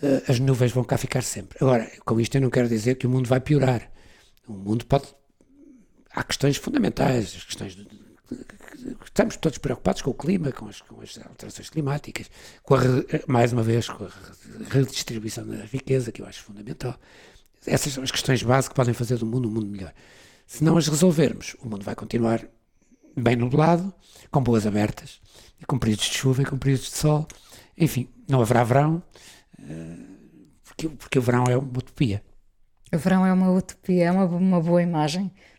eh, 0.00 0.22
as 0.28 0.38
nuvens 0.38 0.70
vão 0.70 0.84
cá 0.84 0.96
ficar 0.96 1.22
sempre. 1.24 1.58
Agora, 1.60 1.88
com 2.04 2.20
isto 2.20 2.36
eu 2.36 2.40
não 2.40 2.48
quero 2.50 2.68
dizer 2.68 2.94
que 2.96 3.06
o 3.08 3.10
mundo 3.10 3.28
vai 3.28 3.40
piorar. 3.40 3.90
O 4.46 4.52
mundo 4.52 4.84
pode. 4.86 5.06
Há 6.12 6.22
questões 6.22 6.56
fundamentais, 6.56 7.34
as 7.36 7.42
questões 7.44 7.74
de- 7.74 7.88
estamos 9.04 9.36
todos 9.36 9.58
preocupados 9.58 10.02
com 10.02 10.10
o 10.10 10.14
clima, 10.14 10.52
com 10.52 10.68
as, 10.68 10.80
com 10.80 11.00
as 11.00 11.18
alterações 11.18 11.70
climáticas, 11.70 12.30
com 12.62 12.74
a, 12.74 12.80
re- 12.80 13.24
mais 13.26 13.52
uma 13.52 13.62
vez, 13.62 13.88
com 13.88 14.04
a 14.04 14.08
re- 14.08 14.64
redistribuição 14.70 15.46
da 15.46 15.64
riqueza, 15.64 16.12
que 16.12 16.22
eu 16.22 16.26
acho 16.26 16.42
fundamental. 16.42 16.94
Essas 17.66 17.92
são 17.92 18.02
as 18.02 18.10
questões 18.10 18.42
básicas 18.42 18.68
que 18.68 18.74
podem 18.74 18.94
fazer 18.94 19.16
do 19.18 19.26
mundo 19.26 19.48
um 19.48 19.52
mundo 19.52 19.66
melhor. 19.66 19.92
Se 20.46 20.62
não 20.64 20.76
as 20.76 20.86
resolvermos, 20.88 21.56
o 21.60 21.68
mundo 21.68 21.84
vai 21.84 21.94
continuar 21.94 22.44
bem 23.16 23.36
nublado, 23.36 23.92
com 24.30 24.42
boas 24.42 24.66
abertas, 24.66 25.20
com 25.66 25.78
períodos 25.78 26.06
de 26.06 26.14
chuva 26.14 26.42
e 26.42 26.44
com 26.46 26.56
períodos 26.56 26.86
de 26.86 26.96
sol. 26.96 27.26
Enfim, 27.76 28.08
não 28.28 28.40
haverá 28.40 28.62
verão, 28.64 29.02
eh, 29.58 29.96
porque, 30.64 30.88
porque 30.88 31.18
o 31.18 31.22
verão 31.22 31.44
é 31.44 31.56
uma 31.56 31.78
utopia. 31.78 32.22
O 32.94 32.96
verão 32.98 33.26
é 33.26 33.32
uma 33.32 33.50
utopia, 33.50 34.04
é 34.04 34.10
uma, 34.10 34.24
uma 34.24 34.60
boa 34.60 34.82
imagem 34.82 35.30